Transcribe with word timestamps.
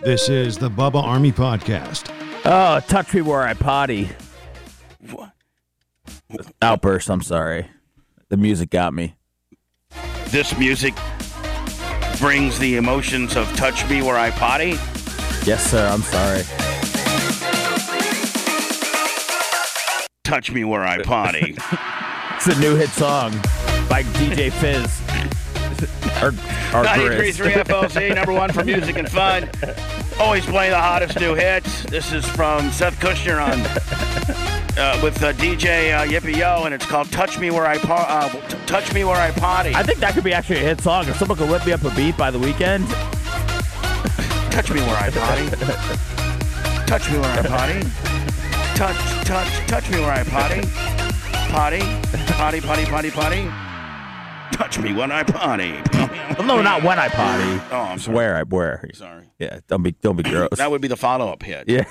This 0.00 0.28
is 0.28 0.58
the 0.58 0.68
Bubba 0.68 1.02
Army 1.02 1.32
Podcast. 1.32 2.10
Oh, 2.44 2.80
touch 2.88 3.14
me 3.14 3.22
where 3.22 3.42
I 3.42 3.54
potty. 3.54 4.08
What? 5.10 5.32
Outburst. 6.60 7.08
I'm 7.08 7.22
sorry. 7.22 7.68
The 8.28 8.36
music 8.36 8.70
got 8.70 8.94
me. 8.94 9.14
This 10.26 10.56
music 10.58 10.94
brings 12.18 12.58
the 12.58 12.76
emotions 12.76 13.36
of 13.36 13.46
touch 13.56 13.88
me 13.88 14.02
where 14.02 14.16
I 14.18 14.30
potty. 14.30 14.70
Yes, 15.44 15.70
sir. 15.70 15.86
I'm 15.86 16.02
sorry. 16.02 16.42
Touch 20.24 20.50
me 20.50 20.64
where 20.64 20.84
I 20.84 21.02
potty. 21.02 21.56
It's 22.44 22.56
a 22.56 22.60
new 22.60 22.74
hit 22.74 22.88
song 22.88 23.30
by 23.88 24.02
DJ 24.14 24.50
Fizz. 24.50 25.00
or, 26.22 26.32
or 26.74 26.84
93.3 26.84 27.32
Grizz. 27.32 27.64
FLC, 27.64 28.14
number 28.14 28.32
one 28.32 28.52
for 28.52 28.64
music 28.64 28.96
and 28.96 29.08
fun. 29.08 29.48
Always 30.18 30.46
playing 30.46 30.70
the 30.70 30.78
hottest 30.78 31.20
new 31.20 31.34
hits. 31.34 31.82
This 31.84 32.12
is 32.12 32.24
from 32.24 32.70
Seth 32.70 32.98
Kushner 32.98 33.42
on 33.42 33.60
uh, 34.78 34.98
with 35.02 35.22
uh, 35.22 35.32
DJ 35.34 35.92
uh, 35.94 36.06
Yippee 36.06 36.36
Yo, 36.36 36.64
and 36.64 36.74
it's 36.74 36.86
called 36.86 37.10
"Touch 37.12 37.38
Me 37.38 37.50
Where 37.50 37.66
I 37.66 37.76
uh, 37.76 38.28
T- 38.28 38.56
Touch 38.66 38.92
Me 38.94 39.04
Where 39.04 39.16
I 39.16 39.30
Potty." 39.32 39.74
I 39.74 39.82
think 39.82 39.98
that 39.98 40.14
could 40.14 40.24
be 40.24 40.32
actually 40.32 40.56
a 40.56 40.60
hit 40.60 40.80
song. 40.80 41.06
If 41.08 41.16
someone 41.16 41.36
could 41.36 41.50
whip 41.50 41.66
me 41.66 41.72
up 41.72 41.84
a 41.84 41.90
beat 41.94 42.16
by 42.16 42.30
the 42.30 42.38
weekend. 42.38 42.86
Touch 44.50 44.70
me 44.70 44.80
where 44.80 44.96
I 44.96 45.10
potty. 45.10 45.48
touch 46.86 47.10
me 47.10 47.18
where 47.18 47.38
I 47.38 47.42
potty. 47.42 47.80
Touch, 48.76 49.26
touch, 49.26 49.66
touch 49.66 49.90
me 49.90 50.00
where 50.00 50.12
I 50.12 50.24
potty. 50.24 50.60
Potty, 51.50 51.80
potty, 52.32 52.60
potty, 52.60 52.84
potty, 52.84 53.10
potty. 53.10 53.71
Touch 54.52 54.78
me 54.78 54.92
when 54.92 55.10
I 55.10 55.22
potty. 55.22 55.74
Well, 55.92 56.42
no, 56.46 56.62
not 56.62 56.82
when 56.82 56.98
I 56.98 57.08
potty. 57.08 57.60
Oh, 57.72 57.78
I'm 57.78 57.98
sorry. 57.98 58.14
where 58.16 58.36
I 58.36 58.42
where. 58.44 58.88
Sorry. 58.94 59.24
Yeah, 59.38 59.60
don't 59.66 59.82
be 59.82 59.92
don't 59.92 60.16
be 60.16 60.22
gross. 60.22 60.50
That 60.56 60.70
would 60.70 60.80
be 60.80 60.88
the 60.88 60.96
follow-up 60.96 61.42
hit. 61.42 61.68
yeah. 61.68 61.84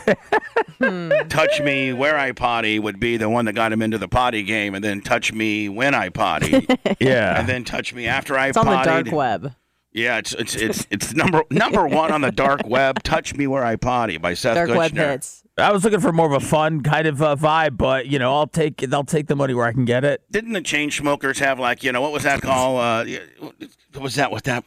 Hmm. 0.79 1.11
Touch 1.27 1.61
me 1.61 1.93
where 1.93 2.17
I 2.17 2.31
potty 2.31 2.79
would 2.79 2.99
be 2.99 3.17
the 3.17 3.29
one 3.29 3.45
that 3.45 3.53
got 3.53 3.71
him 3.73 3.81
into 3.81 3.97
the 3.97 4.07
potty 4.07 4.43
game, 4.43 4.73
and 4.75 4.83
then 4.83 5.01
touch 5.01 5.33
me 5.33 5.69
when 5.69 5.93
I 5.93 6.09
potty, 6.09 6.65
Yeah. 6.99 7.39
and 7.39 7.47
then 7.49 7.63
touch 7.63 7.93
me 7.93 8.07
after 8.07 8.37
I 8.37 8.51
potty. 8.51 8.51
It's 8.51 8.57
on 8.57 8.65
the 8.67 8.83
dark 9.03 9.11
web. 9.15 9.55
Yeah, 9.93 10.17
it's 10.19 10.33
it's 10.33 10.55
it's 10.55 10.87
it's 10.89 11.13
number 11.13 11.43
number 11.51 11.85
one 11.85 12.11
on 12.11 12.21
the 12.21 12.31
dark 12.31 12.61
web. 12.65 13.03
Touch 13.03 13.35
me 13.35 13.45
where 13.47 13.63
I 13.65 13.75
potty 13.75 14.17
by 14.17 14.33
Seth 14.35 14.55
Dark 14.55 14.69
web 14.69 14.93
hits. 14.93 15.43
I 15.57 15.71
was 15.71 15.83
looking 15.83 15.99
for 15.99 16.11
more 16.11 16.25
of 16.25 16.31
a 16.31 16.45
fun 16.45 16.81
kind 16.81 17.07
of 17.07 17.21
uh, 17.21 17.35
vibe, 17.35 17.77
but 17.77 18.07
you 18.07 18.17
know, 18.19 18.33
I'll 18.33 18.47
take 18.47 18.83
I'll 18.93 19.03
take 19.03 19.27
the 19.27 19.35
money 19.35 19.53
where 19.53 19.65
I 19.65 19.73
can 19.73 19.85
get 19.85 20.03
it. 20.03 20.23
didn't 20.31 20.53
the 20.53 20.61
chain 20.61 20.89
smokers 20.91 21.39
have 21.39 21.59
like 21.59 21.83
you 21.83 21.91
know 21.91 22.01
what 22.01 22.11
was 22.11 22.23
that 22.23 22.41
called? 22.41 22.79
Uh, 22.79 23.03
yeah, 23.05 23.19
what 23.39 24.01
was 24.03 24.15
that? 24.15 24.31
What 24.31 24.43
that? 24.45 24.63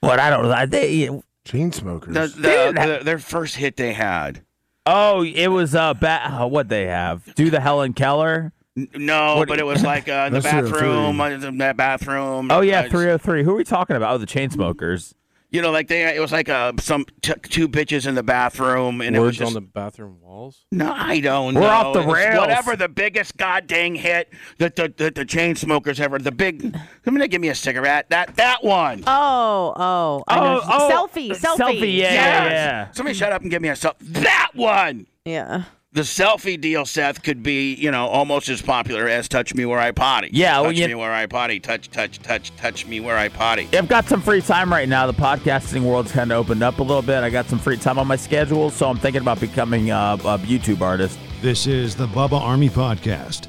But 0.00 0.20
I 0.20 0.28
don't 0.30 0.42
know. 0.44 0.52
I- 0.52 0.66
They, 0.66 1.08
Chain 1.46 1.72
smokers. 1.72 2.14
The, 2.14 2.26
the, 2.40 2.72
the, 2.98 3.04
their 3.04 3.18
first 3.18 3.56
hit 3.56 3.76
they 3.76 3.92
had. 3.92 4.42
oh, 4.86 5.22
it 5.24 5.48
was 5.48 5.74
uh, 5.74 5.92
ba- 5.94 6.40
uh, 6.42 6.46
what 6.46 6.68
they 6.70 6.86
have. 6.86 7.34
Do 7.34 7.50
the 7.50 7.60
Helen 7.60 7.92
Keller. 7.92 8.52
No, 8.76 9.36
What- 9.36 9.48
but 9.48 9.58
it 9.58 9.66
was 9.66 9.82
like 9.82 10.08
uh, 10.08 10.30
the 10.30 10.40
That's 10.40 10.50
three 10.50 10.58
oh 10.60 10.66
three. 10.66 10.80
bathroom, 10.80 11.20
uh, 11.20 11.36
the 11.36 11.50
that 11.58 11.76
bathroom. 11.76 12.50
Oh 12.50 12.60
yeah, 12.62 12.80
uh, 12.80 12.88
303. 12.88 13.44
Who 13.44 13.50
are 13.52 13.56
we 13.56 13.64
talking 13.64 13.94
about? 13.96 14.14
Oh, 14.14 14.18
the 14.18 14.26
Chainsmokers. 14.26 15.12
You 15.54 15.62
know, 15.62 15.70
like 15.70 15.86
they, 15.86 16.02
it 16.16 16.18
was 16.18 16.32
like 16.32 16.48
uh, 16.48 16.72
some 16.80 17.06
t- 17.22 17.32
two 17.44 17.68
bitches 17.68 18.08
in 18.08 18.16
the 18.16 18.24
bathroom, 18.24 19.00
and 19.00 19.14
it 19.14 19.20
was 19.20 19.28
Words 19.28 19.38
just 19.38 19.48
on 19.50 19.54
the 19.54 19.60
bathroom 19.60 20.18
walls. 20.20 20.66
no, 20.72 20.92
I 20.92 21.20
don't 21.20 21.54
We're 21.54 21.60
know. 21.60 21.68
off 21.68 21.94
the 21.94 22.00
It 22.00 22.12
rails. 22.12 22.40
Whatever 22.40 22.74
the 22.74 22.88
biggest 22.88 23.36
goddamn 23.36 23.94
hit 23.94 24.32
that 24.58 24.74
the, 24.74 24.92
the, 24.96 25.12
the 25.12 25.24
Chainsmokers 25.24 26.00
ever. 26.00 26.18
The 26.18 26.32
big. 26.32 26.76
Come 27.04 27.16
here, 27.16 27.28
give 27.28 27.40
me 27.40 27.50
a 27.50 27.54
cigarette. 27.54 28.10
That 28.10 28.34
that 28.34 28.64
one. 28.64 29.04
Oh, 29.06 29.72
oh, 29.76 30.24
I 30.26 30.40
know. 30.40 30.60
selfie, 30.60 31.30
selfie, 31.30 31.56
selfie. 31.56 31.80
Yeah, 31.98 32.12
Yes. 32.12 32.12
yeah, 32.14 32.44
yeah. 32.50 32.90
Somebody 32.90 33.16
shut 33.16 33.30
up 33.32 33.42
and 33.42 33.50
give 33.52 33.62
me 33.62 33.68
a 33.68 33.74
selfie. 33.74 33.94
That 34.00 34.50
one. 34.54 35.06
yeah. 35.24 35.62
The 35.94 36.02
selfie 36.02 36.60
deal, 36.60 36.84
Seth, 36.84 37.22
could 37.22 37.42
be, 37.42 37.74
you 37.74 37.90
know, 37.90 38.06
almost 38.08 38.48
as 38.48 38.60
popular 38.60 39.08
as 39.08 39.28
"Touch 39.28 39.54
Me 39.54 39.64
Where 39.64 39.78
I 39.78 39.92
Potty." 39.92 40.28
Yeah, 40.32 40.60
well, 40.60 40.70
touch 40.70 40.78
you- 40.80 40.88
me 40.88 40.94
where 40.96 41.12
I 41.12 41.26
potty. 41.26 41.60
Touch, 41.60 41.90
touch, 41.90 42.18
touch, 42.20 42.54
touch 42.56 42.84
me 42.86 43.00
where 43.00 43.16
I 43.16 43.28
potty. 43.28 43.68
I've 43.72 43.88
got 43.88 44.06
some 44.06 44.20
free 44.20 44.42
time 44.42 44.70
right 44.70 44.88
now. 44.88 45.06
The 45.06 45.14
podcasting 45.14 45.82
world's 45.82 46.12
kind 46.12 46.30
of 46.32 46.38
opened 46.38 46.62
up 46.62 46.78
a 46.80 46.82
little 46.82 47.00
bit. 47.02 47.22
I 47.22 47.30
got 47.30 47.46
some 47.46 47.58
free 47.58 47.76
time 47.78 47.98
on 47.98 48.06
my 48.06 48.16
schedule, 48.16 48.70
so 48.70 48.88
I'm 48.90 48.98
thinking 48.98 49.22
about 49.22 49.40
becoming 49.40 49.90
a, 49.90 50.18
a 50.24 50.38
YouTube 50.38 50.80
artist. 50.82 51.18
This 51.40 51.66
is 51.66 51.94
the 51.94 52.06
Bubba 52.08 52.40
Army 52.40 52.68
Podcast. 52.68 53.48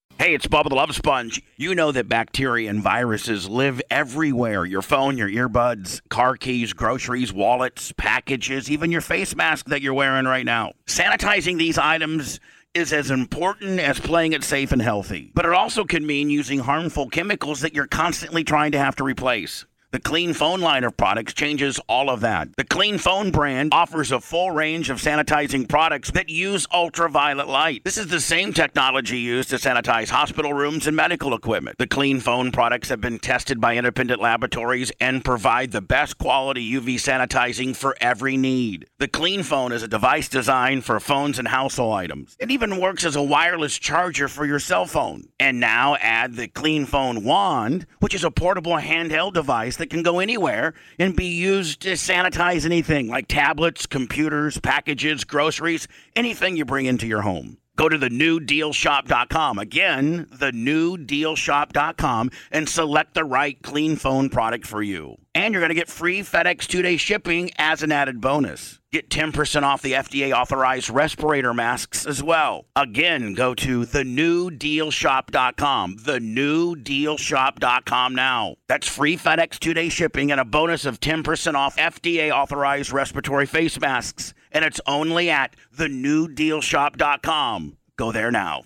Hey, 0.21 0.35
it's 0.35 0.45
Bubba 0.45 0.69
the 0.69 0.75
Love 0.75 0.93
Sponge. 0.93 1.41
You 1.57 1.73
know 1.73 1.91
that 1.91 2.07
bacteria 2.07 2.69
and 2.69 2.79
viruses 2.79 3.49
live 3.49 3.81
everywhere 3.89 4.65
your 4.65 4.83
phone, 4.83 5.17
your 5.17 5.27
earbuds, 5.27 5.99
car 6.09 6.37
keys, 6.37 6.73
groceries, 6.73 7.33
wallets, 7.33 7.91
packages, 7.93 8.69
even 8.69 8.91
your 8.91 9.01
face 9.01 9.35
mask 9.35 9.65
that 9.69 9.81
you're 9.81 9.95
wearing 9.95 10.25
right 10.25 10.45
now. 10.45 10.73
Sanitizing 10.85 11.57
these 11.57 11.79
items 11.79 12.39
is 12.75 12.93
as 12.93 13.09
important 13.09 13.79
as 13.79 13.99
playing 13.99 14.33
it 14.33 14.43
safe 14.43 14.71
and 14.71 14.83
healthy, 14.83 15.31
but 15.33 15.43
it 15.43 15.53
also 15.53 15.85
can 15.85 16.05
mean 16.05 16.29
using 16.29 16.59
harmful 16.59 17.09
chemicals 17.09 17.61
that 17.61 17.73
you're 17.73 17.87
constantly 17.87 18.43
trying 18.43 18.73
to 18.73 18.77
have 18.77 18.95
to 18.97 19.03
replace. 19.03 19.65
The 19.91 19.99
Clean 19.99 20.33
Phone 20.33 20.61
line 20.61 20.85
of 20.85 20.95
products 20.95 21.33
changes 21.33 21.77
all 21.89 22.09
of 22.09 22.21
that. 22.21 22.55
The 22.55 22.63
Clean 22.63 22.97
Phone 22.97 23.29
brand 23.29 23.73
offers 23.73 24.09
a 24.09 24.21
full 24.21 24.49
range 24.49 24.89
of 24.89 25.01
sanitizing 25.01 25.67
products 25.67 26.11
that 26.11 26.29
use 26.29 26.65
ultraviolet 26.73 27.49
light. 27.49 27.83
This 27.83 27.97
is 27.97 28.07
the 28.07 28.21
same 28.21 28.53
technology 28.53 29.19
used 29.19 29.49
to 29.49 29.57
sanitize 29.57 30.07
hospital 30.07 30.53
rooms 30.53 30.87
and 30.87 30.95
medical 30.95 31.33
equipment. 31.33 31.77
The 31.77 31.87
Clean 31.87 32.21
Phone 32.21 32.53
products 32.53 32.87
have 32.87 33.01
been 33.01 33.19
tested 33.19 33.59
by 33.59 33.75
independent 33.75 34.21
laboratories 34.21 34.93
and 35.01 35.25
provide 35.25 35.73
the 35.73 35.81
best 35.81 36.17
quality 36.17 36.71
UV 36.71 36.95
sanitizing 36.95 37.75
for 37.75 37.97
every 37.99 38.37
need. 38.37 38.87
The 38.99 39.09
Clean 39.09 39.43
Phone 39.43 39.73
is 39.73 39.83
a 39.83 39.89
device 39.89 40.29
designed 40.29 40.85
for 40.85 41.01
phones 41.01 41.37
and 41.37 41.49
household 41.49 41.95
items. 41.95 42.37
It 42.39 42.49
even 42.49 42.79
works 42.79 43.03
as 43.03 43.17
a 43.17 43.21
wireless 43.21 43.77
charger 43.77 44.29
for 44.29 44.45
your 44.45 44.59
cell 44.59 44.85
phone. 44.85 45.27
And 45.37 45.59
now 45.59 45.97
add 45.99 46.35
the 46.35 46.47
Clean 46.47 46.85
Phone 46.85 47.25
Wand, 47.25 47.87
which 47.99 48.15
is 48.15 48.23
a 48.23 48.31
portable 48.31 48.77
handheld 48.77 49.33
device 49.33 49.80
that 49.81 49.89
can 49.89 50.03
go 50.03 50.19
anywhere 50.19 50.73
and 50.97 51.15
be 51.15 51.25
used 51.25 51.81
to 51.81 51.93
sanitize 51.93 52.65
anything 52.65 53.09
like 53.09 53.27
tablets, 53.27 53.85
computers, 53.85 54.59
packages, 54.59 55.23
groceries, 55.23 55.87
anything 56.15 56.55
you 56.55 56.65
bring 56.65 56.85
into 56.85 57.07
your 57.07 57.21
home. 57.21 57.57
Go 57.75 57.89
to 57.89 57.97
the 57.97 58.09
newdealshop.com. 58.09 59.57
Again, 59.57 60.27
the 60.31 60.51
newdealshop.com 60.51 62.31
and 62.51 62.69
select 62.69 63.13
the 63.13 63.23
right 63.23 63.61
clean 63.63 63.95
phone 63.95 64.29
product 64.29 64.67
for 64.67 64.83
you. 64.83 65.17
And 65.33 65.53
you're 65.53 65.61
going 65.61 65.69
to 65.69 65.75
get 65.75 65.89
free 65.89 66.19
FedEx 66.19 66.67
two 66.67 66.81
day 66.81 66.97
shipping 66.97 67.51
as 67.57 67.81
an 67.81 67.91
added 67.91 68.21
bonus. 68.21 68.80
Get 68.91 69.09
10% 69.09 69.63
off 69.63 69.81
the 69.81 69.93
FDA 69.93 70.33
authorized 70.33 70.89
respirator 70.89 71.53
masks 71.53 72.05
as 72.05 72.21
well. 72.21 72.65
Again, 72.75 73.33
go 73.33 73.55
to 73.55 73.85
thenewdealshop.com. 73.85 75.95
Thenewdealshop.com 75.95 78.15
now. 78.15 78.55
That's 78.67 78.89
free 78.89 79.15
FedEx 79.15 79.59
two 79.59 79.73
day 79.73 79.87
shipping 79.87 80.29
and 80.29 80.41
a 80.41 80.45
bonus 80.45 80.83
of 80.83 80.99
10% 80.99 81.53
off 81.53 81.77
FDA 81.77 82.31
authorized 82.31 82.91
respiratory 82.91 83.45
face 83.45 83.79
masks. 83.79 84.33
And 84.51 84.65
it's 84.65 84.81
only 84.85 85.29
at 85.29 85.55
thenewdealshop.com. 85.77 87.77
Go 87.95 88.11
there 88.11 88.31
now. 88.31 88.63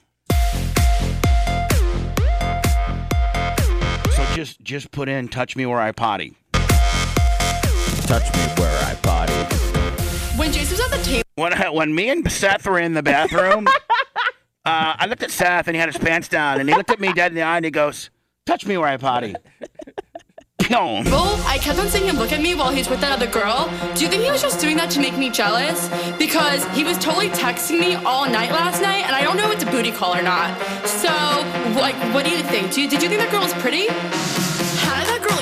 So 4.10 4.26
just 4.34 4.60
just 4.62 4.90
put 4.90 5.08
in 5.08 5.28
touch 5.28 5.56
me 5.56 5.68
where 5.68 5.80
I 5.80 5.92
potty. 5.92 6.36
Touch 6.52 8.24
me 8.34 8.42
where 8.58 8.86
I 8.86 8.98
potty. 9.04 9.65
When 10.38 10.52
Jason 10.52 10.78
was 10.78 10.92
at 10.92 10.98
the 10.98 11.04
table, 11.04 11.24
When 11.36 11.54
I, 11.54 11.70
when 11.70 11.96
me 11.96 12.10
and 12.10 12.30
Seth 12.30 12.68
were 12.68 12.80
in 12.80 12.94
the 12.94 13.04
bathroom, 13.04 13.68
uh, 13.68 13.72
I 14.66 15.06
looked 15.08 15.24
at 15.24 15.32
Seth 15.32 15.68
and 15.68 15.76
he 15.76 15.80
had 15.80 15.88
his 15.88 15.98
pants 15.98 16.28
down, 16.28 16.60
and 16.60 16.68
he 16.68 16.76
looked 16.76 16.92
at 16.92 17.00
me 17.00 17.14
dead 17.14 17.32
in 17.32 17.36
the 17.36 17.42
eye 17.42 17.56
and 17.56 17.66
he 17.66 17.72
goes, 17.72 18.10
Touch 18.46 18.66
me 18.66 18.78
where 18.78 18.88
I 18.88 18.98
potty. 18.98 19.34
Pyong. 20.60 21.06
Well, 21.06 21.42
I 21.48 21.58
kept 21.58 21.80
on 21.80 21.88
seeing 21.88 22.06
him 22.06 22.18
look 22.18 22.32
at 22.32 22.42
me 22.42 22.54
while 22.54 22.70
he's 22.72 22.90
with 22.90 23.00
that 23.02 23.12
other 23.12 23.28
girl. 23.28 23.70
Do 23.96 24.04
you 24.04 24.10
think 24.10 24.24
he 24.24 24.32
was 24.32 24.42
just 24.42 24.60
doing 24.60 24.78
that 24.78 24.90
to 24.92 25.00
make 25.00 25.18
me 25.18 25.30
jealous? 25.30 25.90
Because 26.18 26.66
he 26.76 26.84
was 26.84 26.98
totally 26.98 27.30
texting 27.30 27.80
me 27.80 27.96
all 27.96 28.30
night 28.30 28.52
last 28.52 28.82
night, 28.82 29.06
and 29.06 29.16
I 29.16 29.22
don't 29.24 29.38
know 29.38 29.48
if 29.52 29.56
it's 29.56 29.64
a 29.64 29.72
booty 29.72 29.92
call 29.92 30.16
or 30.16 30.22
not. 30.22 30.60
So, 30.86 31.10
like, 31.80 31.96
what 32.14 32.26
do 32.26 32.32
you 32.32 32.44
think? 32.44 32.74
Do 32.74 32.82
you, 32.82 32.90
did 32.90 33.02
you 33.02 33.10
think 33.10 33.22
that 33.22 33.32
girl 33.32 33.42
was 33.42 33.54
pretty? 33.56 33.88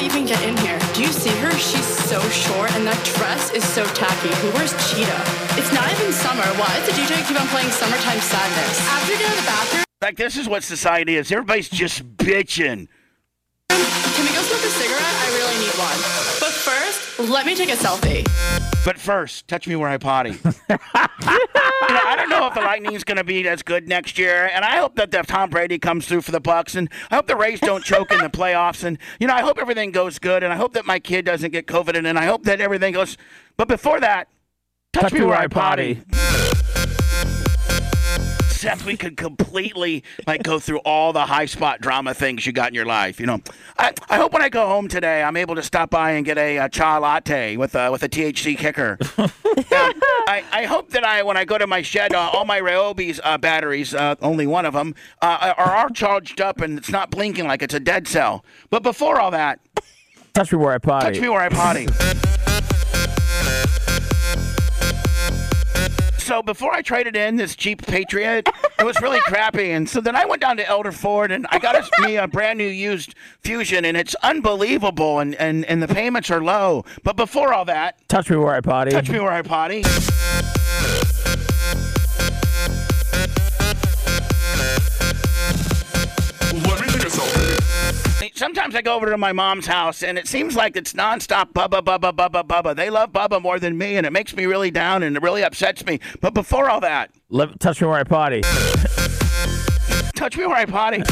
Even 0.03 0.25
get 0.25 0.41
in 0.43 0.55
here? 0.57 0.77
Do 0.93 1.01
you 1.01 1.11
see 1.11 1.31
her? 1.39 1.51
She's 1.55 1.85
so 1.87 2.19
short, 2.29 2.71
and 2.75 2.85
that 2.85 2.99
dress 3.15 3.51
is 3.55 3.63
so 3.63 3.85
tacky. 3.95 4.29
Who 4.43 4.51
wears 4.51 4.75
cheetah? 4.91 5.21
It's 5.55 5.71
not 5.71 5.87
even 5.95 6.11
summer. 6.11 6.43
Why 6.59 6.67
does 6.77 6.91
the 6.91 6.95
DJ 6.99 7.23
keep 7.27 7.39
on 7.39 7.47
playing 7.47 7.71
Summertime 7.71 8.19
Sadness? 8.19 8.75
After 8.91 9.13
you 9.13 9.19
get 9.19 9.27
out 9.31 9.37
of 9.37 9.41
the 9.41 9.47
bathroom, 9.47 9.83
Like 10.01 10.17
this 10.17 10.35
is 10.35 10.47
what 10.47 10.63
society 10.63 11.15
is. 11.15 11.31
Everybody's 11.31 11.69
just 11.69 12.03
bitching. 12.17 12.87
can 13.71 14.23
we 14.27 14.31
go 14.35 14.43
smoke 14.43 14.65
a 14.67 14.73
cigarette? 14.75 15.15
I 15.23 15.27
really 15.39 15.57
need 15.63 15.75
one. 15.79 15.99
But 16.43 16.51
first, 16.51 16.92
let 17.19 17.45
me 17.45 17.55
take 17.55 17.69
a 17.69 17.75
selfie. 17.75 18.23
But 18.85 18.97
first, 18.97 19.47
touch 19.47 19.67
me 19.67 19.75
where 19.75 19.89
I 19.89 19.97
potty. 19.97 20.31
you 20.33 20.39
know, 20.69 20.77
I 22.05 22.15
don't 22.17 22.29
know 22.29 22.47
if 22.47 22.53
the 22.53 22.61
Lightning's 22.61 23.03
going 23.03 23.17
to 23.17 23.23
be 23.23 23.47
as 23.47 23.61
good 23.61 23.87
next 23.87 24.17
year, 24.17 24.49
and 24.53 24.65
I 24.65 24.77
hope 24.77 24.95
that 24.95 25.11
the 25.11 25.21
Tom 25.23 25.49
Brady 25.49 25.79
comes 25.79 26.07
through 26.07 26.21
for 26.21 26.31
the 26.31 26.41
Bucs, 26.41 26.75
and 26.75 26.89
I 27.09 27.15
hope 27.15 27.27
the 27.27 27.35
Rays 27.35 27.59
don't 27.59 27.83
choke 27.83 28.11
in 28.11 28.19
the 28.19 28.29
playoffs, 28.29 28.83
and 28.83 28.97
you 29.19 29.27
know, 29.27 29.33
I 29.33 29.41
hope 29.41 29.57
everything 29.57 29.91
goes 29.91 30.19
good, 30.19 30.43
and 30.43 30.51
I 30.51 30.55
hope 30.55 30.73
that 30.73 30.85
my 30.85 30.99
kid 30.99 31.25
doesn't 31.25 31.51
get 31.51 31.65
COVID, 31.67 31.95
and 31.95 32.07
I 32.19 32.25
hope 32.25 32.43
that 32.43 32.59
everything 32.59 32.93
goes. 32.93 33.17
But 33.57 33.67
before 33.67 33.99
that, 33.99 34.27
touch, 34.91 35.13
me 35.13 35.21
where 35.21 35.37
I 35.37 35.47
potty. 35.47 36.01
Seth, 38.63 38.85
we 38.85 38.95
could 38.95 39.17
completely 39.17 40.05
like 40.25 40.41
go 40.41 40.57
through 40.57 40.77
all 40.85 41.11
the 41.11 41.25
high 41.25 41.47
spot 41.47 41.81
drama 41.81 42.13
things 42.13 42.45
you 42.45 42.53
got 42.53 42.69
in 42.69 42.73
your 42.73 42.85
life. 42.85 43.19
You 43.19 43.25
know, 43.25 43.41
I, 43.77 43.93
I 44.09 44.15
hope 44.15 44.31
when 44.31 44.41
I 44.41 44.47
go 44.47 44.65
home 44.67 44.87
today, 44.87 45.21
I'm 45.21 45.35
able 45.35 45.55
to 45.55 45.61
stop 45.61 45.89
by 45.89 46.11
and 46.11 46.25
get 46.25 46.37
a, 46.37 46.59
a 46.59 46.69
chai 46.69 46.97
latte 46.97 47.57
with 47.57 47.75
a 47.75 47.91
with 47.91 48.03
a 48.03 48.09
THC 48.09 48.57
kicker. 48.57 48.97
Um, 49.53 49.93
I, 50.27 50.43
I 50.51 50.65
hope 50.65 50.89
that 50.91 51.03
I 51.03 51.21
when 51.21 51.37
I 51.37 51.45
go 51.45 51.59
to 51.59 51.67
my 51.67 51.83
shed, 51.83 52.11
uh, 52.13 52.31
all 52.33 52.43
my 52.43 52.59
Ryobi's 52.59 53.21
uh, 53.23 53.37
batteries, 53.37 53.93
uh, 53.93 54.15
only 54.21 54.47
one 54.47 54.65
of 54.65 54.73
them, 54.73 54.95
uh, 55.21 55.53
are 55.57 55.75
all 55.77 55.89
charged 55.89 56.41
up 56.41 56.59
and 56.59 56.77
it's 56.79 56.89
not 56.89 57.11
blinking 57.11 57.45
like 57.45 57.61
it's 57.61 57.75
a 57.75 57.79
dead 57.79 58.07
cell. 58.07 58.43
But 58.71 58.81
before 58.81 59.19
all 59.19 59.29
that, 59.29 59.59
Touch 60.33 60.51
me 60.51 60.57
where 60.57 60.73
I 60.73 60.79
potty. 60.79 61.11
touch 61.13 61.21
me 61.21 61.29
where 61.29 61.41
I 61.41 61.49
potty. 61.49 61.87
So 66.33 66.41
before 66.41 66.73
I 66.73 66.81
traded 66.81 67.15
in 67.15 67.35
this 67.35 67.55
Jeep 67.55 67.85
Patriot, 67.85 68.49
it 68.79 68.83
was 68.83 68.99
really 69.03 69.19
crappy, 69.19 69.69
and 69.69 69.87
so 69.87 70.01
then 70.01 70.15
I 70.15 70.25
went 70.25 70.41
down 70.41 70.57
to 70.57 70.67
Elder 70.67 70.91
Ford 70.91 71.31
and 71.31 71.45
I 71.51 71.59
got 71.59 71.75
us- 71.75 71.87
me 71.99 72.15
a 72.17 72.27
brand 72.27 72.57
new 72.57 72.67
used 72.67 73.13
Fusion, 73.41 73.85
and 73.85 73.95
it's 73.95 74.15
unbelievable, 74.23 75.19
and, 75.19 75.35
and, 75.35 75.63
and 75.65 75.79
the 75.79 75.87
payments 75.87 76.31
are 76.31 76.41
low. 76.43 76.85
But 77.03 77.17
before 77.17 77.53
all 77.53 77.65
that, 77.65 77.99
Touch 78.09 78.31
me 78.31 78.37
where 78.37 78.55
I 78.55 78.61
potty. 78.61 78.89
touch 78.89 79.11
me 79.11 79.19
where 79.19 79.31
I 79.31 79.43
potty. 79.43 79.83
Sometimes 88.35 88.73
I 88.73 88.81
go 88.81 88.95
over 88.95 89.11
to 89.11 89.17
my 89.17 89.31
mom's 89.31 89.67
house 89.67 90.01
and 90.01 90.17
it 90.17 90.27
seems 90.27 90.55
like 90.55 90.75
it's 90.75 90.93
nonstop 90.93 91.53
Bubba, 91.53 91.83
Bubba, 91.83 92.11
Bubba, 92.13 92.43
Bubba. 92.43 92.75
They 92.75 92.89
love 92.89 93.11
Bubba 93.11 93.39
more 93.39 93.59
than 93.59 93.77
me 93.77 93.95
and 93.95 94.07
it 94.07 94.11
makes 94.11 94.35
me 94.35 94.47
really 94.47 94.71
down 94.71 95.03
and 95.03 95.15
it 95.15 95.21
really 95.21 95.43
upsets 95.43 95.85
me. 95.85 95.99
But 96.19 96.33
before 96.33 96.67
all 96.67 96.79
that, 96.79 97.11
Let- 97.29 97.59
touch 97.59 97.79
me 97.79 97.87
where 97.87 97.97
I 97.99 98.03
potty. 98.03 98.41
touch 100.15 100.35
me 100.35 100.47
where 100.47 100.55
I 100.55 100.65
potty. 100.65 101.03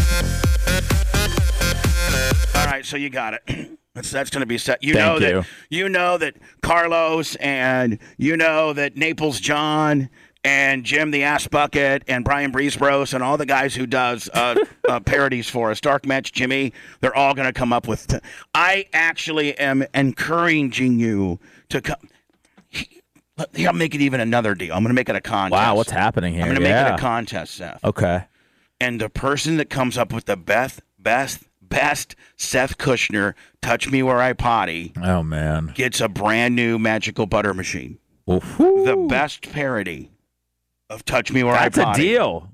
All 2.59 2.65
right, 2.65 2.83
so 2.83 2.97
you 2.97 3.11
got 3.11 3.35
it. 3.35 3.77
That's 3.93 4.09
that's 4.09 4.29
going 4.29 4.39
to 4.39 4.45
be 4.47 4.57
set. 4.57 4.81
You 4.81 4.93
know 4.93 5.15
you. 5.15 5.19
that 5.19 5.45
you 5.69 5.89
know 5.89 6.17
that 6.17 6.35
Carlos 6.61 7.35
and 7.35 7.99
you 8.17 8.37
know 8.37 8.71
that 8.71 8.95
Naples 8.95 9.37
John 9.41 10.09
and 10.43 10.83
Jim 10.83 11.11
the 11.11 11.23
Ass 11.23 11.47
Bucket 11.47 12.03
and 12.07 12.25
Brian 12.25 12.51
Breezebros 12.51 13.13
and 13.13 13.23
all 13.23 13.37
the 13.37 13.45
guys 13.45 13.75
who 13.75 13.85
does 13.85 14.29
uh, 14.33 14.55
uh, 14.89 14.99
parodies 15.01 15.49
for 15.49 15.71
us, 15.71 15.79
Dark 15.81 16.05
Match 16.05 16.31
Jimmy, 16.31 16.73
they're 16.99 17.15
all 17.15 17.33
going 17.33 17.47
to 17.47 17.53
come 17.53 17.71
up 17.71 17.87
with. 17.87 18.07
T- 18.07 18.17
I 18.55 18.87
actually 18.93 19.57
am 19.57 19.83
encouraging 19.93 20.99
you 20.99 21.39
to 21.69 21.81
come. 21.81 21.97
Here, 22.69 23.67
I'll 23.67 23.73
make 23.73 23.95
it 23.95 24.01
even 24.01 24.19
another 24.19 24.53
deal. 24.55 24.73
I'm 24.73 24.83
going 24.83 24.89
to 24.89 24.93
make 24.95 25.09
it 25.09 25.15
a 25.15 25.21
contest. 25.21 25.51
Wow, 25.51 25.75
what's 25.75 25.91
happening 25.91 26.33
here? 26.33 26.43
I'm 26.43 26.49
going 26.49 26.61
to 26.61 26.67
yeah. 26.67 26.83
make 26.83 26.93
it 26.93 26.95
a 26.95 27.01
contest, 27.01 27.55
Seth 27.55 27.83
Okay. 27.83 28.25
and 28.79 28.99
the 29.01 29.09
person 29.09 29.57
that 29.57 29.69
comes 29.69 29.97
up 29.97 30.13
with 30.13 30.25
the 30.25 30.37
best, 30.37 30.81
best, 30.99 31.43
best 31.61 32.15
Seth 32.35 32.77
Kushner 32.77 33.33
"Touch 33.61 33.89
Me 33.89 34.03
Where 34.03 34.19
I 34.21 34.33
Potty" 34.33 34.91
Oh 35.01 35.23
man. 35.23 35.71
gets 35.73 36.01
a 36.01 36.09
brand 36.09 36.55
new 36.55 36.77
magical 36.77 37.25
butter 37.25 37.53
machine. 37.53 37.97
The 38.27 39.05
best 39.09 39.51
parody 39.51 40.11
of 40.91 41.05
"Touch 41.05 41.31
Me 41.31 41.43
Where 41.43 41.55
I 41.55 41.69
potty. 41.69 41.81
That's 41.81 41.97
a 41.97 42.01
deal. 42.01 42.49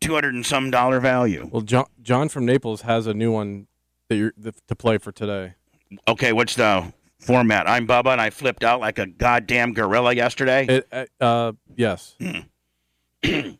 Two 0.00 0.14
hundred 0.14 0.34
and 0.34 0.44
some 0.44 0.70
dollar 0.70 1.00
value. 1.00 1.48
Well, 1.50 1.62
John, 1.62 1.86
John 2.02 2.28
from 2.28 2.44
Naples 2.44 2.82
has 2.82 3.06
a 3.06 3.14
new 3.14 3.32
one 3.32 3.66
that 4.08 4.16
you're 4.16 4.32
th- 4.32 4.54
to 4.68 4.74
play 4.74 4.98
for 4.98 5.12
today. 5.12 5.54
Okay, 6.08 6.32
what's 6.32 6.54
the 6.54 6.92
format? 7.20 7.68
I'm 7.68 7.86
Bubba, 7.86 8.12
and 8.12 8.20
I 8.20 8.30
flipped 8.30 8.64
out 8.64 8.80
like 8.80 8.98
a 8.98 9.06
goddamn 9.06 9.72
gorilla 9.72 10.14
yesterday. 10.14 10.66
It, 10.66 10.88
uh, 10.92 11.24
uh, 11.24 11.52
yes. 11.76 12.16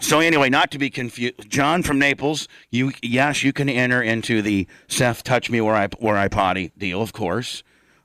So 0.00 0.20
anyway, 0.20 0.50
not 0.50 0.70
to 0.72 0.78
be 0.78 0.90
confused, 0.90 1.48
John 1.48 1.82
from 1.82 1.98
Naples. 1.98 2.46
You 2.70 2.92
yes, 3.02 3.42
you 3.42 3.54
can 3.54 3.70
enter 3.70 4.02
into 4.02 4.42
the 4.42 4.66
Seth 4.86 5.24
Touch 5.24 5.50
Me 5.50 5.62
Where 5.62 5.74
I 5.74 5.88
Where 5.98 6.18
I 6.18 6.28
Potty 6.28 6.72
deal, 6.76 7.00
of 7.00 7.14
course. 7.14 7.62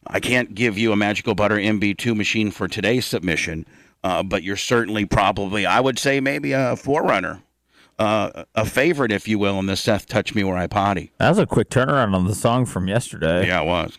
I 0.08 0.22
can't 0.22 0.56
give 0.56 0.78
you 0.78 0.94
a 0.94 0.96
Magical 0.96 1.36
Butter 1.36 1.58
MB2 1.58 2.16
machine 2.16 2.52
for 2.52 2.70
today's 2.70 3.06
submission, 3.06 3.66
uh, 4.04 4.24
but 4.24 4.44
you're 4.44 4.56
certainly 4.58 5.06
probably, 5.06 5.66
I 5.66 5.80
would 5.80 6.00
say, 6.00 6.20
maybe 6.20 6.52
a 6.54 6.76
forerunner, 6.76 7.44
uh, 7.98 8.44
a 8.56 8.66
favorite, 8.66 9.12
if 9.12 9.28
you 9.28 9.38
will, 9.40 9.60
in 9.60 9.66
the 9.66 9.76
Seth 9.76 10.06
Touch 10.08 10.34
Me 10.34 10.44
Where 10.44 10.58
I 10.58 10.68
Potty. 10.68 11.12
That 11.18 11.30
was 11.30 11.38
a 11.40 11.46
quick 11.46 11.70
turnaround 11.70 12.14
on 12.16 12.26
the 12.26 12.36
song 12.36 12.66
from 12.66 12.88
yesterday. 12.88 13.48
Yeah, 13.48 13.62
it 13.62 13.66
was. 13.66 13.98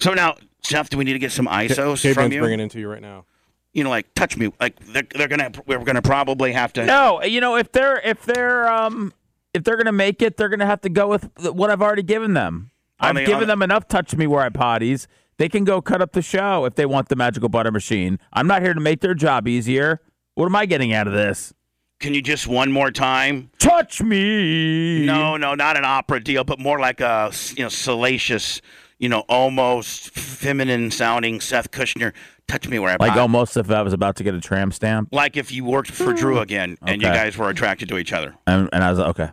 So 0.00 0.12
now, 0.12 0.36
Seth, 0.62 0.90
do 0.90 0.98
we 0.98 1.04
need 1.04 1.12
to 1.14 1.18
get 1.18 1.32
some 1.32 1.46
ISOs 1.46 2.02
K 2.02 2.12
from 2.12 2.24
Ben's 2.24 2.34
you? 2.34 2.40
bringing 2.40 2.60
it 2.60 2.64
into 2.64 2.80
you 2.80 2.88
right 2.90 3.02
now. 3.02 3.24
You 3.72 3.82
know, 3.84 3.90
like 3.90 4.12
touch 4.14 4.36
me, 4.36 4.52
like 4.60 4.78
they're, 4.86 5.02
they're 5.14 5.28
gonna, 5.28 5.50
we're 5.66 5.82
gonna 5.82 6.02
probably 6.02 6.52
have 6.52 6.72
to. 6.74 6.84
No, 6.86 7.22
you 7.22 7.40
know 7.40 7.56
if 7.56 7.72
they're 7.72 7.98
if 8.00 8.22
they're 8.24 8.70
um 8.72 9.12
if 9.52 9.64
they're 9.64 9.76
gonna 9.76 9.90
make 9.90 10.22
it, 10.22 10.36
they're 10.36 10.48
gonna 10.48 10.66
have 10.66 10.80
to 10.82 10.88
go 10.88 11.08
with 11.08 11.28
what 11.40 11.70
I've 11.70 11.82
already 11.82 12.04
given 12.04 12.34
them. 12.34 12.70
On 13.00 13.08
I've 13.08 13.14
the- 13.16 13.24
given 13.24 13.42
on- 13.42 13.48
them 13.48 13.62
enough 13.62 13.88
touch 13.88 14.14
me 14.14 14.26
where 14.28 14.42
I 14.42 14.48
potties. 14.50 15.08
They 15.36 15.48
can 15.48 15.64
go 15.64 15.82
cut 15.82 16.00
up 16.00 16.12
the 16.12 16.22
show 16.22 16.64
if 16.64 16.74
they 16.74 16.86
want 16.86 17.08
the 17.08 17.16
magical 17.16 17.48
butter 17.48 17.70
machine. 17.70 18.18
I'm 18.32 18.46
not 18.46 18.62
here 18.62 18.74
to 18.74 18.80
make 18.80 19.00
their 19.00 19.14
job 19.14 19.48
easier. 19.48 20.00
What 20.34 20.46
am 20.46 20.56
I 20.56 20.66
getting 20.66 20.92
out 20.92 21.06
of 21.06 21.12
this? 21.12 21.52
Can 22.00 22.14
you 22.14 22.22
just 22.22 22.46
one 22.46 22.70
more 22.70 22.90
time? 22.90 23.50
Touch 23.58 24.02
me. 24.02 25.06
No, 25.06 25.36
no, 25.36 25.54
not 25.54 25.76
an 25.76 25.84
opera 25.84 26.22
deal, 26.22 26.44
but 26.44 26.58
more 26.58 26.78
like 26.78 27.00
a 27.00 27.32
you 27.56 27.62
know 27.62 27.68
salacious, 27.68 28.60
you 28.98 29.08
know, 29.08 29.20
almost 29.28 30.10
feminine 30.10 30.90
sounding 30.90 31.40
Seth 31.40 31.70
Kushner. 31.70 32.12
Touch 32.46 32.68
me 32.68 32.78
where 32.78 32.90
I 32.90 32.96
Like 33.00 33.16
almost 33.16 33.56
if 33.56 33.70
I 33.70 33.80
was 33.80 33.94
about 33.94 34.16
to 34.16 34.24
get 34.24 34.34
a 34.34 34.40
tram 34.40 34.70
stamp, 34.70 35.08
like 35.12 35.36
if 35.36 35.50
you 35.50 35.64
worked 35.64 35.90
for 35.90 36.10
hmm. 36.10 36.16
Drew 36.16 36.38
again 36.40 36.76
and 36.82 37.00
you 37.00 37.08
guys 37.08 37.38
were 37.38 37.48
attracted 37.48 37.88
to 37.88 37.96
each 37.96 38.12
other. 38.12 38.34
and, 38.46 38.68
and 38.72 38.84
I 38.84 38.90
was 38.90 38.98
like, 38.98 39.08
okay. 39.08 39.30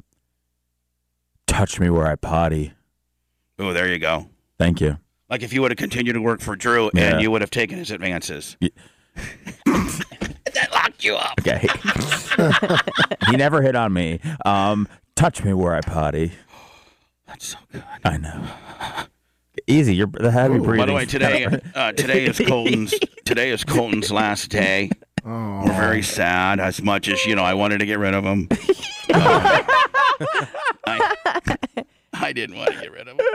Touch 1.47 1.81
me 1.81 1.89
where 1.89 2.07
I 2.07 2.15
potty. 2.15 2.71
Oh, 3.59 3.73
there 3.73 3.91
you 3.91 3.99
go. 3.99 4.29
Thank 4.57 4.79
you. 4.79 4.97
Like 5.31 5.43
if 5.43 5.53
you 5.53 5.61
would 5.61 5.71
have 5.71 5.77
continued 5.77 6.13
to 6.13 6.21
work 6.21 6.41
for 6.41 6.55
Drew 6.57 6.91
Yeah. 6.93 7.13
and 7.13 7.21
you 7.21 7.31
would 7.31 7.39
have 7.41 7.49
taken 7.49 7.77
his 7.77 7.89
advances. 7.89 8.57
Ye- 8.59 8.73
that 9.65 10.67
locked 10.73 11.03
you 11.03 11.15
up. 11.15 11.39
Okay. 11.39 11.67
he 13.31 13.37
never 13.37 13.61
hit 13.61 13.75
on 13.75 13.93
me. 13.93 14.19
Um, 14.45 14.87
touch 15.15 15.43
me 15.43 15.53
where 15.53 15.73
I 15.73 15.79
potty. 15.81 16.33
That's 17.27 17.47
so 17.47 17.57
good. 17.71 17.83
I 18.03 18.17
know. 18.17 18.43
Easy. 19.67 19.95
You're 19.95 20.07
the 20.07 20.31
heavy 20.31 20.59
breathing. 20.59 20.77
By 20.77 20.85
the 20.85 20.93
way, 20.93 21.05
today 21.05 21.45
uh, 21.75 21.93
today 21.93 22.25
is 22.25 22.37
Colton's 22.39 22.93
today 23.25 23.51
is 23.51 23.63
Colton's 23.63 24.11
last 24.11 24.49
day. 24.49 24.89
We're 25.23 25.73
very 25.73 26.01
sad. 26.01 26.59
As 26.59 26.81
much 26.81 27.07
as 27.07 27.25
you 27.25 27.35
know, 27.35 27.43
I 27.43 27.53
wanted 27.53 27.77
to 27.77 27.85
get 27.85 27.99
rid 27.99 28.13
of 28.15 28.23
him. 28.25 28.47
Uh, 29.13 29.63
I, 30.87 31.15
I 32.13 32.33
didn't 32.33 32.57
want 32.57 32.73
to 32.73 32.81
get 32.81 32.91
rid 32.91 33.07
of 33.07 33.19
him. 33.19 33.25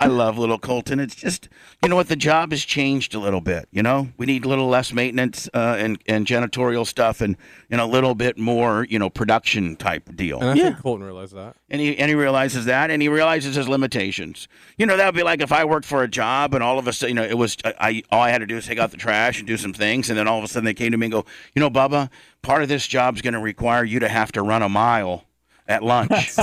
I 0.00 0.06
love 0.06 0.38
little 0.38 0.58
Colton. 0.58 1.00
It's 1.00 1.14
just 1.14 1.48
you 1.82 1.88
know 1.88 1.96
what 1.96 2.08
the 2.08 2.16
job 2.16 2.52
has 2.52 2.64
changed 2.64 3.14
a 3.14 3.18
little 3.18 3.40
bit. 3.40 3.68
You 3.72 3.82
know, 3.82 4.08
we 4.16 4.26
need 4.26 4.44
a 4.44 4.48
little 4.48 4.68
less 4.68 4.92
maintenance 4.92 5.48
uh, 5.52 5.76
and 5.78 5.98
and 6.06 6.26
janitorial 6.26 6.86
stuff, 6.86 7.20
and 7.20 7.36
and 7.70 7.80
a 7.80 7.86
little 7.86 8.14
bit 8.14 8.38
more 8.38 8.86
you 8.88 8.98
know 8.98 9.10
production 9.10 9.74
type 9.76 10.14
deal. 10.14 10.40
And 10.40 10.50
I 10.50 10.54
Yeah. 10.54 10.62
think 10.64 10.82
Colton 10.82 11.04
realized 11.04 11.34
that. 11.34 11.56
And 11.68 11.80
he 11.80 11.98
and 11.98 12.08
he 12.08 12.14
realizes 12.14 12.64
that, 12.66 12.90
and 12.90 13.02
he 13.02 13.08
realizes 13.08 13.56
his 13.56 13.68
limitations. 13.68 14.46
You 14.76 14.86
know, 14.86 14.96
that 14.96 15.06
would 15.06 15.16
be 15.16 15.22
like 15.24 15.40
if 15.40 15.50
I 15.52 15.64
worked 15.64 15.86
for 15.86 16.02
a 16.02 16.08
job, 16.08 16.54
and 16.54 16.62
all 16.62 16.78
of 16.78 16.86
a 16.86 16.92
sudden, 16.92 17.16
you 17.16 17.22
know, 17.22 17.28
it 17.28 17.36
was 17.36 17.56
I, 17.64 17.74
I 17.80 18.02
all 18.10 18.20
I 18.22 18.30
had 18.30 18.38
to 18.38 18.46
do 18.46 18.56
is 18.56 18.66
take 18.66 18.78
out 18.78 18.90
the 18.92 18.96
trash 18.96 19.38
and 19.38 19.46
do 19.46 19.56
some 19.56 19.72
things, 19.72 20.08
and 20.10 20.18
then 20.18 20.28
all 20.28 20.38
of 20.38 20.44
a 20.44 20.48
sudden 20.48 20.64
they 20.64 20.74
came 20.74 20.92
to 20.92 20.98
me 20.98 21.06
and 21.06 21.12
go, 21.12 21.24
you 21.54 21.60
know, 21.60 21.70
Bubba, 21.70 22.08
part 22.42 22.62
of 22.62 22.68
this 22.68 22.86
job's 22.86 23.20
going 23.20 23.34
to 23.34 23.40
require 23.40 23.84
you 23.84 23.98
to 23.98 24.08
have 24.08 24.30
to 24.32 24.42
run 24.42 24.62
a 24.62 24.68
mile 24.68 25.24
at 25.68 25.82
lunch. 25.82 26.10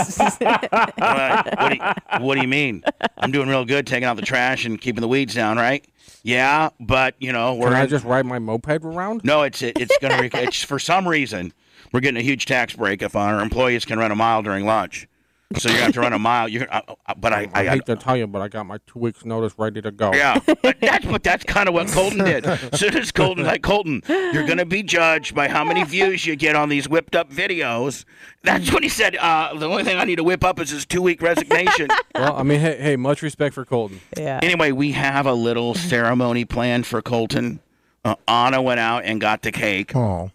What, 0.46 1.70
do 1.70 1.76
you, 1.76 2.20
what 2.26 2.36
do 2.36 2.42
you 2.42 2.48
mean? 2.48 2.84
I'm 3.18 3.32
doing 3.32 3.50
real 3.50 3.66
good, 3.66 3.88
taking 3.88 4.06
out 4.06 4.16
the 4.16 4.22
trash 4.22 4.66
and 4.66 4.80
keeping 4.80 5.02
the 5.02 5.08
weeds 5.08 5.34
down, 5.34 5.58
right? 5.58 5.86
Yeah, 6.24 6.70
but 6.80 7.16
you 7.20 7.32
know 7.32 7.56
we're 7.56 7.70
Can 7.70 7.78
I 7.78 7.86
just 7.86 8.06
ride 8.06 8.26
my 8.26 8.40
moped 8.40 8.84
around? 8.84 9.22
no, 9.24 9.44
it's 9.44 9.62
it's 9.62 9.98
going 10.00 10.16
to. 10.16 10.22
Re- 10.22 10.44
it's 10.44 10.64
for 10.64 10.80
some 10.80 11.08
reason 11.08 11.54
we're 11.92 12.00
getting 12.00 12.20
a 12.20 12.24
huge 12.24 12.46
tax 12.46 12.74
break 12.74 13.02
if 13.02 13.16
our 13.16 13.42
employees 13.42 13.86
can 13.86 14.00
run 14.00 14.12
a 14.12 14.16
mile 14.16 14.42
during 14.42 14.66
lunch. 14.66 15.08
So 15.58 15.70
you 15.70 15.78
have 15.78 15.94
to 15.94 16.02
run 16.02 16.14
a 16.14 16.20
mile. 16.20 16.48
You, 16.48 16.66
uh, 16.70 16.82
uh, 16.88 17.14
but 17.18 17.34
I, 17.34 17.50
I 17.54 17.62
I, 17.62 17.70
hate 17.70 17.86
to 17.86 17.96
tell 17.96 18.16
you, 18.16 18.28
but 18.28 18.42
I 18.42 18.48
got 18.48 18.66
my 18.66 18.78
two 18.86 19.00
weeks 19.00 19.26
notice 19.26 19.54
ready 19.58 19.82
to 19.82 19.92
go. 19.92 20.14
yeah, 20.14 20.40
but 20.62 20.78
that's 20.82 21.06
but 21.06 21.24
that's 21.24 21.44
kind 21.44 21.68
of 21.68 21.74
what 21.74 21.88
Colton 21.88 22.24
did. 22.24 22.46
As 22.46 22.80
soon 22.80 22.96
as 22.98 23.12
Colton 23.12 23.46
like 23.46 23.62
Colton, 23.64 24.02
you're 24.08 24.46
going 24.46 24.58
to 24.58 24.66
be 24.66 24.84
judged 24.84 25.34
by 25.36 25.48
how 25.48 25.64
many 25.64 25.84
views 25.84 26.26
you 26.26 26.36
get 26.36 26.56
on 26.56 26.70
these 26.70 26.88
whipped 26.88 27.16
up 27.16 27.32
videos. 27.32 28.06
That's 28.44 28.72
what 28.72 28.84
he 28.84 28.90
said. 28.90 29.16
Uh, 29.16 29.54
the 29.58 29.68
only 29.68 29.84
thing 29.84 29.98
I 29.98 30.04
need 30.04 30.18
to 30.18 30.24
whip 30.24 30.44
up 30.44 30.60
is 30.60 30.70
his 30.70 30.86
two 30.86 31.02
week 31.02 31.22
resignation. 31.22 31.90
Well, 32.16 32.38
I 32.38 32.44
mean, 32.44 32.62
hey, 32.62 32.78
hey, 32.80 32.96
much 32.96 33.22
respect 33.22 33.54
for 33.54 33.66
Colton. 33.66 34.00
Yeah. 34.16 34.40
anyway, 34.42 34.72
we 34.72 34.94
have 34.94 35.26
a 35.26 35.34
little 35.34 35.74
ceremony 35.74 36.46
planned 36.46 36.86
for 36.86 37.02
Colton. 37.02 37.60
Uh, 38.06 38.16
Anna 38.26 38.62
went 38.62 38.80
out 38.80 39.04
and 39.04 39.20
got 39.20 39.42
the 39.42 39.52
cake. 39.52 39.94
Oh. 39.94 40.32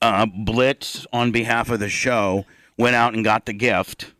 uh, 0.00 0.26
Blitz, 0.26 1.04
on 1.12 1.32
behalf 1.32 1.68
of 1.68 1.80
the 1.80 1.88
show, 1.88 2.44
went 2.76 2.94
out 2.94 3.14
and 3.14 3.24
got 3.24 3.46
the 3.46 3.52
gift. 3.52 4.12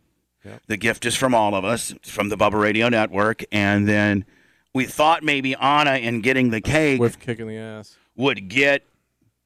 The 0.67 0.77
gift 0.77 1.05
is 1.05 1.15
from 1.15 1.33
all 1.35 1.55
of 1.55 1.63
us, 1.65 1.93
from 2.03 2.29
the 2.29 2.37
Bubba 2.37 2.59
Radio 2.61 2.89
Network. 2.89 3.43
And 3.51 3.87
then 3.87 4.25
we 4.73 4.85
thought 4.85 5.23
maybe 5.23 5.55
Anna, 5.55 5.95
in 5.95 6.21
getting 6.21 6.49
the 6.49 6.61
cake, 6.61 6.99
With 6.99 7.19
kicking 7.19 7.47
the 7.47 7.57
ass. 7.57 7.95
would 8.15 8.47
get 8.49 8.83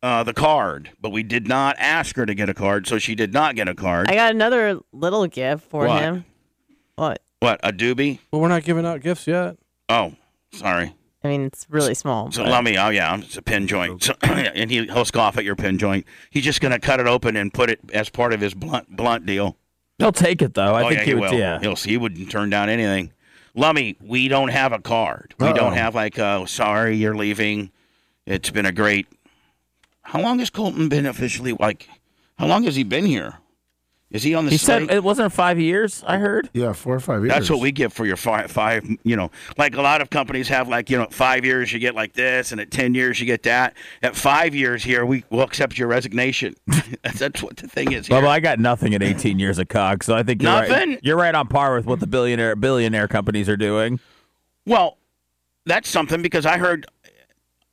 uh, 0.04 0.24
the 0.24 0.34
card. 0.34 0.92
But 1.00 1.12
we 1.12 1.24
did 1.24 1.48
not 1.48 1.76
ask 1.80 2.16
her 2.16 2.26
to 2.26 2.34
get 2.34 2.50
a 2.50 2.54
card, 2.54 2.88
so 2.88 2.98
she 2.98 3.16
did 3.16 3.34
not 3.34 3.56
get 3.56 3.68
a 3.68 3.76
card. 3.76 4.10
I 4.10 4.16
got 4.16 4.32
another 4.32 4.80
little 4.92 5.28
gift 5.28 5.64
for 5.70 5.86
What? 5.88 6.02
him. 6.02 6.26
What? 6.96 7.22
what, 7.40 7.60
a 7.64 7.72
doobie? 7.72 8.20
But 8.32 8.40
we're 8.40 8.48
not 8.48 8.64
giving 8.64 8.86
out 8.86 9.02
gifts 9.02 9.26
yet. 9.28 9.58
Oh, 9.90 10.14
sorry. 10.54 10.94
I 11.24 11.28
mean, 11.28 11.44
it's 11.44 11.68
really 11.70 11.94
small. 11.94 12.32
So 12.32 12.44
but- 12.44 12.52
let 12.52 12.64
me, 12.64 12.78
oh 12.78 12.90
yeah, 12.90 13.16
it's 13.18 13.38
a 13.38 13.42
pin 13.44 13.68
joint. 13.68 14.04
So, 14.04 14.14
and 14.24 14.72
he, 14.72 14.86
he'll 14.86 15.06
scoff 15.06 15.38
at 15.38 15.44
your 15.46 15.56
pin 15.56 15.78
joint. 15.78 16.06
He's 16.32 16.44
just 16.44 16.62
going 16.62 16.72
to 16.72 16.80
cut 16.80 17.00
it 17.00 17.06
open 17.08 17.36
and 17.36 17.54
put 17.54 17.70
it 17.70 17.80
as 17.94 18.10
part 18.10 18.34
of 18.34 18.42
his 18.42 18.54
blunt, 18.56 18.96
blunt 18.96 19.26
deal. 19.28 19.56
He'll 20.02 20.12
take 20.12 20.42
it 20.42 20.56
though. 20.56 20.74
I 20.74 20.84
oh, 20.84 20.90
think 20.90 21.02
yeah, 21.02 21.06
he, 21.06 21.12
he 21.12 21.16
would. 21.16 21.32
will. 21.32 21.38
Yeah. 21.38 21.60
He'll 21.60 21.76
he 21.76 21.96
wouldn't 21.96 22.32
turn 22.32 22.50
down 22.50 22.70
anything. 22.70 23.14
Lummy, 23.54 23.98
we 24.02 24.28
don't 24.30 24.48
have 24.48 24.74
a 24.74 24.80
card. 24.80 25.36
We 25.38 25.54
don't 25.54 25.74
have 25.74 25.94
like, 25.94 26.18
uh, 26.18 26.46
sorry, 26.48 26.96
you're 26.96 27.16
leaving. 27.16 27.70
It's 28.26 28.50
been 28.50 28.66
a 28.66 28.72
great. 28.72 29.08
How 30.02 30.20
long 30.20 30.40
has 30.40 30.50
Colton 30.50 30.90
been 30.90 31.06
officially? 31.06 31.54
Like, 31.54 31.88
how 32.40 32.48
long 32.48 32.64
has 32.64 32.76
he 32.76 32.84
been 32.84 33.06
here? 33.06 33.38
Is 34.12 34.24
he 34.24 34.36
on 34.36 34.44
the 34.46 34.52
He 34.52 34.58
slate? 34.58 34.90
said 34.90 34.92
it 34.96 35.04
wasn't 35.04 35.32
five 35.32 35.58
years. 35.60 36.04
I 36.06 36.18
heard. 36.18 36.50
Yeah, 36.54 36.74
four 36.74 36.96
or 36.96 37.00
five 37.00 37.22
years. 37.22 37.34
That's 37.34 37.50
what 37.50 37.60
we 37.62 37.72
get 37.72 37.94
for 37.94 38.06
your 38.06 38.18
five, 38.18 38.52
five, 38.52 38.86
you 39.04 39.16
know, 39.16 39.32
like 39.58 39.76
a 39.76 39.82
lot 39.82 40.02
of 40.02 40.10
companies 40.10 40.50
have 40.50 40.68
like, 40.68 40.90
you 40.90 40.98
know, 40.98 41.08
five 41.12 41.46
years 41.46 41.72
you 41.72 41.80
get 41.80 41.96
like 41.96 42.12
this, 42.14 42.52
and 42.52 42.60
at 42.60 42.72
10 42.72 42.94
years 42.94 43.20
you 43.22 43.26
get 43.26 43.44
that. 43.44 43.74
At 44.04 44.16
five 44.18 44.54
years 44.54 44.84
here, 44.84 45.06
we 45.06 45.24
will 45.30 45.42
accept 45.44 45.78
your 45.78 45.88
resignation. 45.88 46.56
that's, 47.04 47.20
that's 47.20 47.42
what 47.42 47.56
the 47.58 47.68
thing 47.70 47.94
is 47.94 48.08
here. 48.08 48.18
Bubba, 48.22 48.28
I 48.28 48.40
got 48.42 48.60
nothing 48.60 48.94
at 48.94 49.02
18 49.02 49.40
years 49.40 49.58
of 49.60 49.70
cog, 49.70 50.04
so 50.04 50.14
I 50.16 50.24
think 50.24 50.42
you're 50.44 50.52
Nothing? 50.52 50.90
right. 50.92 51.00
You're 51.04 51.18
right 51.18 51.34
on 51.34 51.48
par 51.48 51.74
with 51.76 51.86
what 51.86 52.00
the 52.02 52.08
billionaire 52.08 52.56
billionaire 52.58 53.08
companies 53.08 53.48
are 53.48 53.58
doing. 53.58 54.00
Well, 54.66 54.98
that's 55.66 55.88
something 55.88 56.22
because 56.22 56.46
I 56.46 56.58
heard, 56.58 56.86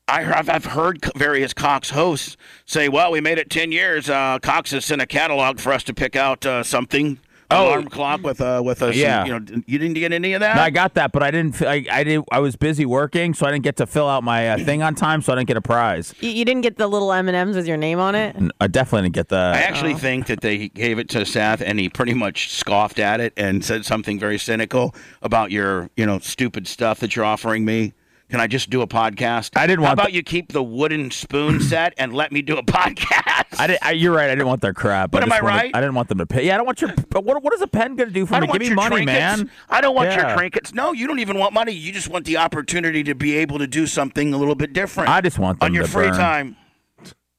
I 0.09 0.23
heard, 0.23 0.35
I've, 0.35 0.49
I've 0.49 0.65
heard 0.65 1.05
various 1.17 1.53
Cox 1.53 1.91
hosts 1.91 2.37
say, 2.65 2.89
"Well, 2.89 3.11
we 3.13 3.21
made 3.21 3.39
it 3.39 3.51
ten 3.51 3.73
years. 3.73 4.09
Uh, 4.09 4.39
Cox 4.41 4.71
has 4.73 4.85
sent 4.85 5.03
a 5.03 5.07
catalog 5.07 5.61
for 5.61 5.73
us 5.73 5.83
to 5.85 5.95
pick 5.95 6.17
out 6.17 6.45
uh, 6.47 6.63
something." 6.63 7.19
Oh. 7.51 7.69
alarm 7.69 7.89
clock 7.89 8.23
with 8.23 8.43
uh 8.43 8.61
with 8.63 8.83
a 8.83 8.95
Yeah. 8.95 9.25
you 9.25 9.41
know 9.41 9.63
you 9.67 9.79
didn't 9.79 9.95
get 9.95 10.13
any 10.13 10.35
of 10.35 10.41
that. 10.41 10.57
No, 10.57 10.61
I 10.61 10.69
got 10.69 10.93
that, 10.95 11.13
but 11.13 11.23
I 11.23 11.31
didn't. 11.31 11.63
I, 11.63 11.83
I 11.91 12.05
did. 12.05 12.23
I 12.31 12.41
was 12.41 12.57
busy 12.57 12.85
working, 12.85 13.33
so 13.33 13.47
I 13.47 13.51
didn't 13.51 13.65
get 13.65 13.77
to 13.77 13.87
fill 13.87 14.07
out 14.07 14.23
my 14.23 14.51
uh, 14.51 14.59
thing 14.59 14.83
on 14.83 14.95
time, 14.95 15.23
so 15.23 15.33
I 15.33 15.37
didn't 15.37 15.49
get 15.49 15.57
a 15.57 15.63
prize. 15.63 16.15
You, 16.21 16.29
you 16.29 16.45
didn't 16.45 16.61
get 16.61 16.77
the 16.77 16.87
little 16.87 17.11
M 17.11 17.27
and 17.27 17.35
M's 17.35 17.57
with 17.57 17.67
your 17.67 17.79
name 17.79 18.01
on 18.01 18.15
it. 18.15 18.37
I 18.61 18.67
definitely 18.67 19.07
didn't 19.07 19.15
get 19.15 19.29
that. 19.31 19.55
I 19.55 19.61
that. 19.61 19.71
actually 19.71 19.95
think 19.95 20.27
that 20.27 20.43
they 20.43 20.69
gave 20.69 20.99
it 20.99 21.09
to 21.09 21.25
Seth, 21.25 21.63
and 21.63 21.81
he 21.81 21.89
pretty 21.89 22.13
much 22.13 22.53
scoffed 22.53 22.99
at 22.99 23.19
it 23.19 23.33
and 23.39 23.65
said 23.65 23.87
something 23.87 24.19
very 24.19 24.37
cynical 24.37 24.95
about 25.23 25.51
your, 25.51 25.89
you 25.97 26.05
know, 26.05 26.19
stupid 26.19 26.69
stuff 26.69 27.01
that 27.01 27.17
you're 27.17 27.25
offering 27.25 27.65
me. 27.65 27.95
Can 28.31 28.41
I 28.41 28.47
just 28.47 28.69
do 28.69 28.83
a 28.83 28.87
podcast? 28.87 29.57
I 29.57 29.67
didn't 29.67 29.81
How 29.85 29.91
want 29.91 30.01
about 30.01 30.07
the- 30.09 30.13
you 30.15 30.23
keep 30.23 30.53
the 30.53 30.63
wooden 30.63 31.11
spoon 31.11 31.61
set 31.61 31.95
and 31.97 32.13
let 32.13 32.31
me 32.31 32.43
do 32.43 32.59
a 32.59 32.63
podcast? 32.63 33.59
I 33.59 33.67
did, 33.69 33.79
I, 33.81 33.93
you're 33.93 34.13
right. 34.15 34.27
I 34.29 34.35
didn't 34.35 34.47
want 34.49 34.61
their 34.61 34.75
crap. 34.75 35.11
But 35.11 35.23
I 35.23 35.27
am 35.27 35.33
I 35.33 35.41
wanted- 35.41 35.47
right? 35.57 35.71
I 35.75 35.81
didn't 35.81 35.95
want 35.95 36.09
them 36.11 36.19
to 36.19 36.27
pay. 36.27 36.47
Yeah, 36.47 36.55
I 36.55 36.57
don't 36.59 36.67
want 36.67 36.81
your. 36.83 36.93
But 37.09 37.25
what, 37.25 37.43
what 37.43 37.55
is 37.55 37.63
a 37.63 37.67
pen 37.67 37.97
going 37.97 38.09
to 38.11 38.15
do 38.15 38.27
for 38.27 38.35
I 38.35 38.41
me? 38.41 38.47
Give 38.49 38.61
me 38.61 38.75
money, 38.75 38.97
trinkets. 38.97 39.19
man. 39.19 39.51
I 39.71 39.81
don't 39.81 39.95
want 39.95 40.13
your 40.15 40.31
trinkets. 40.37 40.75
No, 40.75 40.93
you 40.93 41.07
don't 41.07 41.21
even 41.21 41.39
want 41.39 41.55
money. 41.55 41.73
You 41.73 41.91
just 41.91 42.09
want 42.09 42.27
the 42.27 42.37
opportunity 42.37 43.03
to 43.05 43.15
be 43.15 43.37
able 43.39 43.59
to 43.61 43.67
do 43.67 43.87
something 43.87 44.35
a 44.35 44.37
little 44.37 44.55
bit 44.55 44.75
different 44.75 45.09
I 45.09 45.21
just 45.23 45.39
want 45.39 45.63
on 45.63 45.73
your 45.73 45.87
free 45.87 46.09
burn. 46.09 46.17
time. 46.19 46.57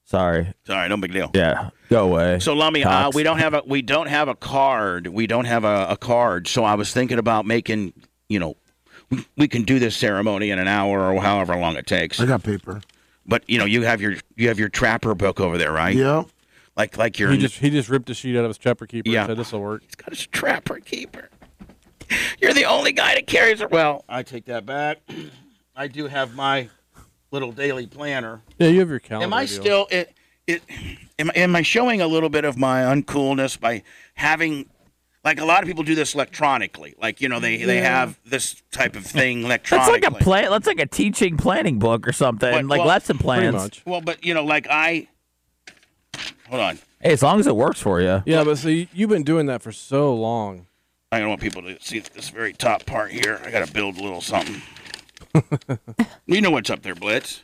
Sorry. 0.04 0.52
Sorry, 0.64 0.88
no 0.88 0.96
big 0.96 1.12
deal. 1.12 1.30
Yeah. 1.34 1.70
Go 1.88 2.06
away. 2.10 2.40
So 2.40 2.52
Lummy, 2.54 2.82
uh, 2.82 3.12
we 3.14 3.22
don't 3.22 3.38
have 3.38 3.54
a 3.54 3.62
we 3.64 3.80
don't 3.80 4.08
have 4.08 4.26
a 4.26 4.34
card. 4.34 5.06
We 5.06 5.28
don't 5.28 5.44
have 5.44 5.62
a, 5.64 5.86
a 5.90 5.96
card. 5.96 6.48
So 6.48 6.64
I 6.64 6.74
was 6.74 6.92
thinking 6.92 7.18
about 7.18 7.46
making, 7.46 7.92
you 8.28 8.40
know, 8.40 8.56
we, 9.10 9.26
we 9.36 9.48
can 9.48 9.62
do 9.64 9.78
this 9.78 9.96
ceremony 9.96 10.50
in 10.50 10.58
an 10.58 10.68
hour 10.68 11.12
or 11.12 11.20
however 11.20 11.56
long 11.56 11.76
it 11.76 11.86
takes. 11.86 12.20
I 12.20 12.26
got 12.26 12.42
paper. 12.42 12.80
But 13.26 13.48
you 13.48 13.58
know, 13.58 13.64
you 13.64 13.82
have 13.82 14.00
your 14.00 14.14
you 14.36 14.48
have 14.48 14.58
your 14.58 14.68
trapper 14.68 15.14
book 15.14 15.40
over 15.40 15.58
there, 15.58 15.72
right? 15.72 15.94
Yeah. 15.94 16.24
Like 16.76 16.96
like 16.96 17.18
your 17.18 17.30
He 17.30 17.38
just 17.38 17.56
he 17.58 17.70
just 17.70 17.88
ripped 17.88 18.06
the 18.06 18.14
sheet 18.14 18.36
out 18.36 18.44
of 18.44 18.48
his 18.50 18.58
trapper 18.58 18.86
keeper 18.86 19.08
Yeah. 19.10 19.20
and 19.22 19.30
said 19.30 19.36
this 19.36 19.52
will 19.52 19.60
work. 19.60 19.82
he's 19.82 19.94
got 19.94 20.10
his 20.10 20.26
trapper 20.26 20.80
keeper. 20.80 21.28
You're 22.40 22.54
the 22.54 22.64
only 22.64 22.92
guy 22.92 23.14
that 23.14 23.26
carries 23.26 23.60
it. 23.60 23.70
Well, 23.70 24.04
I 24.08 24.22
take 24.22 24.46
that 24.46 24.66
back. 24.66 24.98
I 25.76 25.86
do 25.86 26.08
have 26.08 26.34
my 26.34 26.68
little 27.30 27.52
daily 27.52 27.86
planner. 27.86 28.42
Yeah, 28.58 28.68
you 28.68 28.80
have 28.80 28.90
your 28.90 28.98
calendar. 28.98 29.26
Am 29.26 29.32
I 29.32 29.46
deal. 29.46 29.60
still 29.60 29.86
it, 29.90 30.12
it 30.46 30.62
am, 31.18 31.30
am 31.34 31.54
I 31.54 31.62
showing 31.62 32.00
a 32.00 32.06
little 32.08 32.28
bit 32.30 32.44
of 32.44 32.56
my 32.56 32.80
uncoolness 32.82 33.58
by 33.60 33.82
having 34.14 34.68
like 35.24 35.38
a 35.40 35.44
lot 35.44 35.62
of 35.62 35.66
people 35.68 35.82
do 35.84 35.94
this 35.94 36.14
electronically 36.14 36.94
like 37.00 37.20
you 37.20 37.28
know 37.28 37.40
they 37.40 37.58
they 37.64 37.78
have 37.82 38.18
this 38.24 38.62
type 38.72 38.96
of 38.96 39.04
thing 39.06 39.42
electronically. 39.44 39.92
That's 40.00 40.12
like 40.12 40.20
a 40.20 40.24
plan. 40.24 40.50
That's 40.50 40.66
like 40.66 40.80
a 40.80 40.86
teaching 40.86 41.36
planning 41.36 41.78
book 41.78 42.06
or 42.08 42.12
something, 42.12 42.50
But- 42.52 42.64
like 42.66 42.78
well, 42.78 42.88
lesson 42.88 43.18
plans. 43.18 43.54
much. 43.54 43.82
well 43.86 44.00
but 44.00 44.24
you 44.24 44.34
know 44.34 44.44
like 44.44 44.66
I 44.70 45.08
hold 46.48 46.60
on 46.62 46.78
Hey, 47.02 47.12
as 47.12 47.22
long 47.22 47.40
as 47.40 47.46
it 47.46 47.56
works 47.56 47.80
for 47.80 48.02
you. 48.02 48.22
Yeah, 48.26 48.44
but 48.44 48.58
see, 48.58 48.90
you've 48.92 49.08
been 49.08 49.22
doing 49.22 49.46
that 49.46 49.62
for 49.62 49.72
so 49.72 50.14
long. 50.14 50.66
I 51.10 51.18
don't 51.18 51.30
want 51.30 51.40
people 51.40 51.62
to 51.62 51.80
see 51.80 51.98
this 52.00 52.28
very 52.28 52.52
top 52.52 52.84
part 52.86 53.10
here 53.10 53.40
I 53.44 53.50
gotta 53.50 53.70
build 53.72 53.96
a 53.98 54.02
little 54.02 54.20
something 54.20 54.62
you 56.26 56.40
know 56.40 56.50
what's 56.50 56.70
up 56.70 56.82
there 56.82 56.94
Blitz 56.94 57.42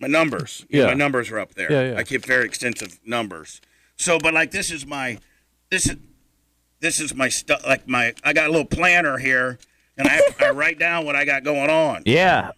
my 0.00 0.06
numbers 0.08 0.64
You 0.68 0.78
know, 0.80 0.84
Yeah. 0.86 0.90
my 0.92 0.96
numbers 0.98 1.30
are 1.30 1.38
up 1.38 1.54
there 1.54 1.70
Yeah, 1.72 1.92
yeah. 1.92 1.98
I 1.98 2.04
keep 2.04 2.24
very 2.24 2.44
extensive 2.44 2.98
numbers 3.04 3.60
so 3.96 4.18
but 4.18 4.32
like 4.34 4.50
this 4.52 4.70
is 4.70 4.86
my 4.86 5.18
this 5.70 5.86
is 5.88 5.96
this 6.80 7.00
is 7.00 7.14
my 7.14 7.28
stuff 7.28 7.64
like 7.66 7.86
my 7.88 8.14
I 8.24 8.32
got 8.32 8.48
a 8.48 8.50
little 8.50 8.66
planner 8.66 9.18
here 9.18 9.58
and 9.96 10.08
I, 10.08 10.12
have, 10.12 10.42
I 10.42 10.50
write 10.54 10.78
down 10.78 11.04
what 11.04 11.14
I 11.16 11.24
got 11.24 11.44
going 11.44 11.70
on. 11.70 12.02
Yeah. 12.06 12.52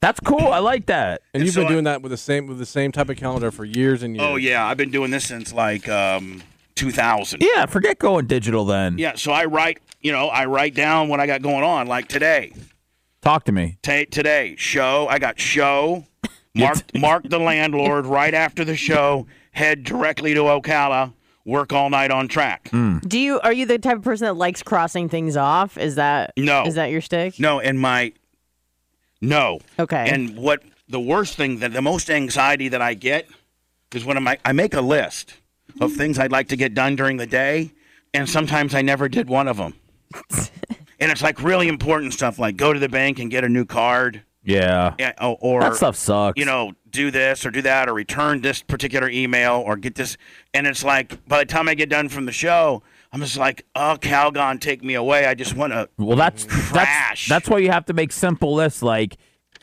That's 0.00 0.20
cool. 0.20 0.46
I 0.46 0.58
like 0.60 0.86
that. 0.86 1.22
And 1.34 1.40
And 1.40 1.44
you've 1.44 1.54
so 1.54 1.62
been 1.62 1.66
I- 1.66 1.72
doing 1.72 1.84
that 1.84 2.02
with 2.02 2.10
the 2.10 2.16
same 2.16 2.46
with 2.46 2.58
the 2.58 2.66
same 2.66 2.92
type 2.92 3.08
of 3.08 3.16
calendar 3.16 3.50
for 3.50 3.64
years 3.64 4.02
and 4.02 4.14
years. 4.16 4.26
Oh 4.28 4.36
yeah, 4.36 4.64
I've 4.66 4.76
been 4.76 4.90
doing 4.92 5.10
this 5.10 5.24
since 5.24 5.52
like 5.52 5.88
um, 5.88 6.42
2000. 6.76 7.42
Yeah, 7.42 7.66
forget 7.66 7.98
going 7.98 8.26
digital 8.26 8.64
then. 8.64 8.96
Yeah, 8.98 9.16
so 9.16 9.32
I 9.32 9.46
write, 9.46 9.78
you 10.00 10.12
know, 10.12 10.28
I 10.28 10.44
write 10.44 10.74
down 10.76 11.08
what 11.08 11.18
I 11.18 11.26
got 11.26 11.42
going 11.42 11.64
on. 11.64 11.88
Like 11.88 12.06
today, 12.08 12.52
Talk 13.22 13.44
to 13.46 13.52
me. 13.52 13.78
Ta 13.82 14.04
today 14.10 14.54
show. 14.56 15.08
I 15.08 15.18
got 15.18 15.40
show. 15.40 16.04
Mark 16.54 16.78
Mark 16.94 17.28
the 17.28 17.38
landlord 17.40 18.06
right 18.06 18.32
after 18.34 18.64
the 18.64 18.76
show. 18.76 19.26
Head 19.50 19.82
directly 19.82 20.34
to 20.34 20.40
Ocala. 20.42 21.12
Work 21.48 21.72
all 21.72 21.88
night 21.88 22.10
on 22.10 22.28
track. 22.28 22.68
Hmm. 22.68 22.98
Do 22.98 23.18
you 23.18 23.40
are 23.40 23.54
you 23.54 23.64
the 23.64 23.78
type 23.78 23.96
of 23.96 24.02
person 24.04 24.26
that 24.26 24.34
likes 24.34 24.62
crossing 24.62 25.08
things 25.08 25.34
off? 25.34 25.78
Is 25.78 25.94
that 25.94 26.34
No. 26.36 26.64
Is 26.66 26.74
that 26.74 26.90
your 26.90 27.00
stick? 27.00 27.40
No, 27.40 27.58
and 27.58 27.80
my 27.80 28.12
no. 29.22 29.60
Okay. 29.78 30.10
And 30.10 30.36
what 30.36 30.62
the 30.90 31.00
worst 31.00 31.36
thing 31.36 31.60
that 31.60 31.72
the 31.72 31.80
most 31.80 32.10
anxiety 32.10 32.68
that 32.68 32.82
I 32.82 32.92
get 32.92 33.28
is 33.94 34.04
when 34.04 34.18
I'm, 34.18 34.28
I 34.44 34.52
make 34.52 34.74
a 34.74 34.82
list 34.82 35.36
of 35.80 35.94
things 35.94 36.18
I'd 36.18 36.32
like 36.32 36.48
to 36.48 36.56
get 36.56 36.74
done 36.74 36.96
during 36.96 37.16
the 37.16 37.26
day, 37.26 37.72
and 38.12 38.28
sometimes 38.28 38.74
I 38.74 38.82
never 38.82 39.08
did 39.08 39.30
one 39.30 39.48
of 39.48 39.56
them. 39.56 39.72
and 41.00 41.10
it's 41.10 41.22
like 41.22 41.42
really 41.42 41.68
important 41.68 42.12
stuff, 42.12 42.38
like 42.38 42.58
go 42.58 42.74
to 42.74 42.78
the 42.78 42.90
bank 42.90 43.18
and 43.20 43.30
get 43.30 43.42
a 43.42 43.48
new 43.48 43.64
card, 43.64 44.22
Yeah. 44.48 44.94
yeah, 44.98 45.12
or, 45.20 45.36
or 45.40 45.60
That 45.60 45.74
stuff 45.76 45.94
sucks. 45.96 46.38
you 46.38 46.44
know, 46.46 46.72
do 46.90 47.10
this 47.10 47.44
or 47.44 47.50
do 47.50 47.60
that 47.62 47.88
or 47.88 47.92
return 47.94 48.40
this 48.40 48.62
particular 48.62 49.08
email 49.10 49.62
or 49.64 49.76
get 49.76 49.94
this. 49.94 50.16
And 50.54 50.66
it's 50.66 50.82
like 50.82 51.24
by 51.28 51.40
the 51.40 51.44
time 51.44 51.68
I 51.68 51.74
get 51.74 51.90
done 51.90 52.08
from 52.08 52.24
the 52.24 52.32
show, 52.32 52.82
I'm 53.12 53.20
just 53.20 53.36
like, 53.36 53.64
oh, 53.74 53.96
Calgon, 54.00 54.58
take 54.60 54.82
me 54.82 54.94
away. 54.94 55.26
I 55.26 55.34
just 55.34 55.54
want 55.54 55.72
to. 55.74 55.88
Well, 55.98 56.16
that's 56.16 56.44
Trash. 56.46 56.72
that's 56.72 57.28
that's 57.28 57.48
why 57.48 57.58
you 57.58 57.70
have 57.70 57.84
to 57.86 57.92
make 57.92 58.10
simple 58.12 58.54
lists 58.54 58.82
like 58.82 59.16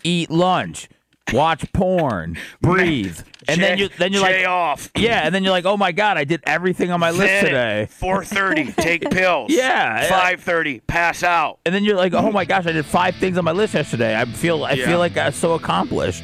eat 0.04 0.30
lunch, 0.30 0.88
watch 1.34 1.72
porn, 1.74 2.38
breathe, 2.62 3.20
and 3.48 3.62
then 3.62 3.78
you 3.78 3.90
then 3.98 4.14
you're 4.14 4.22
like, 4.22 4.46
off. 4.46 4.90
yeah, 4.96 5.22
and 5.26 5.34
then 5.34 5.44
you're 5.44 5.52
like, 5.52 5.66
oh 5.66 5.78
my 5.78 5.92
god, 5.92 6.18
I 6.18 6.24
did 6.24 6.42
everything 6.46 6.92
on 6.92 7.00
my 7.00 7.12
list 7.12 7.46
today. 7.46 7.88
Four 7.90 8.24
thirty, 8.24 8.72
take 8.78 9.10
pills. 9.10 9.52
Yeah. 9.52 10.08
Five 10.10 10.42
thirty, 10.42 10.80
pass 10.82 11.24
out. 11.24 11.60
And 11.66 11.74
then 11.74 11.84
you're 11.84 11.98
like, 11.98 12.14
oh 12.14 12.32
my 12.32 12.46
gosh, 12.46 12.66
I 12.66 12.72
did 12.72 12.86
five 12.86 13.16
things 13.16 13.38
on 13.38 13.44
my 13.46 13.52
list 13.52 13.74
yesterday. 13.74 14.16
I 14.20 14.26
feel 14.26 14.64
I 14.66 14.74
Yeah. 14.74 14.86
feel 14.86 15.00
like 15.00 15.18
I'm 15.18 15.32
so 15.34 15.54
accomplished. 15.54 16.24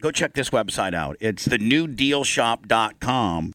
Go 0.00 0.10
check 0.10 0.34
this 0.34 0.50
website 0.50 0.94
out. 0.94 1.16
It's 1.20 1.48
thenewdealshop.com. 1.48 3.52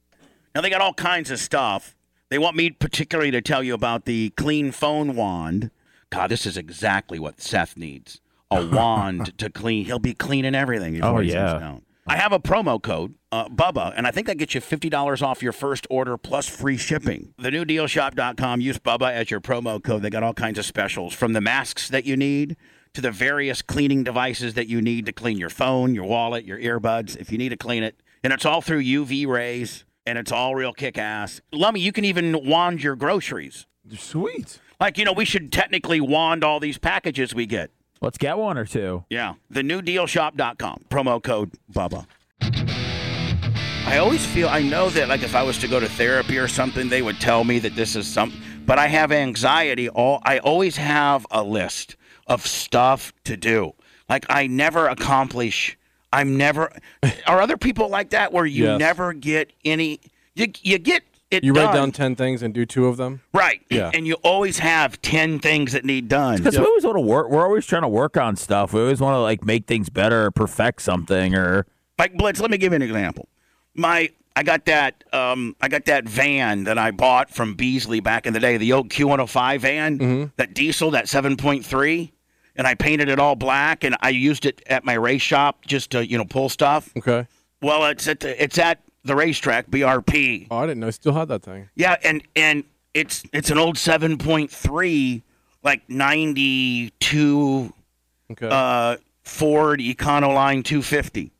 Now 0.55 0.62
they 0.62 0.69
got 0.69 0.81
all 0.81 0.93
kinds 0.93 1.31
of 1.31 1.39
stuff. 1.39 1.95
They 2.29 2.38
want 2.38 2.55
me 2.55 2.72
particularly 2.72 3.31
to 3.31 3.41
tell 3.41 3.63
you 3.63 3.74
about 3.74 4.05
the 4.05 4.29
clean 4.31 4.72
phone 4.72 5.15
wand. 5.15 5.72
God, 6.10 6.29
this 6.29 6.45
is 6.45 6.57
exactly 6.57 7.19
what 7.19 7.41
Seth 7.41 7.77
needs. 7.77 8.19
A 8.51 8.65
wand 8.65 9.38
to 9.38 9.50
clean. 9.50 9.86
He'll 9.86 10.00
be 10.00 10.13
cleaning 10.13 10.55
everything. 10.55 11.01
Oh, 11.03 11.19
yeah. 11.19 11.60
down. 11.60 11.81
I 12.05 12.17
have 12.17 12.33
a 12.33 12.39
promo 12.39 12.81
code, 12.81 13.15
uh, 13.31 13.48
Bubba, 13.48 13.93
and 13.95 14.05
I 14.05 14.12
think 14.12 14.27
that 14.27 14.38
gets 14.38 14.53
you 14.53 14.62
$50 14.62 15.22
off 15.22 15.41
your 15.41 15.53
first 15.53 15.88
order 15.89 16.17
plus 16.17 16.50
free 16.50 16.75
shipping. 16.75 17.33
TheNewDealShop.com. 17.39 18.60
Use 18.60 18.77
Bubba 18.77 19.13
as 19.13 19.31
your 19.31 19.39
promo 19.39 19.81
code. 19.81 20.01
They 20.01 20.10
got 20.10 20.22
all 20.22 20.33
kinds 20.33 20.60
of 20.60 20.65
specials 20.65 21.13
from 21.13 21.31
the 21.31 21.39
masks 21.39 21.88
that 21.89 22.05
you 22.05 22.17
need 22.17 22.57
to 22.94 23.01
the 23.01 23.12
various 23.12 23.64
cleaning 23.64 24.03
devices 24.03 24.53
that 24.53 24.68
you 24.68 24.79
need 24.79 25.08
to 25.08 25.12
clean 25.12 25.38
your 25.38 25.50
phone, 25.50 25.96
your 25.96 26.03
wallet, 26.03 26.46
your 26.46 26.60
earbuds, 26.60 27.18
if 27.18 27.32
you 27.32 27.40
need 27.40 27.50
to 27.50 27.58
clean 27.58 27.82
it. 27.82 28.00
And 28.24 28.32
it's 28.32 28.46
all 28.46 28.62
through 28.62 28.84
UV 28.84 29.25
rays, 29.27 29.84
and 30.06 30.18
it's 30.18 30.32
all 30.32 30.53
real 30.53 30.74
kick 30.74 30.98
ass. 30.98 31.42
Lummy, 31.51 31.79
you 31.79 31.92
can 31.92 32.06
even 32.06 32.46
wand 32.46 32.84
your 32.84 32.96
groceries. 32.96 33.66
Sweet. 33.98 34.60
Like, 34.79 35.00
you 35.00 35.06
know, 35.06 35.12
we 35.12 35.25
should 35.25 35.51
technically 35.51 36.00
wand 36.01 36.44
all 36.44 36.60
these 36.60 36.77
packages 36.77 37.34
we 37.34 37.48
get. 37.48 37.72
Let's 38.00 38.20
get 38.20 38.38
one 38.38 38.58
or 38.58 38.66
two. 38.66 39.06
Yeah. 39.10 39.36
TheNewDealShop.com. 39.51 40.86
Promo 40.90 41.24
code 41.24 41.51
Bubba. 41.72 42.06
I 43.86 43.98
always 43.98 44.25
feel, 44.25 44.50
I 44.50 44.62
know 44.62 44.90
that, 44.92 45.10
like, 45.10 45.24
if 45.24 45.36
I 45.36 45.42
was 45.42 45.58
to 45.60 45.68
go 45.68 45.79
to 45.79 45.90
therapy 45.90 46.38
or 46.38 46.48
something, 46.48 46.90
they 46.90 47.01
would 47.01 47.20
tell 47.20 47.44
me 47.44 47.60
that 47.60 47.75
this 47.75 47.96
is 47.96 48.08
something, 48.08 48.40
but 48.66 48.77
I 48.77 48.88
have 48.88 49.12
anxiety. 49.12 49.90
All 49.90 50.22
I 50.24 50.38
always 50.40 50.77
have 50.77 51.25
a 51.32 51.44
list 51.44 51.96
of 52.27 52.46
stuff 52.46 53.14
to 53.25 53.38
do. 53.38 53.74
Like, 54.09 54.25
I 54.29 54.48
never 54.48 54.88
accomplish, 54.88 55.77
I'm 56.12 56.38
never, 56.38 56.72
are 57.27 57.42
other 57.42 57.57
people 57.57 57.90
like 57.90 58.12
that 58.12 58.31
where 58.33 58.46
you 58.46 58.66
Yes. 58.66 58.79
never 58.79 59.14
get 59.14 59.51
any, 59.66 60.00
you, 60.36 60.48
you 60.62 60.77
get 60.77 61.03
it 61.31 61.44
You 61.44 61.53
done. 61.53 61.66
write 61.68 61.74
down 61.74 61.92
10 61.92 62.16
things 62.16 62.44
and 62.44 62.53
do 62.53 62.66
two 62.66 62.86
of 62.88 62.98
them? 62.98 63.22
Right. 63.33 63.62
Yeah. 63.70 63.90
And 63.94 64.05
you 64.05 64.16
always 64.24 64.59
have 64.59 65.01
10 65.01 65.40
things 65.40 65.72
that 65.74 65.83
need 65.83 66.07
done. 66.07 66.38
Because 66.38 66.59
we 66.59 66.66
always 66.66 66.83
want 66.86 66.98
to 66.98 67.01
work. 67.01 67.29
We're 67.31 67.44
always 67.46 67.66
trying 67.66 67.81
to 67.81 67.88
work 67.88 68.18
on 68.18 68.36
stuff. 68.36 68.72
We 68.74 68.81
always 68.81 69.01
want 69.01 69.16
to 69.16 69.20
like 69.20 69.44
make 69.44 69.66
things 69.66 69.90
better, 69.90 70.25
or 70.25 70.31
perfect 70.31 70.83
something, 70.83 71.33
or 71.33 71.66
like 71.98 72.14
Blitz, 72.16 72.40
let 72.40 72.51
me 72.51 72.57
give 72.57 72.72
you 72.72 72.75
an 72.75 72.81
example. 72.83 73.27
My 73.74 74.12
I 74.35 74.43
got 74.43 74.65
that 74.65 75.03
um, 75.13 75.55
I 75.61 75.67
got 75.67 75.85
that 75.85 76.05
van 76.09 76.63
that 76.63 76.77
I 76.77 76.91
bought 76.91 77.29
from 77.29 77.53
Beasley 77.55 78.00
back 78.00 78.25
in 78.25 78.33
the 78.33 78.39
day, 78.39 78.57
the 78.57 78.74
old 78.74 78.89
Q105 78.89 79.59
van, 79.59 80.31
that 80.37 80.53
diesel, 80.55 80.91
that 80.91 81.05
7.3, 81.05 82.11
and 82.55 82.65
I 82.67 82.74
painted 82.74 83.09
it 83.09 83.19
all 83.19 83.35
black 83.35 83.83
and 83.83 83.96
I 84.01 84.09
used 84.09 84.46
it 84.46 84.61
at 84.67 84.83
my 84.83 84.93
race 84.93 85.22
shop 85.22 85.65
just 85.65 85.91
to 85.91 86.05
you 86.07 86.17
know 86.17 86.25
pull 86.25 86.50
stuff. 86.50 86.91
Okay. 86.98 87.27
Well, 87.61 87.85
it's 87.85 88.07
at 88.07 88.19
the, 88.22 88.43
it's 88.43 88.57
at 88.57 88.79
the 89.03 89.15
racetrack 89.15 89.67
BRP. 89.69 90.48
Oh, 90.50 90.57
I 90.57 90.65
didn't 90.65 90.79
know. 90.81 90.87
I 90.87 90.91
still 90.91 91.13
had 91.13 91.27
that 91.27 91.43
thing. 91.43 91.69
Yeah, 91.75 91.96
and 92.03 92.24
and 92.35 92.63
it's 92.93 93.24
it's 93.33 93.50
an 93.51 93.57
old 93.57 93.75
7.3, 93.75 95.22
like 95.63 95.87
92 95.89 97.74
Okay. 98.31 98.50
uh, 98.50 98.98
Ford 99.24 99.79
Econoline 99.79 100.63
250. 100.63 101.31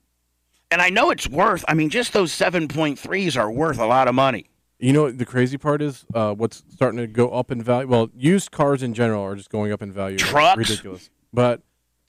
And 0.74 0.82
I 0.82 0.90
know 0.90 1.12
it's 1.12 1.28
worth, 1.30 1.64
I 1.68 1.76
mean, 1.76 1.92
just 1.92 2.14
those 2.14 2.32
7.3s 2.32 3.38
are 3.40 3.52
worth 3.52 3.78
a 3.78 3.86
lot 3.86 4.08
of 4.08 4.16
money. 4.16 4.48
you 4.80 4.92
know 4.92 5.04
what 5.04 5.20
the 5.20 5.26
crazy 5.26 5.56
part 5.56 5.84
is? 5.84 6.04
Uh, 6.16 6.34
what's 6.34 6.64
starting 6.70 6.98
to 7.00 7.06
go 7.06 7.30
up 7.30 7.52
in 7.52 7.62
value? 7.62 7.88
Well, 7.88 8.10
used 8.16 8.50
cars 8.52 8.82
in 8.82 8.96
general 8.96 9.22
are 9.24 9.36
just 9.36 9.52
going 9.52 9.72
up 9.72 9.84
in 9.84 9.94
value. 9.94 10.16
It's 10.16 10.24
Trucks? 10.24 10.58
ridiculous. 10.58 11.12
But 11.32 11.62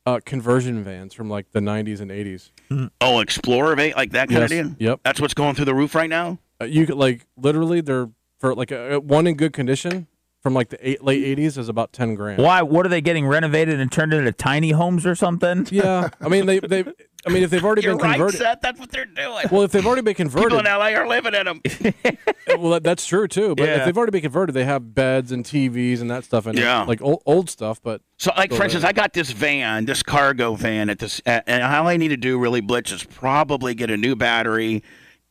uh, 0.07 0.21
conversion 0.25 0.83
vans 0.83 1.13
from 1.13 1.29
like 1.29 1.51
the 1.53 1.61
90s 1.61 2.01
and 2.01 2.11
80s. 2.11 2.91
Oh, 3.03 3.21
Explorer, 3.21 3.77
va- 3.77 3.93
like 3.97 4.13
that 4.13 4.29
kind 4.31 4.41
Yes. 4.41 4.51
of 4.51 4.79
deal? 4.79 4.89
Yep. 4.91 5.01
That's 5.05 5.21
what's 5.21 5.35
going 5.35 5.55
through 5.55 5.67
the 5.67 5.75
roof 5.75 5.95
right 5.95 6.09
now? 6.09 6.39
Uh, 6.59 6.65
you 6.65 6.87
could 6.87 6.97
like 6.97 7.27
literally 7.37 7.83
they're 7.83 8.09
for 8.39 8.55
like 8.55 8.71
a, 8.73 8.99
one 8.99 9.27
in 9.27 9.35
good 9.37 9.53
condition 9.53 10.07
from 10.45 10.53
like 10.53 10.69
the 10.69 10.89
eight, 10.89 11.03
late 11.03 11.39
80s 11.39 11.57
is 11.57 11.71
about 11.71 11.93
10 11.95 12.15
grand. 12.17 12.41
why? 12.41 12.61
What 12.61 12.85
are 12.85 12.91
they 12.91 13.01
getting 13.01 13.27
renovated 13.27 13.81
and 13.81 13.91
turned 13.91 14.13
into 14.13 14.31
tiny 14.31 14.73
homes 14.73 15.07
or 15.07 15.15
something? 15.15 15.67
Yeah. 15.71 16.11
I 16.21 16.29
mean 16.29 16.45
they 16.45 16.61
they 16.61 16.85
I 17.27 17.31
mean 17.31 17.43
if 17.43 17.49
they've 17.51 17.65
already 17.65 17.81
You're 17.85 17.97
been 17.97 18.05
right, 18.05 18.17
converted 18.17 18.41
Seth. 18.41 18.61
That's 18.61 18.79
what 18.79 18.91
they're 18.91 19.07
doing. 19.07 19.47
Well, 19.51 19.63
if 19.63 19.73
they've 19.73 19.85
already 19.87 20.03
been 20.03 20.15
converted, 20.15 20.51
People 20.51 20.63
converted, 20.63 20.91
in 20.91 20.95
LA 20.95 21.01
are 21.01 21.09
living 21.09 21.35
in 21.35 21.47
them. 21.47 22.59
well, 22.61 22.73
that, 22.73 22.85
that's 22.85 23.07
true 23.07 23.27
too. 23.27 23.55
But 23.55 23.65
Yeah. 23.69 23.77
if 23.79 23.85
they've 23.87 23.97
already 23.97 24.11
been 24.13 24.21
converted, 24.21 24.55
they 24.55 24.65
have 24.67 24.95
beds 24.95 25.33
and 25.33 25.47
TVs 25.47 26.03
and 26.03 26.11
that 26.11 26.25
stuff, 26.25 26.45
and 26.45 26.59
Yeah. 26.59 26.83
like 26.83 27.01
old, 27.01 27.23
old 27.25 27.49
stuff. 27.49 27.81
But 27.83 28.03
So, 28.19 28.31
like, 28.37 28.53
for 28.53 28.65
instance, 28.65 28.85
ahead. 28.85 28.99
I 28.99 29.01
got 29.03 29.15
this 29.15 29.31
van, 29.31 29.87
this 29.87 30.03
cargo 30.03 30.57
van 30.57 30.91
at 30.91 30.99
this, 30.99 31.23
uh, 31.25 31.41
and 31.47 31.63
all 31.63 31.89
I 31.89 31.97
need 31.97 32.09
to 32.09 32.19
do 32.19 32.39
really, 32.39 32.61
Blitz, 32.61 32.93
is 32.93 33.03
probably 33.03 33.75
get 33.75 33.91
a 33.91 33.97
new 33.97 34.15
battery 34.15 34.83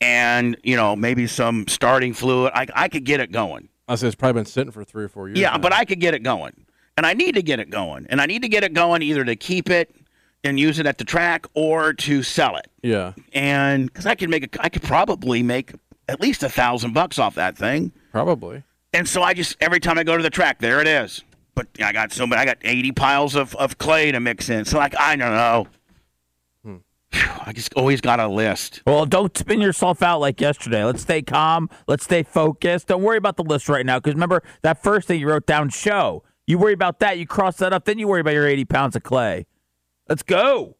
and, 0.02 0.58
you 0.64 0.76
know, 0.76 0.96
maybe 0.96 1.28
some 1.28 1.68
starting 1.68 2.14
fluid. 2.14 2.52
I, 2.56 2.66
I 2.74 2.88
could 2.88 3.04
get 3.04 3.20
it 3.20 3.32
going. 3.32 3.70
I 3.94 3.96
say 3.96 4.08
it's 4.08 4.16
probably 4.16 4.40
been 4.40 4.46
sitting 4.46 4.72
for 4.72 4.84
three 4.84 5.04
or 5.04 5.10
four 5.10 5.28
years. 5.28 5.40
Yeah, 5.40 5.52
now. 5.52 5.58
but 5.60 5.74
I 5.74 5.86
could 5.86 6.00
get 6.00 6.14
it 6.14 6.24
going. 6.24 6.66
And 6.98 7.06
I 7.06 7.14
need 7.14 7.36
to 7.36 7.42
get 7.42 7.60
it 7.60 7.70
going. 7.70 8.06
And 8.10 8.22
I 8.22 8.26
need 8.26 8.42
to 8.44 8.50
get 8.50 8.64
it 8.64 8.74
going 8.74 9.02
either 9.02 9.24
to 9.26 9.36
keep 9.36 9.70
it 9.70 9.96
and 10.44 10.60
use 10.60 10.78
it 10.80 10.86
at 10.86 10.98
the 10.98 11.04
track 11.06 11.46
or 11.54 11.94
to 11.94 12.22
sell 12.22 12.56
it. 12.58 12.68
yeah, 12.82 13.14
And 13.34 13.88
because 13.88 14.06
I 14.06 14.14
could 14.16 14.30
make 14.30 14.56
a, 14.56 14.64
I 14.64 14.70
could 14.70 14.84
probably 14.84 15.42
make 15.42 15.74
at 16.10 16.20
least 16.22 16.44
a 16.44 16.50
thousand 16.50 16.94
bucks 16.94 17.18
off 17.18 17.36
that 17.36 17.58
thing. 17.58 17.94
probably. 18.12 18.64
And 18.94 19.08
so 19.08 19.24
I 19.24 19.34
just 19.34 19.56
every 19.60 19.80
time 19.80 19.98
I 19.98 20.04
go 20.04 20.18
to 20.18 20.22
the 20.22 20.30
track, 20.30 20.60
there 20.60 20.80
it 20.82 20.88
is. 20.88 21.24
But 21.56 21.68
I 21.84 21.94
got 21.94 22.12
so 22.12 22.28
many. 22.28 22.42
I 22.42 22.46
got 22.46 22.58
eighty 22.62 22.92
piles 22.92 23.36
of, 23.36 23.56
of 23.56 23.78
clay 23.78 24.12
to 24.12 24.20
mix 24.20 24.50
in. 24.50 24.66
So 24.66 24.78
like 24.78 24.96
I 25.00 25.16
don't 25.16 25.32
know. 25.34 25.68
Phew, 27.14 27.32
I 27.46 27.54
just 27.54 27.74
always 27.76 28.02
got 28.02 28.20
a 28.20 28.28
list. 28.28 28.82
Well, 28.88 29.06
don't 29.06 29.38
spin 29.38 29.62
yourself 29.62 30.02
out 30.02 30.20
like 30.20 30.42
yesterday. 30.42 30.84
Let's 30.84 31.02
stay 31.04 31.22
calm. 31.22 31.70
Let's 31.88 32.04
stay 32.04 32.24
focused. 32.24 32.88
Don't 32.88 33.04
worry 33.04 33.18
about 33.18 33.38
the 33.38 33.44
list 33.44 33.70
right 33.70 33.86
now. 33.86 34.00
Because 34.00 34.16
remember 34.16 34.42
that 34.64 34.82
first 34.82 35.08
thing 35.08 35.20
you 35.20 35.30
wrote 35.30 35.46
down, 35.46 35.70
show. 35.70 36.24
You 36.48 36.58
worry 36.58 36.74
about 36.74 37.00
that. 37.00 37.18
You 37.20 37.26
cross 37.28 37.58
that 37.58 37.72
up. 37.72 37.86
Then 37.86 38.00
you 38.00 38.08
worry 38.08 38.22
about 38.22 38.34
your 38.34 38.48
80 38.48 38.66
pounds 38.66 38.96
of 38.96 39.04
clay. 39.04 39.46
Let's 40.10 40.24
go. 40.24 40.76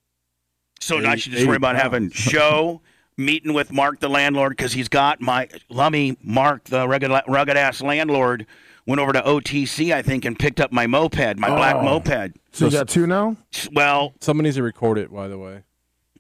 So 0.82 0.98
I 0.98 1.14
Eight- 1.14 1.22
should 1.22 1.32
just 1.34 1.46
worry 1.46 1.56
80 1.56 1.58
about 1.58 1.76
having 1.78 2.10
show 2.10 2.82
meeting 3.16 3.54
with 3.54 3.72
Mark 3.72 4.00
the 4.00 4.10
landlord 4.10 4.52
because 4.58 4.74
he's 4.74 4.90
got 4.90 5.22
my 5.22 5.48
Lummy 5.70 6.18
Mark 6.24 6.64
the 6.66 6.88
rugged 6.88 7.12
rugged 7.28 7.56
ass 7.56 7.80
landlord 7.82 8.46
went 8.88 9.00
over 9.00 9.14
to 9.14 9.22
OTC 9.22 9.94
I 9.94 10.02
think 10.02 10.26
and 10.26 10.38
picked 10.38 10.60
up 10.60 10.72
my 10.74 10.88
moped 10.88 11.38
my 11.38 11.48
black 11.48 11.76
Oh. 11.78 11.84
moped. 11.84 12.34
So 12.52 12.66
you 12.66 12.72
got 12.72 12.90
two 12.90 13.06
now? 13.08 13.38
Well, 13.72 14.14
somebody 14.20 14.48
needs 14.48 14.58
to 14.58 14.64
record 14.64 14.98
it, 14.98 15.14
by 15.14 15.28
the 15.28 15.38
way. 15.38 15.62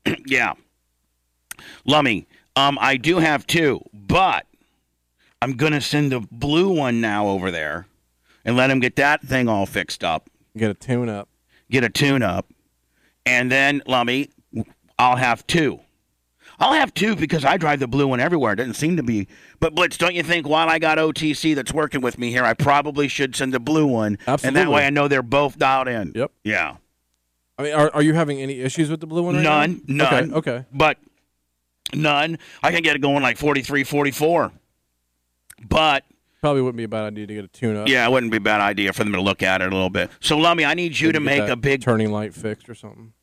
yeah, 0.25 0.53
Lummy. 1.85 2.27
Um, 2.55 2.77
I 2.79 2.97
do 2.97 3.17
have 3.17 3.47
two, 3.47 3.81
but 3.93 4.45
I'm 5.41 5.53
gonna 5.53 5.81
send 5.81 6.11
the 6.11 6.19
blue 6.31 6.69
one 6.69 7.01
now 7.01 7.27
over 7.27 7.49
there 7.51 7.87
and 8.45 8.55
let 8.55 8.69
him 8.69 8.79
get 8.79 8.95
that 8.97 9.21
thing 9.21 9.47
all 9.49 9.65
fixed 9.65 10.03
up. 10.03 10.29
Get 10.55 10.69
a 10.69 10.75
tune 10.75 11.09
up. 11.09 11.29
get 11.71 11.83
a 11.83 11.89
tune 11.89 12.21
up, 12.21 12.47
and 13.25 13.51
then 13.51 13.81
Lummy, 13.87 14.29
I'll 14.99 15.15
have 15.15 15.45
two. 15.47 15.79
I'll 16.59 16.73
have 16.73 16.93
two 16.93 17.15
because 17.15 17.43
I 17.43 17.57
drive 17.57 17.79
the 17.79 17.87
blue 17.87 18.07
one 18.07 18.19
everywhere. 18.19 18.53
It 18.53 18.57
doesn't 18.57 18.75
seem 18.75 18.95
to 18.97 19.03
be. 19.03 19.27
But 19.59 19.73
Blitz, 19.73 19.97
don't 19.97 20.13
you 20.13 20.21
think 20.21 20.47
while 20.47 20.69
I 20.69 20.77
got 20.77 20.99
OTC 20.99 21.55
that's 21.55 21.73
working 21.73 22.01
with 22.01 22.19
me 22.19 22.29
here, 22.29 22.43
I 22.43 22.53
probably 22.53 23.07
should 23.07 23.35
send 23.35 23.53
the 23.53 23.59
blue 23.59 23.87
one, 23.87 24.19
and 24.27 24.55
that 24.55 24.69
way 24.69 24.85
I 24.85 24.91
know 24.91 25.07
they're 25.07 25.23
both 25.23 25.57
dialed 25.57 25.87
in. 25.87 26.11
Yep. 26.13 26.31
Yeah. 26.43 26.75
I 27.57 27.63
mean, 27.63 27.73
are, 27.73 27.91
are 27.93 28.01
you 28.01 28.13
having 28.13 28.41
any 28.41 28.59
issues 28.59 28.89
with 28.89 28.99
the 28.99 29.07
blue 29.07 29.23
one 29.23 29.35
right 29.35 29.43
None. 29.43 29.81
now? 29.87 30.09
None. 30.09 30.33
Okay. 30.33 30.51
Okay. 30.51 30.65
But 30.73 30.97
none. 31.93 32.39
I 32.63 32.71
can 32.71 32.81
get 32.81 32.95
it 32.95 32.99
going 32.99 33.21
like 33.21 33.37
43, 33.37 33.83
44. 33.83 34.51
But 35.67 36.03
Probably 36.41 36.61
wouldn't 36.61 36.77
be 36.77 36.83
a 36.83 36.89
bad 36.89 37.05
idea 37.05 37.27
to 37.27 37.33
get 37.35 37.45
a 37.45 37.47
tune 37.47 37.77
up. 37.77 37.87
yeah, 37.87 38.05
it 38.05 38.11
wouldn't 38.11 38.31
be 38.31 38.37
a 38.37 38.41
bad 38.41 38.59
idea 38.59 38.91
for 38.91 39.03
them 39.05 39.13
to 39.13 39.21
look 39.21 39.41
at 39.41 39.61
it 39.61 39.67
a 39.71 39.75
little 39.75 39.89
bit. 39.89 40.09
So 40.19 40.37
Lummy, 40.37 40.65
I 40.65 40.73
need 40.73 40.99
you 40.99 41.13
to 41.13 41.19
Get 41.19 41.21
make 41.25 41.39
that 41.39 41.51
a 41.51 41.55
big 41.55 41.81
turning 41.81 42.11
light 42.11 42.33
fixed 42.33 42.67
or 42.67 42.75
something. 42.75 43.13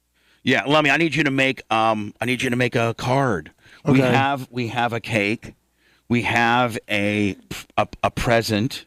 Yeah, 0.42 0.64
Lummy, 0.64 0.88
I 0.88 0.96
need 0.96 1.14
you 1.14 1.24
to 1.24 1.30
make 1.30 1.60
um 1.70 2.14
I 2.20 2.24
need 2.24 2.40
you 2.40 2.48
to 2.48 2.56
make 2.56 2.74
a 2.76 2.94
card. 2.94 3.52
We 3.84 4.00
have 4.00 4.48
we 4.50 4.68
have 4.68 4.92
a 4.94 5.00
cake. 5.00 5.54
We 6.08 6.22
have 6.22 6.78
a 6.88 7.36
a, 7.76 7.86
a 8.02 8.10
present 8.10 8.86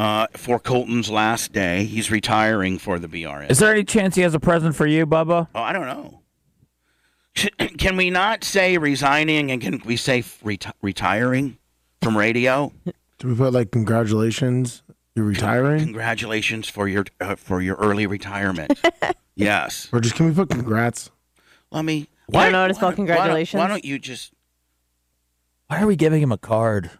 uh, 0.00 0.26
for 0.34 0.58
Colton's 0.58 1.10
last 1.10 1.52
day. 1.52 1.84
He's 1.84 2.10
retiring 2.10 2.78
for 2.78 2.98
the 2.98 3.06
BRN. 3.06 3.50
Is 3.50 3.58
there 3.58 3.70
any 3.70 3.84
chance 3.84 4.14
he 4.16 4.22
has 4.22 4.34
a 4.34 4.40
present 4.40 4.74
for 4.74 4.86
you, 4.86 5.06
Bubba? 5.06 5.48
oh, 5.54 5.60
I 5.60 5.74
don't 5.74 5.86
know. 5.86 6.22
Can 7.78 7.96
we 7.96 8.08
not 8.10 8.42
say 8.42 8.78
resigning 8.78 9.50
and 9.50 9.60
can 9.60 9.80
we 9.84 9.96
say 9.96 10.22
reti- 10.22 10.72
retiring 10.82 11.58
from 12.02 12.16
radio? 12.16 12.72
Do 13.18 13.28
we 13.28 13.34
put 13.34 13.52
like 13.52 13.70
congratulations? 13.70 14.82
You're 15.14 15.26
retiring? 15.26 15.80
Congratulations 15.80 16.68
for 16.68 16.88
your 16.88 17.04
uh, 17.20 17.36
for 17.36 17.60
your 17.60 17.76
early 17.76 18.06
retirement. 18.06 18.80
yes. 19.36 19.88
Or 19.92 20.00
just 20.00 20.16
can 20.16 20.26
we 20.26 20.32
put 20.34 20.48
congrats? 20.50 21.10
Let 21.70 21.84
me. 21.84 22.08
You 22.28 22.40
don't 22.40 22.52
know 22.52 22.62
how 22.62 22.68
to 22.68 22.74
spell 22.74 22.88
why 22.88 22.90
don't- 22.90 23.06
congratulations? 23.06 23.60
Why 23.60 23.68
don't 23.68 23.84
you 23.84 23.98
just? 23.98 24.32
Why 25.68 25.82
are 25.82 25.86
we 25.86 25.94
giving 25.96 26.22
him 26.22 26.32
a 26.32 26.38
card? 26.38 26.90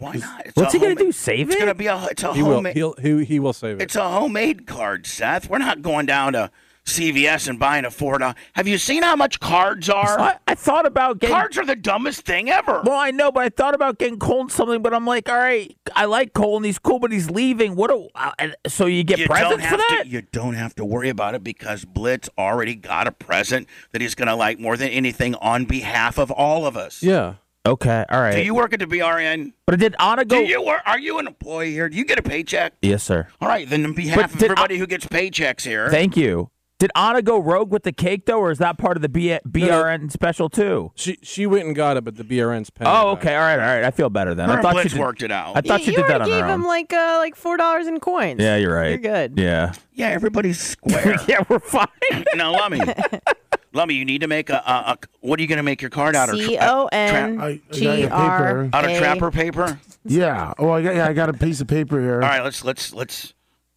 Why 0.00 0.14
not? 0.16 0.46
It's 0.46 0.56
What's 0.56 0.72
he 0.72 0.78
gonna 0.80 0.94
do? 0.96 1.12
Save 1.12 1.48
It's 1.48 1.56
it? 1.56 1.58
gonna 1.60 1.74
be 1.74 1.86
a. 1.86 2.04
It's 2.06 2.22
a 2.22 2.32
He 2.34 2.42
will. 2.42 2.54
homemade. 2.54 2.74
He'll, 2.76 2.94
he, 2.94 3.24
he 3.24 3.38
will 3.38 3.52
save 3.52 3.76
it. 3.80 3.82
It's 3.82 3.96
a 3.96 4.08
homemade 4.08 4.66
card, 4.66 5.06
Seth. 5.06 5.48
We're 5.48 5.58
not 5.58 5.82
going 5.82 6.06
down 6.06 6.32
to 6.32 6.50
CVS 6.86 7.46
and 7.46 7.58
buying 7.58 7.84
a 7.84 7.90
four 7.90 8.16
dollar. 8.18 8.34
Have 8.54 8.66
you 8.66 8.78
seen 8.78 9.02
how 9.02 9.14
much 9.14 9.38
cards 9.38 9.88
are? 9.90 10.18
I, 10.18 10.38
I 10.48 10.54
thought 10.54 10.86
about 10.86 11.18
getting. 11.18 11.36
Cards 11.36 11.58
are 11.58 11.66
the 11.66 11.76
dumbest 11.76 12.22
thing 12.22 12.48
ever. 12.48 12.82
Well, 12.84 12.98
I 12.98 13.10
know, 13.10 13.30
but 13.30 13.42
I 13.44 13.48
thought 13.50 13.74
about 13.74 13.98
getting 13.98 14.18
Colton 14.18 14.48
something, 14.48 14.80
but 14.82 14.94
I'm 14.94 15.04
like, 15.06 15.28
all 15.28 15.36
right, 15.36 15.76
I 15.94 16.06
like 16.06 16.32
Colton. 16.32 16.64
He's 16.64 16.78
cool, 16.78 16.98
but 16.98 17.12
he's 17.12 17.28
leaving. 17.30 17.76
What? 17.76 17.90
Do, 17.90 18.08
uh, 18.14 18.32
so 18.66 18.86
you 18.86 19.04
get 19.04 19.18
you 19.18 19.26
don't 19.26 19.36
presents 19.36 19.64
have 19.66 19.70
for 19.72 19.76
that? 19.76 20.02
to. 20.04 20.08
You 20.08 20.22
don't 20.22 20.54
have 20.54 20.74
to 20.76 20.84
worry 20.84 21.10
about 21.10 21.34
it 21.34 21.44
because 21.44 21.84
Blitz 21.84 22.30
already 22.38 22.74
got 22.74 23.06
a 23.06 23.12
present 23.12 23.68
that 23.92 24.00
he's 24.00 24.14
gonna 24.14 24.34
like 24.34 24.58
more 24.58 24.76
than 24.78 24.88
anything 24.88 25.34
on 25.36 25.66
behalf 25.66 26.18
of 26.18 26.30
all 26.30 26.66
of 26.66 26.76
us. 26.76 27.02
yeah. 27.02 27.34
Okay, 27.66 28.04
all 28.10 28.20
right. 28.20 28.36
Do 28.36 28.42
you 28.42 28.54
work 28.54 28.72
at 28.72 28.80
the 28.80 28.86
BRN? 28.86 29.52
but 29.66 29.78
did 29.78 29.94
Anna 29.98 30.24
go? 30.24 30.38
Do 30.40 30.42
go? 30.42 30.48
you 30.48 30.62
work? 30.64 30.82
Are 30.86 30.98
you 30.98 31.18
an 31.18 31.26
employee 31.26 31.72
here? 31.72 31.88
Do 31.88 31.96
you 31.96 32.04
get 32.04 32.18
a 32.18 32.22
paycheck? 32.22 32.74
Yes, 32.82 33.02
sir. 33.02 33.28
All 33.40 33.48
right, 33.48 33.68
then 33.68 33.84
on 33.84 33.92
behalf 33.94 34.16
But 34.16 34.24
of 34.26 34.32
did 34.32 34.42
everybody 34.44 34.78
who 34.78 34.86
gets 34.86 35.06
paychecks 35.06 35.62
here. 35.62 35.88
Thank 35.90 36.16
you. 36.16 36.50
Did 36.78 36.90
Anna 36.96 37.20
go 37.20 37.38
rogue 37.38 37.70
with 37.70 37.82
the 37.82 37.92
cake 37.92 38.24
though, 38.24 38.38
or 38.38 38.50
is 38.50 38.56
that 38.56 38.78
part 38.78 38.96
of 38.96 39.02
the 39.02 39.10
B- 39.10 39.38
BRN 39.46 40.10
special 40.10 40.48
too? 40.48 40.92
She 40.94 41.18
she 41.22 41.46
went 41.46 41.66
and 41.66 41.76
got 41.76 41.98
it, 41.98 42.04
but 42.04 42.16
the 42.16 42.24
BRN's 42.24 42.70
paying. 42.70 42.90
Oh, 42.90 43.10
okay, 43.10 43.34
all 43.36 43.42
right, 43.42 43.58
all 43.58 43.66
right. 43.66 43.84
I 43.84 43.90
feel 43.90 44.08
better 44.08 44.34
then. 44.34 44.48
her 44.48 44.58
I 44.60 44.62
thought 44.62 44.72
Blitz 44.72 44.88
she 44.88 44.94
did, 44.96 45.00
worked 45.02 45.22
it 45.22 45.30
out. 45.30 45.58
I 45.58 45.60
thought 45.60 45.80
you 45.80 45.86
she 45.92 45.96
did 45.96 46.06
that 46.06 46.22
on 46.22 46.30
already 46.30 46.32
her 46.40 46.40
gave 46.40 46.54
him 46.54 46.64
like 46.64 46.90
uh, 46.94 47.16
like 47.18 47.36
four 47.36 47.58
dollars 47.58 47.86
in 47.86 48.00
coins. 48.00 48.40
yeah, 48.40 48.56
you're 48.56 48.74
right. 48.74 48.88
You're 48.92 48.96
good. 48.98 49.38
Yeah. 49.38 49.74
yeah, 49.92 50.08
everybody's 50.08 50.58
square. 50.70 51.16
yeah, 51.28 51.44
we're 51.50 51.58
fine. 51.58 51.86
now, 52.34 52.52
Lummy, 52.52 52.80
Lummy, 53.72 53.94
you 53.94 54.04
need 54.04 54.20
to 54.22 54.26
make 54.26 54.50
a, 54.50 54.56
a, 54.66 54.72
a. 54.92 54.98
What 55.20 55.38
are 55.38 55.42
you 55.42 55.48
going 55.48 55.58
to 55.58 55.62
make 55.62 55.80
your 55.80 55.90
card 55.90 56.16
out 56.16 56.28
of? 56.28 56.36
C 56.36 56.58
O 56.60 56.88
I- 56.90 56.96
N 56.96 57.40
I 57.40 57.54
got 57.56 57.72
G 57.72 58.00
your 58.00 58.12
R 58.12 58.64
paper. 58.64 58.70
Out 58.76 58.84
of 58.84 58.90
A. 58.90 58.98
trapper 58.98 59.30
paper. 59.30 59.80
Yeah. 60.04 60.52
Oh, 60.58 60.70
I 60.70 60.82
got 60.82 60.94
yeah, 60.96 61.06
I 61.06 61.12
got 61.12 61.28
a 61.28 61.32
piece 61.32 61.60
of 61.60 61.68
paper 61.68 62.00
here. 62.00 62.14
All 62.14 62.20
right, 62.28 62.42
let's 62.42 62.64
let's 62.64 62.92
let's 62.92 63.32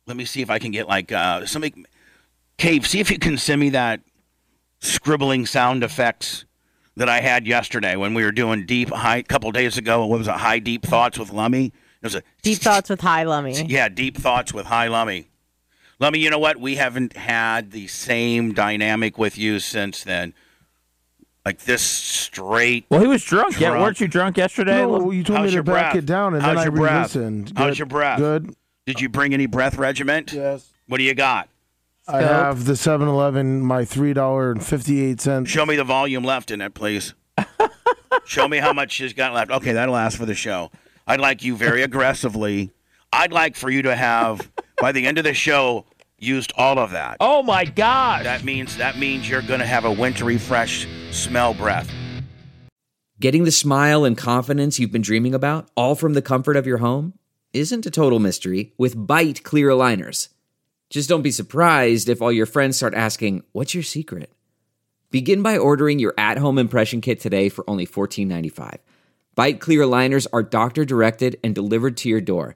let 0.08 0.18
me 0.18 0.26
see 0.26 0.42
if 0.42 0.50
I 0.50 0.58
can 0.60 0.72
get 0.72 0.88
like 0.88 1.12
uh 1.12 1.46
somebody. 1.46 1.86
Cave, 2.58 2.88
see 2.88 3.00
if 3.00 3.12
you 3.12 3.20
can 3.20 3.38
send 3.38 3.60
me 3.62 3.70
that 3.72 4.02
scribbling 4.80 5.46
sound 5.46 5.84
effects 5.84 6.46
that 6.96 7.10
I 7.10 7.20
had 7.20 7.48
yesterday 7.48 7.96
when 7.96 8.14
we 8.14 8.24
were 8.24 8.32
doing 8.32 8.66
deep 8.66 8.90
high. 8.90 9.18
A 9.18 9.24
couple 9.24 9.52
days 9.52 9.78
ago, 9.78 10.06
what 10.06 10.18
was 10.20 10.28
it? 10.28 10.36
High 10.36 10.60
deep 10.60 10.84
thoughts 10.86 11.18
with 11.20 11.32
Lummy. 11.32 11.66
It 11.68 11.74
was 12.08 12.16
a 12.16 12.24
Deep 12.42 12.58
thoughts 12.60 12.90
with 12.90 13.00
High 13.02 13.24
Lummy. 13.24 13.54
Yeah, 13.66 13.88
deep 13.90 14.18
thoughts 14.18 14.54
with 14.54 14.66
High 14.66 14.88
Lummy. 14.90 15.30
Lummy, 16.04 16.20
you 16.20 16.30
know 16.30 16.38
what? 16.38 16.60
We 16.60 16.76
haven't 16.76 17.16
had 17.16 17.72
the 17.72 17.88
same 17.88 18.54
dynamic 18.54 19.18
with 19.18 19.38
you 19.38 19.60
since 19.60 20.04
then. 20.04 20.34
Like 21.46 21.60
this 21.60 21.82
straight. 21.82 22.86
Well, 22.89 23.00
he 23.00 23.08
was 23.08 23.24
drunk. 23.24 23.58
Yeah, 23.58 23.80
weren't 23.80 24.02
you 24.02 24.10
drunk 24.10 24.36
yesterday? 24.36 24.82
No, 24.82 25.12
you 25.12 25.24
told 25.24 25.38
How's 25.38 25.46
me 25.46 25.52
to 25.52 25.54
your 25.54 25.63
back 25.63 25.94
breath? 25.94 26.04
it 26.04 26.06
down, 26.06 26.34
and 26.34 26.44
How's 26.44 26.58
then 26.58 26.68
I 26.68 26.70
breath? 26.72 27.16
re-listened. 27.16 27.54
How's 27.56 27.70
Good. 27.70 27.80
your 27.80 27.86
breath? 27.86 28.20
Good. 28.20 28.54
Did 28.86 29.00
you 29.00 29.08
bring 29.08 29.34
any 29.34 29.46
breath 29.46 29.78
regiment? 29.78 30.34
Yes. 30.34 30.72
What 30.89 30.98
do 30.98 31.06
you 31.06 31.13
got? 31.13 31.48
I 32.06 32.22
have 32.22 32.66
the 32.66 32.74
7-Eleven, 32.74 33.62
my 33.62 33.86
three 33.86 34.12
dollar 34.12 34.52
and 34.52 34.62
fifty 34.62 35.00
eight 35.06 35.22
cents. 35.22 35.50
Show 35.50 35.66
me 35.66 35.78
the 35.78 35.86
volume 35.86 36.26
left 36.26 36.52
in 36.52 36.60
it, 36.60 36.74
please. 36.74 37.13
Show 38.26 38.50
me 38.50 38.58
how 38.58 38.74
much 38.74 38.92
she's 38.92 39.13
got 39.13 39.34
left. 39.34 39.52
Okay, 39.52 39.72
that'll 39.72 39.94
last 39.94 40.18
for 40.18 40.26
the 40.26 40.36
show. 40.36 40.70
I'd 41.08 41.22
like 41.22 41.46
you 41.46 41.56
very 41.56 41.82
aggressively. 41.82 42.72
I'd 43.13 43.32
like 43.32 43.56
for 43.56 43.70
you 43.70 43.84
to 43.84 43.96
have 43.96 44.52
by 44.82 44.92
the 44.92 45.06
end 45.08 45.18
of 45.18 45.24
the 45.24 45.34
show 45.34 45.86
used 46.24 46.54
all 46.56 46.80
of 46.80 46.92
that. 46.92 47.18
oh 47.20 47.44
my 47.44 47.66
god. 47.66 48.26
That 48.26 48.44
means 48.44 48.78
that 48.78 48.98
means 48.98 49.30
you're 49.30 49.42
going 49.42 49.60
to 49.60 49.66
have 49.66 49.86
a 49.86 49.92
wintry 49.92 50.38
fresh 50.38 50.88
smell 51.12 51.54
breath. 51.54 51.92
Getting 53.20 53.44
the 53.44 53.52
smile 53.52 54.04
and 54.04 54.18
confidence 54.18 54.80
you've 54.80 54.92
been 54.92 55.02
dreaming 55.02 55.34
about, 55.34 55.70
all 55.76 55.96
from 55.96 56.14
the 56.14 56.22
comfort 56.22 56.58
of 56.58 56.68
your 56.68 56.80
home, 56.80 57.14
isn't 57.54 57.86
a 57.86 57.92
total 57.92 58.20
mystery 58.20 58.74
with 58.78 58.98
Byte 58.98 59.44
Clear 59.44 59.70
Aligners. 59.70 60.30
Just 60.90 61.08
don't 61.10 61.22
be 61.22 61.32
surprised 61.32 62.10
if 62.10 62.22
all 62.22 62.32
your 62.32 62.46
friends 62.46 62.78
start 62.78 62.94
asking, 62.94 63.44
What's 63.52 63.74
your 63.74 63.84
secret? 63.84 64.32
Begin 65.12 65.42
by 65.42 65.58
ordering 65.58 66.00
your 66.00 66.14
at 66.18 66.38
home 66.40 66.58
impression 66.58 67.00
kit 67.00 67.20
today 67.20 67.48
for 67.50 67.64
only 67.70 67.86
$14.95. 67.86 68.78
Byte 69.38 69.60
Clear 69.60 69.82
Aligners 69.82 70.28
are 70.34 70.44
doctor 70.44 70.86
directed 70.86 71.40
and 71.44 71.56
delivered 71.56 71.98
to 71.98 72.10
your 72.10 72.22
door. 72.22 72.56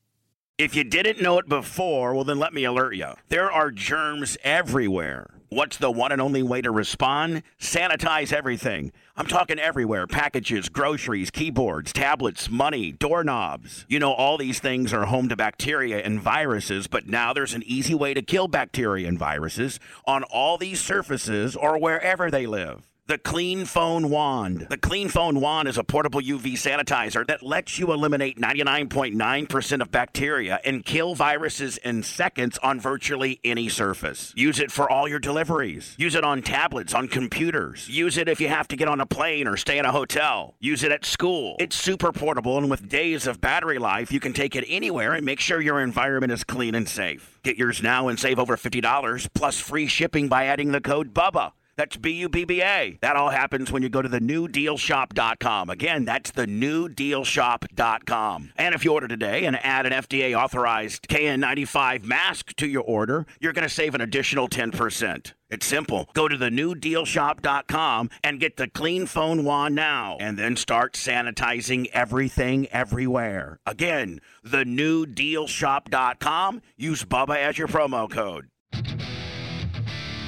If 0.61 0.75
you 0.75 0.83
didn't 0.83 1.19
know 1.19 1.39
it 1.39 1.49
before, 1.49 2.13
well, 2.13 2.23
then 2.23 2.37
let 2.37 2.53
me 2.53 2.65
alert 2.65 2.93
you. 2.93 3.15
There 3.29 3.51
are 3.51 3.71
germs 3.71 4.37
everywhere. 4.43 5.31
What's 5.49 5.77
the 5.77 5.89
one 5.89 6.11
and 6.11 6.21
only 6.21 6.43
way 6.43 6.61
to 6.61 6.69
respond? 6.69 7.41
Sanitize 7.59 8.31
everything. 8.31 8.91
I'm 9.17 9.25
talking 9.25 9.57
everywhere 9.57 10.05
packages, 10.05 10.69
groceries, 10.69 11.31
keyboards, 11.31 11.91
tablets, 11.91 12.47
money, 12.47 12.91
doorknobs. 12.91 13.87
You 13.89 13.97
know, 13.97 14.13
all 14.13 14.37
these 14.37 14.59
things 14.59 14.93
are 14.93 15.05
home 15.05 15.29
to 15.29 15.35
bacteria 15.35 16.03
and 16.03 16.21
viruses, 16.21 16.85
but 16.85 17.07
now 17.07 17.33
there's 17.33 17.55
an 17.55 17.63
easy 17.65 17.95
way 17.95 18.13
to 18.13 18.21
kill 18.21 18.47
bacteria 18.47 19.07
and 19.07 19.17
viruses 19.17 19.79
on 20.05 20.21
all 20.25 20.59
these 20.59 20.79
surfaces 20.79 21.55
or 21.55 21.79
wherever 21.79 22.29
they 22.29 22.45
live. 22.45 22.87
The 23.11 23.17
Clean 23.17 23.65
Phone 23.65 24.09
Wand. 24.09 24.67
The 24.69 24.77
Clean 24.77 25.09
Phone 25.09 25.41
Wand 25.41 25.67
is 25.67 25.77
a 25.77 25.83
portable 25.83 26.21
UV 26.21 26.53
sanitizer 26.53 27.27
that 27.27 27.43
lets 27.43 27.77
you 27.77 27.91
eliminate 27.91 28.39
99.9% 28.39 29.81
of 29.81 29.91
bacteria 29.91 30.61
and 30.63 30.85
kill 30.85 31.13
viruses 31.13 31.75
in 31.75 32.03
seconds 32.03 32.57
on 32.59 32.79
virtually 32.79 33.41
any 33.43 33.67
surface. 33.67 34.31
Use 34.37 34.61
it 34.61 34.71
for 34.71 34.89
all 34.89 35.09
your 35.09 35.19
deliveries. 35.19 35.93
Use 35.97 36.15
it 36.15 36.23
on 36.23 36.41
tablets, 36.41 36.93
on 36.93 37.09
computers. 37.09 37.89
Use 37.89 38.15
it 38.15 38.29
if 38.29 38.39
you 38.39 38.47
have 38.47 38.69
to 38.69 38.77
get 38.77 38.87
on 38.87 39.01
a 39.01 39.05
plane 39.05 39.45
or 39.45 39.57
stay 39.57 39.77
in 39.77 39.83
a 39.83 39.91
hotel. 39.91 40.55
Use 40.61 40.81
it 40.81 40.93
at 40.93 41.03
school. 41.03 41.57
It's 41.59 41.75
super 41.75 42.13
portable, 42.13 42.57
and 42.57 42.69
with 42.69 42.87
days 42.87 43.27
of 43.27 43.41
battery 43.41 43.77
life, 43.77 44.13
you 44.13 44.21
can 44.21 44.31
take 44.31 44.55
it 44.55 44.63
anywhere 44.69 45.11
and 45.11 45.25
make 45.25 45.41
sure 45.41 45.59
your 45.59 45.81
environment 45.81 46.31
is 46.31 46.45
clean 46.45 46.75
and 46.75 46.87
safe. 46.87 47.41
Get 47.43 47.57
yours 47.57 47.83
now 47.83 48.07
and 48.07 48.17
save 48.17 48.39
over 48.39 48.55
$50 48.55 49.27
plus 49.33 49.59
free 49.59 49.87
shipping 49.87 50.29
by 50.29 50.45
adding 50.45 50.71
the 50.71 50.79
code 50.79 51.13
BUBBA. 51.13 51.51
That's 51.81 51.97
B 51.97 52.11
U 52.11 52.29
B 52.29 52.45
B 52.45 52.61
A. 52.61 52.99
That 53.01 53.15
all 53.15 53.31
happens 53.31 53.71
when 53.71 53.81
you 53.81 53.89
go 53.89 54.03
to 54.03 54.07
the 54.07 54.19
newdealshop.com. 54.19 55.71
Again, 55.71 56.05
that's 56.05 56.29
the 56.29 56.45
newdealshop.com. 56.45 58.53
And 58.55 58.75
if 58.75 58.85
you 58.85 58.93
order 58.93 59.07
today 59.07 59.45
and 59.45 59.57
add 59.65 59.87
an 59.87 59.91
FDA 59.91 60.39
authorized 60.39 61.07
KN95 61.07 62.03
mask 62.03 62.53
to 62.57 62.67
your 62.67 62.83
order, 62.83 63.25
you're 63.39 63.51
going 63.51 63.67
to 63.67 63.73
save 63.73 63.95
an 63.95 64.01
additional 64.01 64.47
10%. 64.47 65.33
It's 65.49 65.65
simple. 65.65 66.07
Go 66.13 66.27
to 66.27 66.37
the 66.37 66.51
newdealshop.com 66.51 68.11
and 68.23 68.39
get 68.39 68.57
the 68.57 68.67
clean 68.67 69.07
phone 69.07 69.43
wand 69.43 69.73
now 69.73 70.17
and 70.19 70.37
then 70.37 70.55
start 70.55 70.93
sanitizing 70.93 71.87
everything 71.93 72.67
everywhere. 72.67 73.59
Again, 73.65 74.21
the 74.43 74.65
newdealshop.com. 74.65 76.61
Use 76.77 77.03
Bubba 77.05 77.37
as 77.37 77.57
your 77.57 77.67
promo 77.67 78.07
code. 78.07 78.49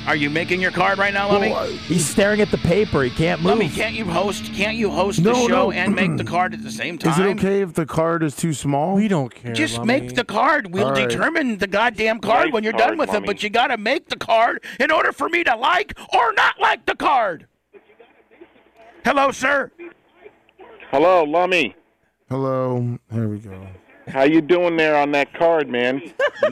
Are 0.06 0.18
you 0.18 0.30
making 0.30 0.60
your 0.60 0.72
card 0.72 0.98
right 0.98 1.14
now, 1.14 1.30
Lummy? 1.32 1.50
Well, 1.52 1.64
I- 1.64 1.68
He's 1.72 2.06
staring 2.06 2.42
at 2.42 2.52
the 2.52 2.58
paper. 2.58 3.04
He 3.04 3.10
can't 3.10 3.40
move. 3.42 3.52
Lummy, 3.52 3.70
can't 3.70 3.96
you 3.96 4.04
host? 4.04 4.54
Can't 4.54 4.76
you 4.76 4.90
host 4.92 5.22
No, 5.22 5.32
the 5.34 5.40
show 5.40 5.48
no. 5.48 5.72
and 5.72 5.96
make 5.96 6.18
the 6.18 6.24
card 6.30 6.54
at 6.54 6.62
the 6.62 6.72
same 6.72 6.98
time? 6.98 7.12
Is 7.14 7.20
it 7.20 7.26
okay 7.38 7.62
if 7.62 7.74
the 7.74 7.86
card 7.86 8.22
is 8.22 8.36
too 8.36 8.52
small? 8.54 8.96
We 8.96 9.08
don't 9.08 9.34
care. 9.34 9.54
Just 9.54 9.78
Lummy. 9.78 10.02
make 10.02 10.16
the 10.16 10.26
card. 10.26 10.74
We'll 10.74 10.88
All 10.88 10.92
right. 10.94 11.08
determine 11.10 11.58
the 11.58 11.68
goddamn 11.68 12.20
card 12.20 12.48
Nice 12.48 12.54
when 12.54 12.64
you're 12.66 12.74
card, 12.74 12.84
done 12.90 12.98
with 12.98 13.14
it. 13.14 13.26
But 13.26 13.44
you 13.44 13.50
got 13.50 13.68
to 13.68 13.78
make 13.78 14.10
the 14.10 14.18
card 14.18 14.62
in 14.78 14.92
order 14.92 15.14
for 15.14 15.30
me 15.30 15.44
to 15.46 15.56
like 15.56 15.94
or 16.14 16.34
not 16.34 16.60
like 16.60 16.86
the 16.86 16.96
card. 16.96 17.48
Hello, 19.06 19.32
sir. 19.32 19.72
Hello, 20.92 21.24
Lummy. 21.24 21.76
Hello. 22.30 22.98
There 23.10 23.30
we 23.30 23.40
go. 23.40 23.68
How 24.10 24.24
you 24.24 24.42
doing 24.42 24.76
there 24.76 24.98
on 24.98 25.12
that 25.14 25.34
card, 25.34 25.70
man? 25.70 26.02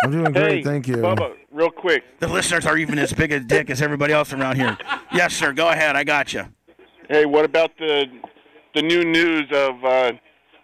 I'm 0.00 0.12
doing 0.12 0.32
great, 0.32 0.34
hey, 0.58 0.62
thank 0.62 0.86
you. 0.86 0.96
Bubba, 0.96 1.34
real 1.58 1.70
quick. 1.70 2.04
The 2.20 2.28
listeners 2.28 2.64
are 2.64 2.78
even 2.78 2.98
as 2.98 3.12
big 3.12 3.32
a 3.32 3.40
dick 3.40 3.68
as 3.68 3.82
everybody 3.82 4.12
else 4.12 4.32
around 4.32 4.56
here. 4.56 4.78
Yes, 5.12 5.34
sir. 5.34 5.52
Go 5.52 5.68
ahead. 5.68 5.96
I 5.96 6.04
got 6.04 6.32
you. 6.32 6.44
Hey, 7.08 7.26
what 7.26 7.44
about 7.44 7.76
the 7.78 8.06
the 8.74 8.82
new 8.82 9.04
news 9.04 9.46
of 9.50 9.84
uh, 9.84 10.12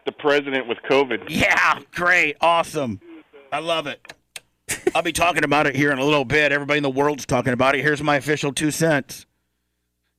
the 0.06 0.12
president 0.12 0.68
with 0.68 0.78
COVID? 0.88 1.24
Yeah, 1.28 1.80
great, 1.92 2.36
awesome. 2.40 3.00
I 3.50 3.58
love 3.58 3.86
it. 3.86 4.12
I'll 4.94 5.02
be 5.02 5.12
talking 5.12 5.44
about 5.44 5.66
it 5.66 5.74
here 5.74 5.90
in 5.90 5.98
a 5.98 6.04
little 6.04 6.24
bit. 6.24 6.52
Everybody 6.52 6.78
in 6.78 6.82
the 6.82 6.90
world's 6.90 7.26
talking 7.26 7.52
about 7.52 7.74
it. 7.74 7.82
Here's 7.82 8.02
my 8.02 8.16
official 8.16 8.52
two 8.52 8.70
cents. 8.70 9.26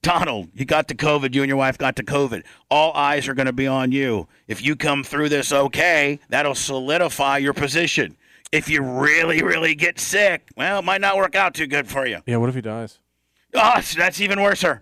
Donald, 0.01 0.49
you 0.53 0.65
got 0.65 0.87
the 0.87 0.95
COVID. 0.95 1.33
You 1.33 1.41
and 1.41 1.49
your 1.49 1.57
wife 1.57 1.77
got 1.77 1.95
the 1.95 2.03
COVID. 2.03 2.43
All 2.69 2.93
eyes 2.93 3.27
are 3.27 3.33
going 3.33 3.47
to 3.47 3.53
be 3.53 3.65
on 3.65 3.91
you. 3.91 4.27
If 4.47 4.63
you 4.63 4.75
come 4.75 5.03
through 5.03 5.29
this 5.29 5.51
okay, 5.51 6.19
that'll 6.29 6.53
solidify 6.53 7.37
your 7.37 7.53
position. 7.53 8.15
If 8.51 8.69
you 8.69 8.81
really, 8.83 9.41
really 9.43 9.75
get 9.75 9.99
sick, 9.99 10.49
well, 10.55 10.79
it 10.79 10.85
might 10.85 11.01
not 11.01 11.17
work 11.17 11.35
out 11.35 11.53
too 11.53 11.67
good 11.67 11.87
for 11.87 12.05
you. 12.07 12.19
Yeah, 12.25 12.37
what 12.37 12.49
if 12.49 12.55
he 12.55 12.61
dies? 12.61 12.99
Oh, 13.53 13.81
that's 13.97 14.21
even 14.21 14.41
worse, 14.41 14.59
sir. 14.59 14.81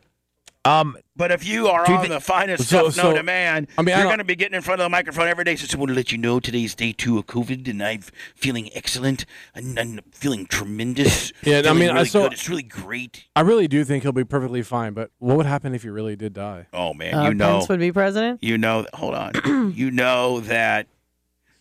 Um, 0.65 0.95
But 1.17 1.31
if 1.31 1.45
you 1.45 1.67
are 1.67 1.83
you 1.89 1.95
on 1.95 2.03
thi- 2.03 2.07
the 2.07 2.21
finest 2.21 2.69
So- 2.69 2.89
stuff 2.89 3.03
known 3.03 3.13
so- 3.13 3.17
to 3.17 3.23
man, 3.23 3.67
I 3.77 3.81
mean, 3.81 3.93
I 3.95 3.99
you're 3.99 4.07
going 4.07 4.19
to 4.19 4.23
be 4.23 4.35
getting 4.37 4.55
in 4.55 4.61
front 4.61 4.79
of 4.79 4.85
the 4.85 4.89
microphone 4.89 5.27
every 5.27 5.43
day. 5.43 5.57
So 5.57 5.63
I 5.63 5.65
just 5.65 5.75
want 5.75 5.89
to 5.89 5.93
let 5.95 6.13
you 6.13 6.17
know 6.17 6.39
today's 6.39 6.73
day 6.73 6.93
two 6.93 7.17
of 7.17 7.25
COVID, 7.25 7.67
and 7.67 7.83
I'm 7.83 8.01
feeling 8.35 8.69
excellent 8.73 9.25
and, 9.53 9.77
and 9.77 10.01
feeling 10.13 10.45
tremendous. 10.45 11.33
Yeah, 11.43 11.63
I 11.65 11.73
mean, 11.73 11.89
I 11.89 11.93
really 11.95 12.05
saw- 12.05 12.23
good. 12.23 12.33
it's 12.33 12.47
really 12.47 12.63
great. 12.63 13.25
I 13.35 13.41
really 13.41 13.67
do 13.67 13.83
think 13.83 14.03
he'll 14.03 14.13
be 14.13 14.23
perfectly 14.23 14.61
fine. 14.63 14.93
But 14.93 15.11
what 15.19 15.35
would 15.35 15.45
happen 15.45 15.75
if 15.75 15.83
he 15.83 15.89
really 15.89 16.15
did 16.15 16.31
die? 16.33 16.67
Oh 16.71 16.93
man, 16.93 17.13
Uh, 17.13 17.27
you 17.27 17.33
know, 17.33 17.57
Pence 17.57 17.69
would 17.69 17.79
be 17.81 17.91
president. 17.91 18.41
you 18.41 18.57
know. 18.57 18.85
Hold 18.93 19.15
on, 19.15 19.73
you 19.75 19.91
know 19.91 20.39
that 20.39 20.87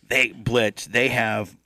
they 0.07 0.29
blitz. 0.29 0.87
They 0.87 1.09
have 1.09 1.57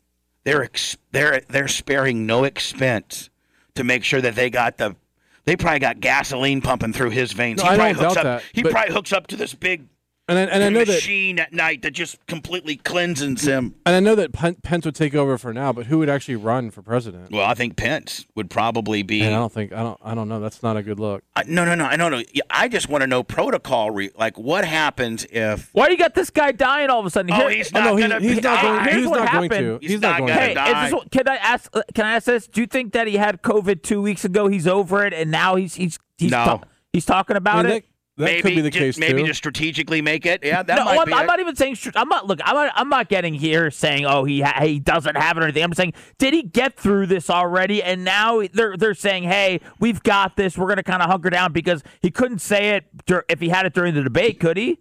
they're 0.48 0.64
ex, 0.64 0.96
they're 1.12 1.42
they're 1.50 1.68
sparing 1.68 2.26
no 2.26 2.46
expense 2.46 3.30
to 3.76 3.84
make 3.84 4.06
sure 4.06 4.22
that 4.22 4.36
they 4.36 4.50
got 4.50 4.78
the. 4.78 4.96
They 5.44 5.58
probably 5.58 5.80
got 5.80 6.00
gasoline 6.00 6.62
pumping 6.62 6.94
through 6.94 7.10
his 7.10 7.34
veins. 7.34 7.58
No, 7.62 7.66
he 7.66 7.70
I 7.72 7.76
probably 7.76 7.94
don't 7.96 8.04
hooks 8.04 8.16
doubt 8.16 8.26
up. 8.26 8.42
that, 8.42 8.50
he 8.54 8.64
but- 8.64 8.72
probably 8.72 8.94
hooks 8.94 9.12
up 9.12 9.28
to 9.28 9.36
this 9.36 9.54
big 9.54 9.88
And 10.30 10.38
I, 10.38 10.42
and 10.42 10.62
I 10.62 10.68
know 10.68 10.80
that 10.80 10.88
machine 10.88 11.40
at 11.40 11.54
night 11.54 11.84
that 11.84 11.92
just 11.92 12.18
completely 12.28 12.76
cleanses 12.76 13.44
him. 13.48 13.76
and 13.86 13.96
I 13.96 14.02
know 14.02 14.14
that 14.16 14.34
Pen- 14.34 14.56
Pence 14.56 14.84
would 14.84 14.94
take 14.96 15.16
over 15.16 15.38
for 15.38 15.54
now. 15.54 15.72
But 15.72 15.86
who 15.86 16.00
would 16.00 16.10
actually 16.10 16.36
run 16.36 16.70
for 16.70 16.82
president? 16.82 17.32
Well, 17.32 17.46
I 17.46 17.54
think 17.54 17.78
Pence 17.78 18.26
would 18.36 18.50
probably 18.50 19.04
be. 19.04 19.22
And 19.22 19.34
I 19.34 19.40
don't 19.40 19.54
think 19.54 19.72
I 19.72 19.82
don't 19.84 19.98
I 20.04 20.14
don't 20.16 20.28
know. 20.28 20.42
That's 20.42 20.62
not 20.62 20.76
a 20.76 20.84
good 20.84 21.00
look. 21.00 21.24
I- 21.36 21.44
no, 21.48 21.64
no, 21.64 21.76
no. 21.76 21.86
I 21.86 21.96
don't 21.96 22.12
know. 22.12 22.22
I 22.50 22.68
just 22.68 22.90
want 22.90 23.04
to 23.04 23.08
know 23.08 23.24
protocol. 23.24 23.92
Re- 23.92 24.10
like, 24.18 24.38
what 24.38 24.66
happens 24.66 25.26
if? 25.32 25.70
why 25.72 25.86
do 25.86 25.94
you 25.94 25.98
got 25.98 26.14
this 26.14 26.30
guy 26.30 26.52
dying 26.52 26.90
all 26.90 27.00
of 27.00 27.06
a 27.06 27.10
sudden? 27.10 27.32
Oh, 27.32 27.36
Here- 27.48 27.50
he's 27.52 27.74
Oh, 27.74 27.80
not 27.80 27.86
no, 27.86 27.96
he's, 27.96 28.08
gonna 28.10 28.20
he's 28.20 28.36
be- 28.36 28.42
not 28.42 28.62
going. 28.62 28.84
Here's 28.84 28.96
He's 28.96 29.08
what 29.08 29.20
not 29.24 29.32
going 29.32 29.50
to. 29.50 29.56
happened. 29.56 29.82
He's 29.82 29.92
He's 29.92 30.02
not 30.02 30.10
not 30.10 30.18
going 30.20 30.28
gonna 30.34 30.42
Hey, 30.42 30.54
die. 30.56 30.84
is 30.86 30.92
this, 30.92 30.94
what- 31.00 31.12
can 31.12 31.28
I 31.30 31.36
ask? 31.38 31.70
uh, 31.74 31.82
Can 31.96 32.06
I 32.06 32.12
ask 32.16 32.26
this? 32.26 32.48
Do 32.48 32.60
you 32.60 32.68
think 32.68 32.92
that 32.92 33.08
he 33.08 33.16
had 33.16 33.42
COVID 33.44 33.82
two 33.82 34.02
weeks 34.02 34.26
ago? 34.26 34.50
He's 34.50 34.68
over 34.68 35.06
it, 35.06 35.14
and 35.14 35.32
now 35.32 35.56
he's 35.56 35.76
he's 35.76 35.98
he's 36.18 36.32
No. 36.32 36.44
ta- 36.44 36.62
he's 36.92 37.06
talking 37.06 37.36
I 37.36 37.38
about 37.38 37.64
mean, 37.66 37.76
it. 37.76 37.86
that 37.86 37.86
that 38.18 38.24
maybe 38.26 38.42
could 38.42 38.56
be 38.56 38.62
the 38.62 38.70
ju- 38.72 38.80
case 38.80 38.98
maybe 38.98 39.22
too. 39.22 39.28
to 39.28 39.34
strategically 39.34 40.02
make 40.02 40.26
it. 40.26 40.44
Yeah, 40.44 40.64
that 40.64 40.76
no, 40.76 40.86
might 40.86 41.00
I'm, 41.00 41.06
be 41.06 41.14
I'm 41.14 41.24
it. 41.24 41.28
not 41.28 41.40
even 41.40 41.56
saying. 41.56 41.78
I'm 41.96 42.10
not. 42.10 42.26
Look, 42.26 42.40
I'm 42.44 42.56
not. 42.56 42.74
I'm 42.76 42.90
not 42.90 43.10
getting 43.10 43.34
here 43.36 43.70
saying, 43.70 44.06
oh, 44.06 44.24
he 44.24 44.42
ha- 44.42 44.60
he 44.64 44.80
doesn't 44.80 45.16
have 45.16 45.38
it 45.38 45.42
or 45.42 45.44
anything. 45.44 45.64
I'm 45.64 45.74
saying, 45.74 45.94
did 46.18 46.34
he 46.34 46.42
get 46.44 46.78
through 46.78 47.06
this 47.08 47.30
already? 47.30 47.84
And 47.84 48.04
now 48.04 48.42
they're 48.54 48.76
they're 48.76 48.94
saying, 48.96 49.24
hey, 49.24 49.62
we've 49.80 50.02
got 50.02 50.36
this. 50.36 50.58
We're 50.58 50.68
gonna 50.68 50.84
kind 50.84 51.02
of 51.04 51.10
hunker 51.10 51.30
down 51.30 51.54
because 51.54 51.84
he 52.02 52.10
couldn't 52.10 52.40
say 52.40 52.72
it 52.76 52.86
dur- 53.06 53.26
if 53.30 53.40
he 53.40 53.50
had 53.50 53.66
it 53.68 53.74
during 53.74 53.94
the 53.94 54.04
debate, 54.04 54.40
could 54.40 54.58
he? 54.58 54.80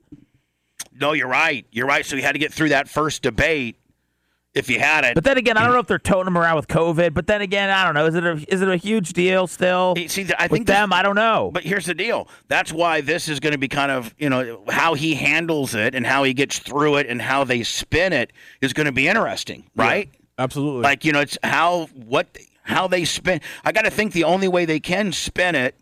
No, 0.99 1.13
you're 1.13 1.29
right. 1.29 1.67
You're 1.71 1.87
right. 1.87 2.07
So 2.07 2.17
he 2.17 2.23
had 2.23 2.33
to 2.33 2.39
get 2.39 2.55
through 2.55 2.71
that 2.71 2.89
first 2.89 3.23
debate. 3.23 3.79
If 4.57 4.69
he 4.69 4.79
had 4.79 5.05
it, 5.05 5.15
But 5.15 5.25
then 5.25 5.37
again, 5.37 5.59
I 5.59 5.65
don't 5.65 5.75
know 5.75 5.81
if 5.81 5.87
they're 5.87 5.99
toting 5.99 6.29
him 6.29 6.39
around 6.39 6.57
with 6.57 6.67
COVID. 6.67 7.13
But 7.13 7.27
then 7.27 7.43
again, 7.43 7.69
I 7.69 7.85
don't 7.85 7.93
know. 7.93 8.07
Is 8.07 8.15
it 8.15 8.25
a 8.25 8.45
is 8.49 8.63
it 8.63 8.69
a 8.69 8.77
huge 8.77 9.13
deal 9.13 9.47
still? 9.47 9.95
See, 10.09 10.27
I 10.39 10.49
think 10.49 10.67
them, 10.67 10.95
I 10.95 11.03
don't 11.03 11.15
know. 11.15 11.51
But 11.53 11.65
here's 11.65 11.85
the 11.85 11.95
deal. 11.95 12.27
That's 12.49 12.73
why 12.73 13.03
this 13.03 13.29
is 13.29 13.39
going 13.39 13.53
to 13.53 13.59
be 13.59 13.69
kind 13.69 13.93
of, 13.93 14.15
you 14.19 14.31
know, 14.31 14.63
how 14.71 14.95
he 14.95 15.15
handles 15.15 15.75
it 15.75 15.95
and 15.95 16.07
how 16.07 16.25
he 16.25 16.33
gets 16.33 16.59
through 16.59 16.97
it 16.97 17.07
and 17.07 17.21
how 17.21 17.45
they 17.45 17.63
spin 17.63 18.15
it 18.15 18.33
is 18.63 18.73
going 18.73 18.87
to 18.87 18.93
be 18.93 19.07
interesting, 19.09 19.65
right? 19.77 20.09
Absolutely. 20.39 20.83
Like, 20.83 21.05
you 21.05 21.13
know, 21.13 21.21
it's 21.21 21.37
how 21.43 21.87
what 21.95 22.27
how 22.63 22.89
they 22.89 23.05
spin. 23.05 23.43
I 23.63 23.73
got 23.73 23.83
to 23.83 23.91
think 23.91 24.13
the 24.13 24.25
only 24.25 24.49
way 24.49 24.65
they 24.65 24.81
can 24.81 25.13
spin 25.13 25.55
it 25.55 25.75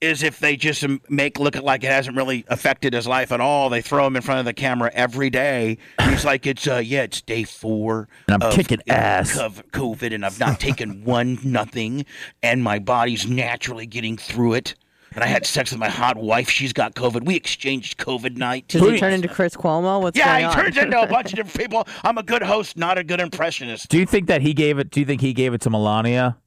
is 0.00 0.22
if 0.22 0.38
they 0.38 0.56
just 0.56 0.84
make 1.10 1.38
look 1.38 1.56
like 1.56 1.84
it 1.84 1.90
hasn't 1.90 2.16
really 2.16 2.44
affected 2.48 2.94
his 2.94 3.06
life 3.06 3.30
at 3.32 3.40
all. 3.40 3.68
They 3.68 3.82
throw 3.82 4.06
him 4.06 4.16
in 4.16 4.22
front 4.22 4.38
of 4.40 4.46
the 4.46 4.54
camera 4.54 4.90
every 4.94 5.28
day. 5.30 5.76
He's 6.08 6.24
like, 6.24 6.46
it's 6.46 6.66
uh, 6.66 6.76
yeah, 6.78 7.02
it's 7.02 7.20
day 7.20 7.44
four. 7.44 8.08
And 8.28 8.42
I'm 8.42 8.48
of, 8.50 8.54
kicking 8.54 8.80
ass. 8.88 9.34
cov- 9.36 9.62
COVID, 9.72 10.14
and 10.14 10.24
I've 10.24 10.40
not 10.40 10.58
taken 10.58 11.04
one 11.04 11.38
nothing, 11.44 12.06
and 12.42 12.62
my 12.62 12.78
body's 12.78 13.26
naturally 13.28 13.86
getting 13.86 14.16
through 14.16 14.54
it. 14.54 14.74
And 15.12 15.24
I 15.24 15.26
had 15.26 15.44
sex 15.44 15.72
with 15.72 15.80
my 15.80 15.88
hot 15.88 16.16
wife. 16.16 16.48
She's 16.48 16.72
got 16.72 16.94
COVID. 16.94 17.24
We 17.26 17.34
exchanged 17.34 17.98
COVID 17.98 18.36
nineteen. 18.36 18.80
Does 18.80 18.92
he 18.92 18.98
turn 18.98 19.12
into 19.12 19.26
Chris 19.28 19.56
Cuomo? 19.56 20.00
What's 20.00 20.16
Yeah, 20.16 20.26
going 20.26 20.38
he 20.38 20.44
on? 20.44 20.54
turns 20.54 20.76
into 20.76 21.02
a 21.02 21.06
bunch 21.08 21.32
of 21.32 21.36
different 21.36 21.58
people. 21.70 21.86
I'm 22.04 22.16
a 22.16 22.22
good 22.22 22.42
host, 22.42 22.76
not 22.76 22.96
a 22.96 23.02
good 23.04 23.18
impressionist. 23.20 23.88
do 23.88 23.98
you 23.98 24.06
think 24.06 24.28
that 24.28 24.40
he 24.40 24.54
gave 24.54 24.78
it? 24.78 24.90
Do 24.90 25.00
you 25.00 25.06
think 25.06 25.20
he 25.20 25.32
gave 25.32 25.52
it 25.52 25.60
to 25.62 25.70
Melania? 25.70 26.38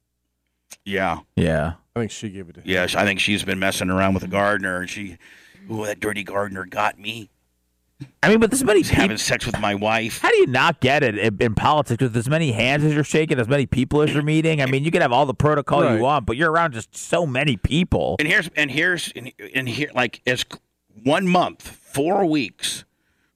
Yeah. 0.84 1.20
Yeah. 1.36 1.74
I 1.96 2.00
think 2.00 2.10
she 2.10 2.28
gave 2.30 2.48
it 2.48 2.54
to 2.54 2.60
him. 2.60 2.66
Yes, 2.66 2.94
I 2.94 3.04
think 3.04 3.20
she's 3.20 3.44
been 3.44 3.58
messing 3.58 3.88
around 3.90 4.14
with 4.14 4.22
the 4.22 4.28
gardener, 4.28 4.80
and 4.80 4.90
she, 4.90 5.16
ooh, 5.70 5.84
that 5.86 6.00
dirty 6.00 6.24
gardener 6.24 6.64
got 6.64 6.98
me. 6.98 7.30
I 8.22 8.28
mean, 8.28 8.40
but 8.40 8.50
this 8.50 8.64
many 8.64 8.80
He's 8.80 8.90
having 8.90 9.16
sex 9.16 9.46
with 9.46 9.60
my 9.60 9.76
wife. 9.76 10.18
How 10.20 10.28
do 10.30 10.36
you 10.36 10.48
not 10.48 10.80
get 10.80 11.04
it 11.04 11.16
in, 11.16 11.36
in 11.40 11.54
politics 11.54 12.02
with 12.02 12.16
as 12.16 12.28
many 12.28 12.50
hands 12.50 12.82
as 12.82 12.92
you're 12.92 13.04
shaking, 13.04 13.38
as 13.38 13.46
many 13.48 13.66
people 13.66 14.02
as 14.02 14.12
you're 14.12 14.24
meeting? 14.24 14.60
I 14.60 14.66
mean, 14.66 14.82
you 14.84 14.90
can 14.90 15.00
have 15.00 15.12
all 15.12 15.24
the 15.24 15.34
protocol 15.34 15.82
Right. 15.82 15.94
you 15.96 16.02
want, 16.02 16.26
but 16.26 16.36
you're 16.36 16.50
around 16.50 16.72
just 16.72 16.96
so 16.96 17.24
many 17.24 17.56
people. 17.56 18.16
And 18.18 18.26
here's 18.26 18.50
and 18.56 18.70
here's 18.72 19.12
and, 19.14 19.32
and 19.54 19.68
here 19.68 19.90
like 19.94 20.20
as 20.26 20.44
one 21.04 21.28
month, 21.28 21.62
four 21.62 22.26
weeks 22.26 22.84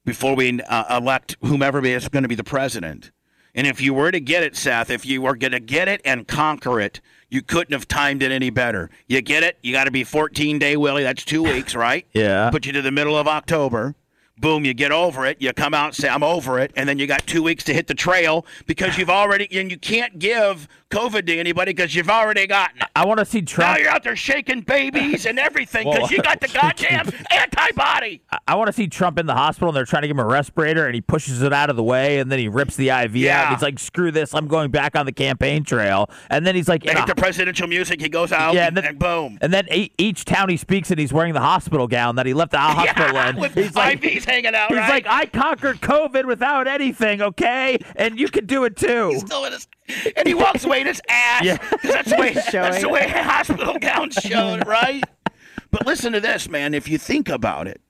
before 0.05 0.35
we 0.35 0.61
uh, 0.63 0.97
elect 0.99 1.37
whomever 1.43 1.85
is 1.87 2.09
going 2.09 2.25
to 2.25 2.29
be 2.29 2.35
the 2.35 2.45
president. 2.45 3.13
And 3.59 3.67
if 3.67 3.81
you 3.81 3.93
were 3.93 4.13
to 4.13 4.21
get 4.21 4.45
it, 4.45 4.55
Seth, 4.57 4.89
if 4.89 5.05
you 5.05 5.21
were 5.21 5.35
going 5.35 5.51
to 5.51 5.59
get 5.59 5.89
it 5.89 6.01
and 6.05 6.29
conquer 6.29 6.81
it, 6.81 7.01
you 7.29 7.43
couldn't 7.43 7.73
have 7.73 7.89
timed 7.89 8.23
it 8.23 8.31
any 8.31 8.51
better. 8.51 8.89
You 9.09 9.21
get 9.21 9.43
it? 9.43 9.59
You 9.63 9.73
got 9.73 9.85
to 9.85 9.91
be 9.91 10.05
14 10.05 10.61
day 10.61 10.77
Willie. 10.77 11.03
That's 11.03 11.25
two 11.25 11.43
weeks, 11.43 11.75
right? 11.75 12.07
Yeah. 12.15 12.51
Put 12.51 12.67
you 12.67 12.73
to 12.73 12.83
the 12.83 12.93
middle 12.93 13.19
of 13.19 13.27
October. 13.27 13.97
Boom, 14.39 14.65
you 14.65 14.75
get 14.75 14.93
over 14.93 15.27
it. 15.27 15.43
You 15.43 15.53
come 15.53 15.75
out 15.75 15.87
and 15.87 15.95
say, 15.97 16.09
I'm 16.09 16.23
over 16.23 16.61
it. 16.61 16.71
And 16.77 16.89
then 16.89 17.01
you 17.01 17.09
got 17.09 17.27
two 17.27 17.43
weeks 17.43 17.65
to 17.65 17.75
hit 17.75 17.89
the 17.89 17.95
trail 17.95 18.47
because 18.67 18.97
you've 18.97 19.11
already, 19.11 19.49
and 19.59 19.73
you 19.73 19.77
can't 19.77 20.21
give 20.21 20.69
COVID 20.91 21.27
to 21.27 21.39
anybody 21.39 21.73
because 21.73 21.95
you've 21.95 22.09
already 22.09 22.47
gotten 22.47 22.81
it. 22.81 22.89
I 22.97 23.05
want 23.05 23.19
to 23.19 23.25
see 23.27 23.43
Trump. 23.43 23.77
Now 23.77 23.83
you're 23.83 23.91
out 23.93 24.03
there 24.05 24.17
shaking 24.17 24.63
babies 24.63 25.27
and 25.27 25.39
everything 25.39 25.89
because 25.91 26.11
you 26.11 26.23
got 26.23 26.41
the 26.41 26.49
goddamn 26.53 27.11
antibody. 27.31 28.23
I- 28.33 28.39
I 28.49 28.55
want 28.55 28.69
to 28.69 28.73
see 28.73 28.89
Trump 28.89 29.19
in 29.19 29.27
the 29.27 29.35
hospital 29.35 29.69
and 29.69 29.77
they're 29.77 29.85
trying 29.85 30.01
to 30.03 30.09
give 30.09 30.17
him 30.17 30.25
a 30.25 30.27
respirator 30.27 30.87
and 30.87 30.95
he 30.95 31.03
pushes 31.03 31.43
it 31.43 31.53
out 31.53 31.69
of 31.69 31.77
the 31.77 31.83
way 31.83 32.19
and 32.19 32.33
then 32.33 32.39
he 32.39 32.49
rips 32.49 32.77
the 32.77 32.89
IV 32.89 33.15
out. 33.27 33.47
And 33.49 33.55
he's 33.57 33.63
like, 33.63 33.79
"Screw 33.79 34.11
this! 34.11 34.33
I'm 34.35 34.49
going 34.49 34.71
back 34.71 34.97
on 34.97 35.05
the 35.05 35.13
campaign 35.13 35.65
trail." 35.65 36.09
And 36.31 36.47
then 36.47 36.55
he's 36.55 36.67
like, 36.69 36.83
They 36.83 36.95
hit 36.95 37.07
the 37.07 37.15
presidential 37.15 37.69
music. 37.69 38.01
He 38.01 38.09
goes 38.09 38.33
out 38.33 38.55
Yeah, 38.55 38.69
and, 38.69 38.79
and 38.79 38.87
then- 38.87 38.97
boom. 38.97 39.39
And 39.43 39.53
then 39.53 39.67
e- 39.71 39.91
each 39.99 40.25
town 40.25 40.49
he 40.49 40.57
speaks 40.57 40.91
in, 40.91 40.97
he's 40.99 41.13
wearing 41.13 41.35
the 41.35 41.41
hospital 41.41 41.87
gown 41.87 42.17
that 42.17 42.25
he 42.25 42.33
left 42.33 42.53
the 42.53 42.59
hospital 42.59 43.13
Yeah, 43.13 43.29
in. 43.31 43.37
with 43.37 43.53
he's 43.55 43.75
like, 43.75 44.01
IVs 44.01 44.25
hanging 44.25 44.55
out, 44.55 44.69
he's 44.71 44.79
right? 44.79 45.05
like, 45.05 45.07
I 45.07 45.27
conquered 45.27 45.81
COVID 45.83 46.25
without 46.25 46.67
anything, 46.67 47.21
okay? 47.21 47.79
And 47.97 48.19
you 48.19 48.29
can 48.29 48.47
do 48.47 48.65
it 48.65 48.77
too. 48.77 49.11
He's 49.11 49.21
still 49.21 49.45
in 49.45 49.53
his, 49.53 49.69
and 50.17 50.27
he 50.27 50.35
walks 50.35 50.65
away 50.65 50.81
in 50.81 50.87
his 50.87 51.01
ass. 51.09 51.45
Yeah. 51.45 51.59
that's 51.83 52.11
the 52.11 52.17
way 52.19 52.35
that's 52.35 52.81
the 52.81 52.89
way 52.89 53.09
hospital 53.09 53.79
gowns 53.79 54.15
showed, 54.15 54.67
right? 54.67 55.03
But 55.71 55.87
listen 55.87 56.13
to 56.13 56.21
this, 56.21 56.49
man. 56.49 56.75
If 56.75 56.89
you 56.89 56.99
think 56.99 57.29
about 57.29 57.67
it, 57.69 57.81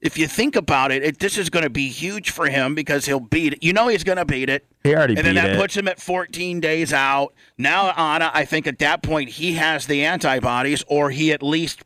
if 0.00 0.16
you 0.18 0.28
think 0.28 0.56
about 0.56 0.92
it, 0.92 1.02
it 1.02 1.18
this 1.18 1.38
is 1.38 1.50
going 1.50 1.64
to 1.64 1.70
be 1.70 1.88
huge 1.88 2.30
for 2.30 2.48
him 2.48 2.74
because 2.74 3.06
he'll 3.06 3.20
beat 3.20 3.54
it. 3.54 3.64
You 3.64 3.72
know 3.72 3.88
he's 3.88 4.04
going 4.04 4.18
to 4.18 4.24
beat 4.24 4.48
it. 4.48 4.66
He 4.84 4.94
already 4.94 5.16
and 5.16 5.26
then 5.26 5.34
that 5.34 5.50
it. 5.50 5.56
puts 5.56 5.76
him 5.76 5.88
at 5.88 6.00
14 6.00 6.60
days 6.60 6.92
out. 6.92 7.34
Now, 7.58 7.90
Anna, 7.90 8.30
I 8.32 8.44
think 8.44 8.66
at 8.66 8.78
that 8.78 9.02
point 9.02 9.30
he 9.30 9.54
has 9.54 9.86
the 9.86 10.04
antibodies, 10.04 10.84
or 10.86 11.10
he 11.10 11.32
at 11.32 11.42
least, 11.42 11.82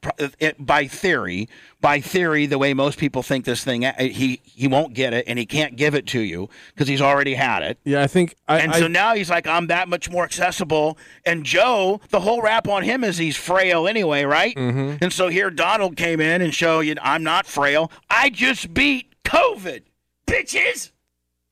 by 0.59 0.87
theory, 0.87 1.49
by 1.81 2.01
theory, 2.01 2.47
the 2.47 2.59
way 2.59 2.75
most 2.75 2.99
people 2.99 3.23
think 3.23 3.45
this 3.45 3.65
thing, 3.65 3.85
uh, 3.85 3.93
he 3.99 4.41
he 4.45 4.69
won't 4.69 4.95
get 4.95 5.13
it, 5.13 5.25
and 5.27 5.39
he 5.39 5.45
can't 5.45 5.75
give 5.77 5.95
it 5.95 6.07
to 6.09 6.21
you 6.21 6.49
because 6.69 6.87
he's 6.87 7.01
already 7.01 7.35
had 7.35 7.63
it. 7.63 7.79
Yeah, 7.85 8.03
I 8.03 8.07
think. 8.07 8.37
I, 8.47 8.61
And 8.61 8.73
I, 8.73 8.79
so 8.79 8.87
now 8.87 9.15
he's 9.15 9.29
like, 9.29 9.47
I'm 9.47 9.67
that 9.67 9.89
much 9.89 10.09
more 10.09 10.25
accessible. 10.25 10.97
And 11.27 11.45
Joe, 11.45 12.01
the 12.11 12.21
whole 12.21 12.41
rap 12.41 12.69
on 12.69 12.85
him 12.85 13.03
is 13.03 13.19
he's 13.19 13.37
frail 13.37 13.89
anyway, 13.89 14.25
right? 14.25 14.55
Mm-hmm. 14.55 15.03
And 15.03 15.13
so 15.13 15.29
here 15.29 15.51
Donald 15.51 15.97
came 15.97 16.21
in 16.21 16.41
and 16.41 16.55
show 16.55 16.81
you 16.81 16.95
I'm 17.03 17.25
not 17.25 17.47
frail. 17.47 17.91
I 18.09 18.31
just 18.31 18.73
beat 18.73 19.13
COVID, 19.25 19.83
bitches. 20.27 20.92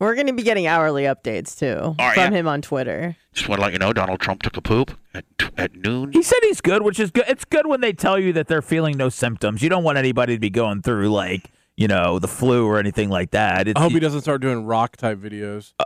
We're 0.00 0.14
going 0.16 0.26
to 0.26 0.32
be 0.32 0.42
getting 0.42 0.66
hourly 0.66 1.04
updates 1.04 1.56
too 1.56 1.94
Are 1.98 2.14
from 2.14 2.32
ya? 2.32 2.38
him 2.40 2.48
on 2.48 2.62
Twitter. 2.62 3.16
Just 3.32 3.48
want 3.48 3.60
to 3.60 3.62
let 3.64 3.72
you 3.72 3.78
know, 3.78 3.92
Donald 3.92 4.18
Trump 4.20 4.42
took 4.42 4.56
a 4.56 4.62
poop 4.62 4.98
at, 5.14 5.24
at 5.56 5.74
noon. 5.76 6.10
He 6.12 6.22
said 6.22 6.38
he's 6.42 6.60
good, 6.60 6.82
which 6.82 6.98
is 6.98 7.10
good. 7.12 7.24
It's 7.28 7.44
good 7.44 7.66
when 7.66 7.80
they 7.80 7.92
tell 7.92 8.18
you 8.18 8.32
that 8.32 8.48
they're 8.48 8.62
feeling 8.62 8.96
no 8.96 9.08
symptoms. 9.10 9.62
You 9.62 9.68
don't 9.68 9.84
want 9.84 9.98
anybody 9.98 10.34
to 10.34 10.40
be 10.40 10.50
going 10.50 10.82
through 10.82 11.10
like 11.10 11.50
you 11.76 11.86
know 11.88 12.18
the 12.18 12.28
flu 12.28 12.66
or 12.66 12.78
anything 12.78 13.08
like 13.08 13.30
that. 13.30 13.68
It's, 13.68 13.78
I 13.78 13.82
hope 13.82 13.92
he 13.92 14.00
doesn't 14.00 14.22
start 14.22 14.40
doing 14.42 14.64
rock 14.66 14.96
type 14.96 15.18
videos. 15.18 15.72
Uh, 15.78 15.84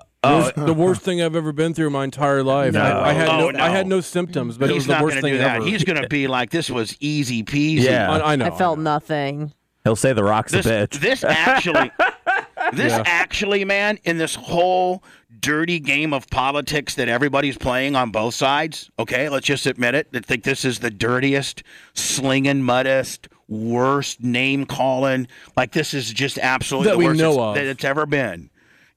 oh, 0.57 0.65
the 0.65 0.73
worst 0.75 1.03
thing 1.03 1.21
I've 1.23 1.37
ever 1.37 1.53
been 1.53 1.75
through 1.75 1.91
my 1.91 2.05
entire 2.05 2.43
life. 2.43 2.73
No. 2.73 2.81
I, 2.81 3.11
I 3.11 3.13
had 3.13 3.29
Oh, 3.29 3.39
no, 3.39 3.51
no. 3.51 3.63
I 3.63 3.69
had 3.69 3.87
no 3.87 4.01
symptoms, 4.01 4.57
but 4.59 4.71
it 4.71 4.75
was 4.75 4.85
He's 4.85 4.87
the 4.89 4.95
not 4.95 5.03
worst 5.05 5.15
going 5.15 5.23
to 5.23 5.27
thing 5.27 5.33
do 5.35 5.39
that. 5.39 5.57
ever. 5.57 5.67
He's 5.67 5.85
going 5.85 6.01
to 6.01 6.09
be 6.09 6.27
like, 6.29 6.51
this 6.51 6.71
was 6.71 6.97
easy 6.99 7.45
peasy. 7.45 7.83
Yeah. 7.83 8.11
I, 8.11 8.33
I 8.33 8.37
know. 8.37 8.47
I 8.47 8.51
felt 8.51 8.79
I 8.79 8.83
know. 8.83 8.91
nothing. 8.93 9.53
He'll 9.85 9.97
say 9.97 10.15
the 10.15 10.25
rock's 10.25 10.51
This, 10.53 10.65
a 10.67 10.89
bitch. 10.89 10.99
this 11.01 11.23
actually, 11.23 11.93
this 12.77 12.93
Yeah. 12.93 13.03
actually, 13.07 13.65
man, 13.65 13.99
in 14.05 14.19
this 14.19 14.35
whole 14.35 15.03
dirty 15.41 15.79
game 15.81 16.13
of 16.15 16.29
politics 16.31 16.95
that 16.95 17.09
everybody's 17.09 17.59
playing 17.59 17.97
on 17.97 18.11
both 18.11 18.35
sides. 18.35 18.91
Okay, 18.99 19.29
let's 19.29 19.47
just 19.47 19.67
admit 19.67 19.95
it. 19.95 20.09
I 20.15 20.21
think 20.21 20.45
this 20.45 20.65
is 20.65 20.79
the 20.79 20.91
dirtiest, 20.91 21.63
slinging, 21.95 22.63
muddest, 22.63 23.29
worst 23.49 24.23
name 24.23 24.65
calling. 24.65 25.27
Like 25.57 25.73
this 25.73 25.93
is 25.93 26.13
just 26.13 26.39
absolutely 26.39 26.87
That 26.91 26.93
the 26.95 26.99
we 26.99 27.05
worst 27.07 27.21
know 27.21 27.33
it's- 27.33 27.47
of. 27.49 27.55
that 27.57 27.67
it's 27.67 27.85
ever 27.85 28.07
been. 28.07 28.51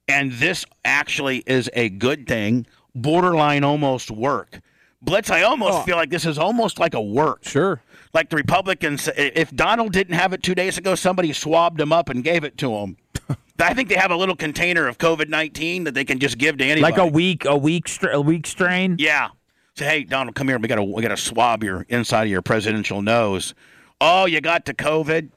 And 0.08 0.32
this 0.34 0.66
actually 0.86 1.44
is 1.46 1.70
a 1.74 1.90
good 1.90 2.28
thing, 2.28 2.66
borderline 2.96 3.64
almost 3.66 4.10
work. 4.10 4.62
Blitz, 5.02 5.30
I 5.30 5.42
almost 5.44 5.80
Oh. 5.80 5.82
feel 5.82 5.98
like 5.98 6.10
this 6.10 6.26
is 6.26 6.38
almost 6.40 6.80
like 6.80 6.94
a 6.94 7.02
work 7.02 7.44
Sure. 7.44 7.82
like 8.14 8.30
the 8.30 8.36
Republicans, 8.38 9.10
if 9.18 9.52
Donald 9.52 9.92
didn't 9.92 10.16
have 10.16 10.32
it 10.34 10.42
two 10.42 10.56
days 10.56 10.78
ago, 10.78 10.96
somebody 10.96 11.34
swabbed 11.34 11.80
him 11.82 11.92
up 11.92 12.08
and 12.10 12.24
gave 12.24 12.44
it 12.46 12.58
to 12.60 12.74
him. 12.78 12.98
I 13.60 13.74
think 13.74 13.90
they 13.90 13.96
have 13.96 14.12
a 14.12 14.16
little 14.16 14.36
container 14.36 14.88
of 14.88 14.98
COVID 14.98 15.30
nineteen 15.30 15.84
that 15.86 15.94
they 15.94 16.06
can 16.06 16.20
just 16.20 16.38
give 16.38 16.58
to 16.58 16.64
anybody. 16.64 16.82
like 16.82 16.98
a 17.02 17.08
weak, 17.08 17.46
a 17.46 17.58
weak, 17.58 17.90
a 18.04 18.22
weak 18.22 18.48
strain. 18.48 18.96
yeah. 19.00 19.30
Say, 19.76 19.86
hey, 19.86 20.04
Donald, 20.06 20.34
come 20.36 20.48
here. 20.48 20.58
We 20.58 20.68
got 20.68 20.76
to 20.78 20.84
we 20.84 21.04
got 21.04 21.10
to 21.10 21.18
swab 21.18 21.64
your 21.64 21.86
inside 21.88 22.24
of 22.24 22.30
your 22.30 22.42
presidential 22.42 23.04
nose. 23.04 23.54
Oh, 24.02 24.26
you 24.26 24.42
got 24.42 24.66
the 24.66 24.74
COVID. 24.74 25.30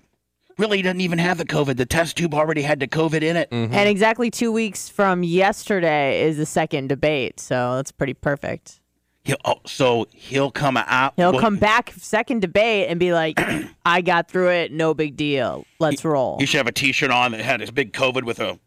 Really, 0.57 0.79
he 0.79 0.83
doesn't 0.83 1.01
even 1.03 1.19
have 1.19 1.37
the 1.39 1.45
COVID. 1.45 1.77
The 1.77 1.87
test 1.87 2.17
tube 2.17 2.35
already 2.35 2.63
had 2.63 2.81
the 2.81 2.89
COVID 2.89 3.23
in 3.23 3.37
it. 3.37 3.51
Mm-hmm. 3.51 3.75
And 3.75 3.89
exactly 3.89 4.31
two 4.31 4.51
weeks 4.51 4.89
from 4.89 5.23
yesterday 5.23 6.23
is 6.23 6.37
the 6.39 6.47
second 6.47 6.89
debate, 6.89 7.39
so 7.41 7.77
that's 7.77 7.93
pretty 7.93 8.15
perfect. 8.15 8.81
He'll, 9.23 9.37
oh, 9.45 9.61
so 9.67 10.07
he'll 10.13 10.51
come 10.51 10.77
out. 10.77 11.13
He'll 11.17 11.33
well, 11.33 11.41
come 11.41 11.59
back 11.59 11.93
second 11.97 12.41
debate 12.41 12.89
and 12.89 12.99
be 12.99 13.13
like, 13.13 13.39
"I 13.85 14.01
got 14.01 14.31
through 14.31 14.51
it, 14.51 14.73
no 14.73 14.95
big 14.95 15.17
deal. 15.17 15.67
Let's 15.79 16.05
roll." 16.05 16.39
You 16.41 16.47
should 16.47 16.59
have 16.59 16.67
a 16.67 16.73
T-shirt 16.73 17.11
on 17.11 17.33
that 17.33 17.41
had 17.41 17.61
his 17.61 17.71
big 17.71 17.93
COVID 17.93 18.25
with 18.25 18.41
a 18.41 18.59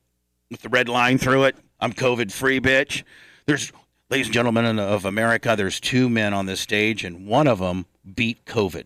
with 0.52 0.62
the 0.62 0.70
red 0.70 0.88
line 0.88 1.18
through 1.18 1.46
it. 1.46 1.56
I'm 1.80 1.92
COVID 1.92 2.32
free, 2.32 2.62
bitch. 2.62 3.04
There's, 3.46 3.72
ladies 4.10 4.28
and 4.28 4.34
gentlemen 4.34 4.80
of 4.80 5.04
America, 5.04 5.56
there's 5.58 5.80
two 5.80 6.08
men 6.08 6.34
on 6.34 6.46
this 6.46 6.62
stage, 6.62 7.04
and 7.04 7.28
one 7.28 7.48
of 7.48 7.60
them 7.60 7.88
beat 8.16 8.46
COVID. 8.46 8.86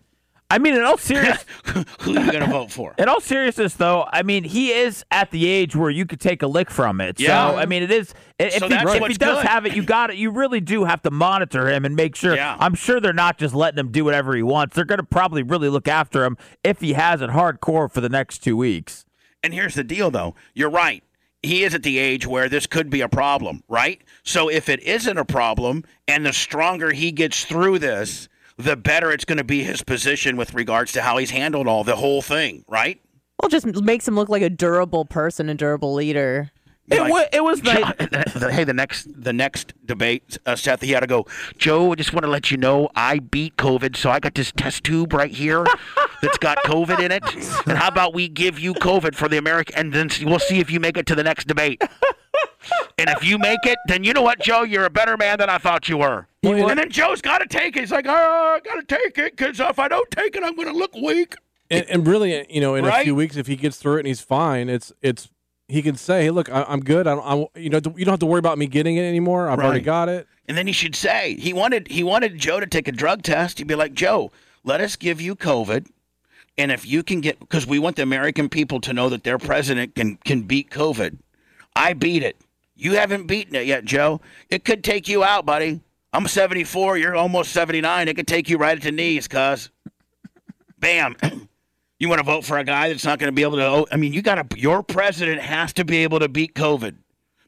I 0.50 0.58
mean, 0.58 0.74
in 0.74 0.82
all 0.82 0.96
seriousness, 0.96 1.44
Who 2.00 2.16
are 2.16 2.24
you 2.24 2.32
gonna 2.32 2.46
vote 2.46 2.70
for? 2.72 2.94
in 2.96 3.06
all 3.06 3.20
seriousness, 3.20 3.74
though, 3.74 4.06
I 4.10 4.22
mean, 4.22 4.44
he 4.44 4.72
is 4.72 5.04
at 5.10 5.30
the 5.30 5.46
age 5.46 5.76
where 5.76 5.90
you 5.90 6.06
could 6.06 6.20
take 6.20 6.42
a 6.42 6.46
lick 6.46 6.70
from 6.70 7.02
it. 7.02 7.20
Yeah. 7.20 7.50
So, 7.50 7.56
I 7.58 7.66
mean, 7.66 7.82
it 7.82 7.90
is. 7.90 8.14
If, 8.38 8.54
So 8.54 8.68
he, 8.68 8.74
if 8.74 9.06
he 9.08 9.14
does 9.14 9.42
good. 9.42 9.46
have 9.46 9.66
it, 9.66 9.74
you 9.76 9.82
got 9.82 10.08
it. 10.10 10.16
You 10.16 10.30
really 10.30 10.60
do 10.60 10.84
have 10.84 11.02
to 11.02 11.10
monitor 11.10 11.68
him 11.68 11.84
and 11.84 11.94
make 11.94 12.16
sure. 12.16 12.34
Yeah. 12.34 12.56
I'm 12.58 12.74
sure 12.74 12.98
they're 12.98 13.12
not 13.12 13.36
just 13.36 13.54
letting 13.54 13.78
him 13.78 13.90
do 13.92 14.04
whatever 14.06 14.34
he 14.34 14.42
wants. 14.42 14.74
They're 14.74 14.84
going 14.86 15.00
to 15.00 15.04
probably 15.06 15.42
really 15.42 15.68
look 15.68 15.86
after 15.88 16.24
him 16.24 16.38
if 16.64 16.80
he 16.80 16.94
has 16.94 17.20
it 17.20 17.30
hardcore 17.30 17.90
for 17.92 18.00
the 18.00 18.08
next 18.08 18.38
two 18.38 18.56
weeks. 18.56 19.04
And 19.42 19.52
here's 19.52 19.74
the 19.74 19.84
deal, 19.84 20.10
though. 20.10 20.34
You're 20.54 20.70
right. 20.70 21.02
He 21.42 21.62
is 21.62 21.74
at 21.74 21.82
the 21.82 21.98
age 21.98 22.26
where 22.26 22.48
this 22.48 22.66
could 22.66 22.88
be 22.90 23.00
a 23.02 23.08
problem, 23.08 23.62
right? 23.68 24.00
So 24.24 24.48
if 24.48 24.68
it 24.68 24.82
isn't 24.82 25.18
a 25.18 25.24
problem, 25.24 25.84
and 26.08 26.24
the 26.24 26.32
stronger 26.32 26.92
he 26.92 27.12
gets 27.12 27.44
through 27.44 27.78
this, 27.80 28.28
the 28.58 28.76
better 28.76 29.10
it's 29.12 29.24
going 29.24 29.38
to 29.38 29.44
be 29.44 29.62
his 29.62 29.82
position 29.82 30.36
with 30.36 30.52
regards 30.52 30.92
to 30.92 31.02
how 31.02 31.16
he's 31.16 31.30
handled 31.30 31.66
all 31.68 31.84
the 31.84 31.96
whole 31.96 32.20
thing, 32.22 32.64
right? 32.68 33.00
Well, 33.40 33.48
just 33.48 33.66
makes 33.66 34.06
him 34.06 34.16
look 34.16 34.28
like 34.28 34.42
a 34.42 34.50
durable 34.50 35.04
person, 35.04 35.48
a 35.48 35.54
durable 35.54 35.94
leader. 35.94 36.50
It, 36.90 37.00
Like- 37.00 37.12
wa- 37.12 37.24
it 37.32 37.44
was 37.44 37.60
the 37.62 38.48
hey, 38.52 38.64
the 38.64 38.72
next 38.72 39.06
the 39.14 39.32
next 39.32 39.74
debate, 39.84 40.38
uh, 40.46 40.56
Seth, 40.56 40.80
he 40.80 40.92
had 40.92 41.00
to 41.00 41.06
go. 41.06 41.26
Joe, 41.58 41.92
I 41.92 41.94
just 41.96 42.12
want 42.14 42.24
to 42.24 42.30
let 42.30 42.50
you 42.50 42.56
know 42.56 42.88
I 42.96 43.18
beat 43.18 43.56
COVID, 43.56 43.94
so 43.94 44.10
I 44.10 44.18
got 44.20 44.34
this 44.34 44.52
test 44.52 44.84
tube 44.84 45.12
right 45.12 45.30
here 45.30 45.64
that's 46.22 46.38
got 46.38 46.56
COVID 46.64 46.98
in 46.98 47.12
it. 47.12 47.22
And 47.66 47.76
how 47.78 47.88
about 47.88 48.14
we 48.14 48.26
give 48.28 48.58
you 48.58 48.72
COVID 48.74 49.14
for 49.14 49.28
the 49.28 49.36
American, 49.36 49.76
and 49.76 49.92
then 49.92 50.08
we'll 50.24 50.38
see 50.38 50.60
if 50.60 50.70
you 50.70 50.80
make 50.80 50.96
it 50.96 51.04
to 51.06 51.14
the 51.14 51.22
next 51.22 51.46
debate. 51.46 51.82
And 52.98 53.10
if 53.10 53.24
you 53.24 53.38
make 53.38 53.64
it, 53.64 53.78
then 53.86 54.04
you 54.04 54.12
know 54.12 54.22
what, 54.22 54.40
Joe, 54.40 54.62
you're 54.62 54.84
a 54.84 54.90
better 54.90 55.16
man 55.16 55.38
than 55.38 55.48
I 55.48 55.58
thought 55.58 55.88
you 55.88 55.98
were. 55.98 56.26
Well, 56.42 56.68
and 56.68 56.78
then 56.78 56.90
Joe's 56.90 57.20
got 57.20 57.38
to 57.38 57.46
take 57.46 57.76
it. 57.76 57.80
He's 57.80 57.92
like, 57.92 58.06
oh, 58.08 58.56
I 58.56 58.60
got 58.60 58.76
to 58.76 58.96
take 58.96 59.18
it 59.18 59.36
because 59.36 59.60
if 59.60 59.78
I 59.78 59.88
don't 59.88 60.10
take 60.10 60.36
it, 60.36 60.42
I'm 60.42 60.54
going 60.56 60.68
to 60.68 60.74
look 60.74 60.94
weak. 60.94 61.34
And, 61.70 61.84
and 61.88 62.06
really, 62.06 62.46
you 62.52 62.60
know, 62.60 62.74
in 62.74 62.84
a 62.84 63.02
few 63.02 63.14
weeks, 63.14 63.36
if 63.36 63.46
he 63.46 63.56
gets 63.56 63.76
through 63.76 63.96
it 63.96 64.00
and 64.00 64.06
he's 64.06 64.20
fine, 64.20 64.68
it's 64.68 64.92
it's 65.02 65.28
he 65.68 65.82
can 65.82 65.96
say, 65.96 66.24
"Hey, 66.24 66.30
look, 66.30 66.50
I, 66.50 66.64
I'm 66.66 66.80
good. 66.80 67.06
I 67.06 67.14
don't, 67.14 67.24
I, 67.54 67.60
you 67.60 67.68
know, 67.68 67.80
you 67.94 68.04
don't 68.04 68.12
have 68.12 68.20
to 68.20 68.26
worry 68.26 68.38
about 68.38 68.56
me 68.56 68.66
getting 68.66 68.96
it 68.96 69.02
anymore. 69.02 69.48
I've 69.48 69.58
already 69.58 69.80
got 69.80 70.08
it." 70.08 70.26
And 70.46 70.56
then 70.56 70.66
he 70.66 70.72
should 70.72 70.96
say 70.96 71.34
he 71.34 71.52
wanted 71.52 71.88
he 71.88 72.02
wanted 72.02 72.38
Joe 72.38 72.58
to 72.58 72.66
take 72.66 72.88
a 72.88 72.92
drug 72.92 73.22
test. 73.22 73.58
He'd 73.58 73.66
be 73.66 73.74
like, 73.74 73.92
Joe, 73.92 74.32
let 74.64 74.80
us 74.80 74.96
give 74.96 75.20
you 75.20 75.36
COVID, 75.36 75.88
and 76.56 76.72
if 76.72 76.86
you 76.86 77.02
can 77.02 77.20
get 77.20 77.38
because 77.38 77.66
we 77.66 77.78
want 77.78 77.96
the 77.96 78.02
American 78.02 78.48
people 78.48 78.80
to 78.80 78.94
know 78.94 79.10
that 79.10 79.24
their 79.24 79.38
president 79.38 79.94
can 79.94 80.16
can 80.24 80.42
beat 80.42 80.70
COVID. 80.70 81.18
I 81.76 81.92
beat 81.92 82.22
it. 82.22 82.36
You 82.78 82.92
haven't 82.94 83.26
beaten 83.26 83.56
it 83.56 83.66
yet, 83.66 83.84
Joe. 83.84 84.20
It 84.48 84.64
could 84.64 84.84
take 84.84 85.08
you 85.08 85.24
out, 85.24 85.44
buddy. 85.44 85.80
I'm 86.12 86.26
74. 86.28 86.96
You're 86.96 87.16
almost 87.16 87.52
79. 87.52 88.06
It 88.08 88.14
could 88.14 88.28
take 88.28 88.48
you 88.48 88.56
right 88.56 88.76
at 88.76 88.82
the 88.84 88.92
knees, 88.92 89.26
cuz. 89.28 89.70
Bam. 90.78 91.16
You 92.00 92.08
want 92.08 92.20
to 92.20 92.24
vote 92.24 92.44
for 92.44 92.56
a 92.56 92.62
guy 92.62 92.90
that's 92.90 93.04
not 93.04 93.18
going 93.18 93.26
to 93.26 93.34
be 93.34 93.42
able 93.42 93.56
to? 93.56 93.64
oh, 93.66 93.86
I 93.90 93.96
mean, 93.96 94.12
you 94.12 94.22
got 94.22 94.50
to. 94.50 94.56
Your 94.60 94.84
president 94.84 95.40
has 95.40 95.72
to 95.72 95.84
be 95.84 96.04
able 96.04 96.20
to 96.20 96.28
beat 96.28 96.54
COVID, 96.54 96.94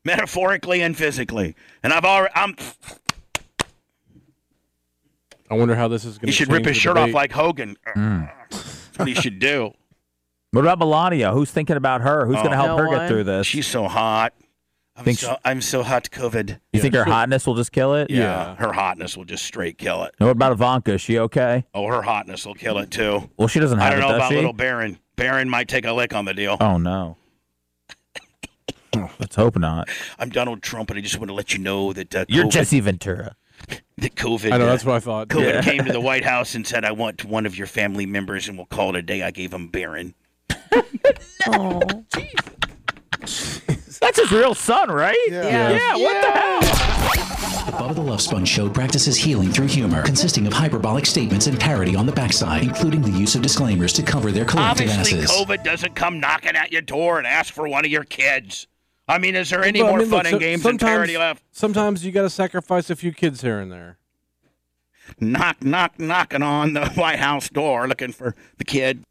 metaphorically 0.05 0.81
and 0.83 0.97
physically. 0.97 1.55
And 1.85 1.93
I've 1.93 2.05
already. 2.05 2.33
I'm. 2.35 2.57
I 5.49 5.55
wonder 5.55 5.77
how 5.77 5.87
this 5.87 6.05
is 6.05 6.19
going 6.19 6.23
to. 6.23 6.27
He 6.27 6.33
should 6.33 6.51
rip 6.51 6.65
his 6.65 6.77
shirt 6.77 6.97
off 6.97 7.13
like 7.13 7.31
Hogan. 7.31 7.77
Hmm. 7.95 8.23
That's 8.51 8.99
what 8.99 9.07
he 9.07 9.15
should 9.15 9.39
do. 9.39 9.71
What 10.51 10.63
about 10.63 10.81
Melania? 10.81 11.31
Who's 11.31 11.53
thinking 11.53 11.77
about 11.77 12.01
her? 12.01 12.27
Who's 12.27 12.35
going 12.39 12.51
to 12.51 12.57
Oh. 12.59 12.67
help 12.67 12.79
No 12.81 12.91
her 12.91 12.99
get 12.99 13.09
through 13.09 13.23
this? 13.23 13.47
She's 13.47 13.69
so 13.69 13.87
hot. 13.87 14.35
I'm 15.01 15.05
Think 15.07 15.19
so 15.19 15.37
I'm 15.47 15.63
so 15.63 15.83
hot, 15.83 16.05
to 16.05 16.11
COVID. 16.11 16.61
you 16.75 16.81
think 16.81 16.95
her 16.95 17.05
hotness 17.07 17.47
will 17.47 17.55
just 17.55 17.73
kill 17.73 17.95
it? 17.95 18.11
Yeah, 18.11 18.55
her 18.57 18.71
hotness 18.73 19.17
will 19.17 19.25
just 19.25 19.45
straight 19.45 19.79
kill 19.79 20.05
it. 20.05 20.15
And 20.21 20.27
what 20.29 20.33
about 20.33 20.53
Ivanka? 20.53 20.93
Is 20.93 21.01
she 21.01 21.19
okay? 21.19 21.65
Oh, 21.73 21.87
her 21.87 22.03
hotness 22.03 22.45
will 22.45 22.55
kill 22.55 22.77
it 22.79 22.91
too. 22.91 23.31
Well, 23.39 23.49
she 23.49 23.61
doesn't 23.61 23.79
have 23.79 23.95
I 23.95 23.97
don't 23.97 24.05
it, 24.05 24.09
know 24.11 24.17
about 24.17 24.29
she? 24.29 24.35
little 24.37 24.53
Barron. 24.53 24.99
Barron 25.17 25.49
might 25.49 25.69
take 25.69 25.87
a 25.87 25.93
lick 25.95 26.15
on 26.15 26.27
the 26.27 26.35
deal. 26.35 26.59
Oh 26.61 26.77
no. 26.77 27.17
Let's 29.19 29.37
hope 29.37 29.57
not. 29.57 29.89
I'm 30.19 30.29
Donald 30.29 30.61
Trump, 30.63 30.91
and 30.91 30.99
I 30.99 31.03
just 31.03 31.17
want 31.19 31.29
to 31.29 31.35
let 31.35 31.55
you 31.55 31.61
know 31.61 31.95
that 31.95 32.15
uh, 32.15 32.25
You're 32.29 32.49
Jesse 32.49 32.81
Ventura. 32.81 33.37
that 33.97 34.15
COVID. 34.17 34.53
I 34.53 34.59
know 34.59 34.67
uh, 34.67 34.71
that's 34.71 34.85
what 34.85 34.97
I 34.97 35.01
thought. 35.01 35.29
COVID 35.29 35.53
Yeah. 35.55 35.63
came 35.63 35.83
to 35.87 35.93
the 35.93 36.01
White 36.11 36.25
House 36.27 36.55
and 36.55 36.67
said, 36.67 36.85
"I 36.85 36.93
want 36.93 37.25
one 37.25 37.47
of 37.47 37.57
your 37.57 37.67
family 37.69 38.05
members, 38.05 38.49
and 38.49 38.59
we'll 38.59 38.67
call 38.67 38.91
it 38.91 38.97
a 38.99 39.03
day." 39.03 39.23
I 39.23 39.31
gave 39.31 39.51
him 39.55 39.69
Barron. 39.69 40.13
Barron. 41.47 42.05
That's 44.01 44.19
his 44.19 44.33
real 44.33 44.55
son, 44.55 44.91
right? 44.91 45.17
Yeah. 45.29 45.71
Yeah, 45.73 45.97
what 45.97 46.23
the 46.23 46.31
hell? 46.31 46.61
The 47.67 47.73
Bubba 47.77 47.95
the 47.95 48.01
Love 48.01 48.21
Sponge 48.21 48.49
Show 48.49 48.69
practices 48.71 49.17
healing 49.17 49.51
through 49.51 49.67
humor, 49.67 50.03
consisting 50.03 50.47
of 50.47 50.53
hyperbolic 50.53 51.05
statements 51.07 51.47
and 51.47 51.61
parody 51.61 51.95
on 51.95 52.07
the 52.07 52.13
backside, 52.13 52.63
including 52.63 53.03
the 53.03 53.11
use 53.11 53.35
of 53.35 53.43
disclaimers 53.43 53.93
to 53.95 54.03
cover 54.03 54.33
their 54.33 54.45
collective 54.47 54.89
Obviously, 54.91 55.19
asses. 55.21 55.31
COVID 55.31 55.63
doesn't 55.63 55.95
come 55.95 56.19
knocking 56.19 56.57
at 56.57 56.73
your 56.73 56.83
door 56.83 57.19
and 57.19 57.27
ask 57.27 57.53
for 57.53 57.69
one 57.69 57.85
of 57.85 57.91
your 57.91 58.05
kids. 58.05 58.67
I 59.07 59.19
mean, 59.19 59.35
is 59.37 59.51
there 59.51 59.63
any 59.63 59.83
Well, 59.83 59.89
I 59.89 59.93
more 59.93 59.99
mean, 60.01 60.09
fun 60.09 60.19
look, 60.19 60.27
and 60.27 60.35
so- 60.35 60.39
games 60.39 60.65
and 60.65 60.81
parody 60.81 61.19
left? 61.19 61.43
Sometimes 61.53 62.05
you 62.05 62.13
got 62.13 62.23
to 62.23 62.31
sacrifice 62.31 62.89
a 62.91 62.97
few 62.97 63.13
kids 63.13 63.43
here 63.43 63.59
and 63.61 63.71
there. 63.71 63.99
Knock, 65.19 65.63
knock, 65.63 65.99
knocking 65.99 66.43
on 66.43 66.73
the 66.73 66.87
White 66.91 67.19
House 67.19 67.49
door 67.49 67.87
looking 67.89 68.13
for 68.13 68.35
the 68.59 68.65
kid. 68.65 69.05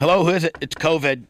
Hello, 0.00 0.24
who 0.24 0.30
is 0.30 0.44
it? 0.44 0.56
It's 0.60 0.74
COVID. 0.74 1.24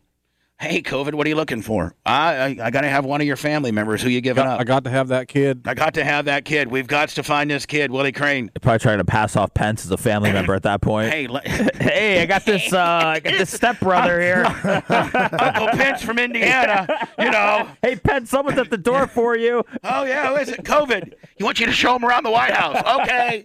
Hey, 0.58 0.80
COVID, 0.80 1.12
what 1.12 1.26
are 1.26 1.28
you 1.28 1.36
looking 1.36 1.60
for? 1.60 1.94
I, 2.06 2.34
I, 2.34 2.46
I 2.62 2.70
got 2.70 2.80
to 2.80 2.88
have 2.88 3.04
one 3.04 3.20
of 3.20 3.26
your 3.26 3.36
family 3.36 3.70
members. 3.72 4.00
Who 4.00 4.08
you 4.08 4.22
giving 4.22 4.42
Got- 4.42 4.54
up? 4.54 4.60
I 4.60 4.64
got 4.64 4.84
to 4.84 4.90
have 4.90 5.08
that 5.08 5.28
kid. 5.28 5.60
I 5.66 5.74
got 5.74 5.92
to 5.94 6.04
have 6.04 6.24
that 6.24 6.46
kid. 6.46 6.68
We've 6.70 6.86
got 6.86 7.10
to 7.10 7.22
find 7.22 7.50
this 7.50 7.66
kid, 7.66 7.90
Willie 7.90 8.10
Crane. 8.10 8.46
They're 8.46 8.60
probably 8.62 8.78
trying 8.78 8.96
to 8.96 9.04
pass 9.04 9.36
off 9.36 9.52
Pence 9.52 9.84
as 9.84 9.90
a 9.90 9.98
family 9.98 10.32
member 10.32 10.54
at 10.54 10.62
that 10.62 10.80
point. 10.80 11.12
Hey, 11.12 11.26
le- 11.28 11.42
Hey, 11.46 12.22
I 12.22 12.26
got 12.26 12.46
this. 12.46 12.72
Uh, 12.72 12.78
I 12.80 13.20
got 13.20 13.34
this 13.34 13.52
stepbrother 13.54 14.18
here. 14.18 14.46
Uncle 14.88 15.68
Pence 15.68 16.00
from 16.00 16.18
Indiana. 16.18 17.06
You 17.18 17.30
know. 17.30 17.68
hey, 17.82 17.96
Pence, 17.96 18.30
someone's 18.30 18.58
at 18.58 18.70
the 18.70 18.78
door 18.78 19.06
for 19.06 19.36
you. 19.36 19.62
Oh 19.84 20.04
yeah, 20.04 20.28
who 20.30 20.36
is 20.36 20.48
it? 20.48 20.62
COVID. 20.64 21.12
You 21.36 21.44
want 21.44 21.60
you 21.60 21.66
to 21.66 21.72
show 21.72 21.94
him 21.96 22.04
around 22.04 22.24
the 22.24 22.30
White 22.30 22.52
House. 22.54 22.82
Okay. 23.02 23.44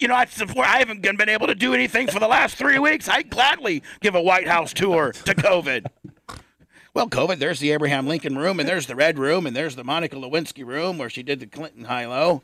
You 0.00 0.08
know, 0.08 0.14
I 0.14 0.24
support. 0.24 0.66
I 0.66 0.78
haven't 0.78 1.02
been 1.02 1.28
able 1.28 1.48
to 1.48 1.54
do 1.54 1.74
anything 1.74 2.06
for 2.08 2.18
the 2.18 2.26
last 2.28 2.56
three 2.56 2.78
weeks. 2.78 3.10
I'd 3.10 3.28
gladly 3.28 3.82
give 4.00 4.14
a 4.14 4.22
White 4.22 4.48
House 4.48 4.72
tour 4.72 5.12
to 5.12 5.34
COVID. 5.34 5.84
Well, 6.96 7.10
COVID, 7.10 7.40
there's 7.40 7.60
the 7.60 7.72
Abraham 7.72 8.06
Lincoln 8.06 8.38
room, 8.38 8.58
and 8.58 8.66
there's 8.66 8.86
the 8.86 8.94
Red 8.94 9.18
room, 9.18 9.46
and 9.46 9.54
there's 9.54 9.76
the 9.76 9.84
Monica 9.84 10.16
Lewinsky 10.16 10.64
room 10.64 10.96
where 10.96 11.10
she 11.10 11.22
did 11.22 11.40
the 11.40 11.46
Clinton 11.46 11.84
high 11.84 12.06
low. 12.06 12.40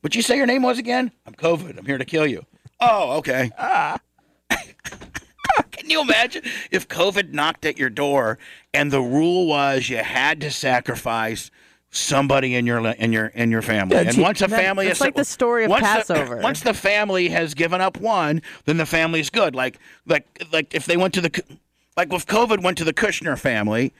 What'd 0.00 0.16
you 0.16 0.22
say 0.22 0.38
your 0.38 0.46
name 0.46 0.62
was 0.62 0.78
again? 0.78 1.12
I'm 1.26 1.34
COVID. 1.34 1.76
I'm 1.76 1.84
here 1.84 1.98
to 1.98 2.04
kill 2.06 2.26
you. 2.26 2.46
Oh, 2.80 3.18
okay. 3.18 3.50
Ah. 3.58 3.98
Can 4.50 5.90
you 5.90 6.00
imagine 6.00 6.44
if 6.70 6.88
COVID 6.88 7.34
knocked 7.34 7.66
at 7.66 7.76
your 7.76 7.90
door 7.90 8.38
and 8.72 8.90
the 8.90 9.02
rule 9.02 9.46
was 9.46 9.90
you 9.90 9.98
had 9.98 10.40
to 10.40 10.50
sacrifice 10.50 11.50
somebody 11.90 12.54
in 12.54 12.64
your 12.64 12.86
in 12.86 13.12
your 13.12 13.26
in 13.26 13.50
your 13.50 13.60
family? 13.60 13.98
And 13.98 14.16
once 14.16 14.40
a 14.40 14.48
family 14.48 14.86
that's 14.86 14.96
is 14.96 15.02
like 15.02 15.14
the 15.14 15.26
story 15.26 15.64
of 15.64 15.70
once 15.70 15.82
the- 15.82 16.14
Passover. 16.14 16.36
once 16.38 16.62
the 16.62 16.72
family 16.72 17.28
has 17.28 17.52
given 17.52 17.82
up 17.82 17.98
one, 17.98 18.40
then 18.64 18.78
the 18.78 18.86
family's 18.86 19.28
good. 19.28 19.54
Like 19.54 19.78
like 20.06 20.26
like 20.52 20.74
if 20.74 20.86
they 20.86 20.96
went 20.96 21.12
to 21.14 21.20
the 21.20 21.58
like 21.96 22.12
with 22.12 22.26
COVID 22.26 22.62
went 22.62 22.78
to 22.78 22.84
the 22.84 22.92
Kushner 22.92 23.38
family. 23.38 23.92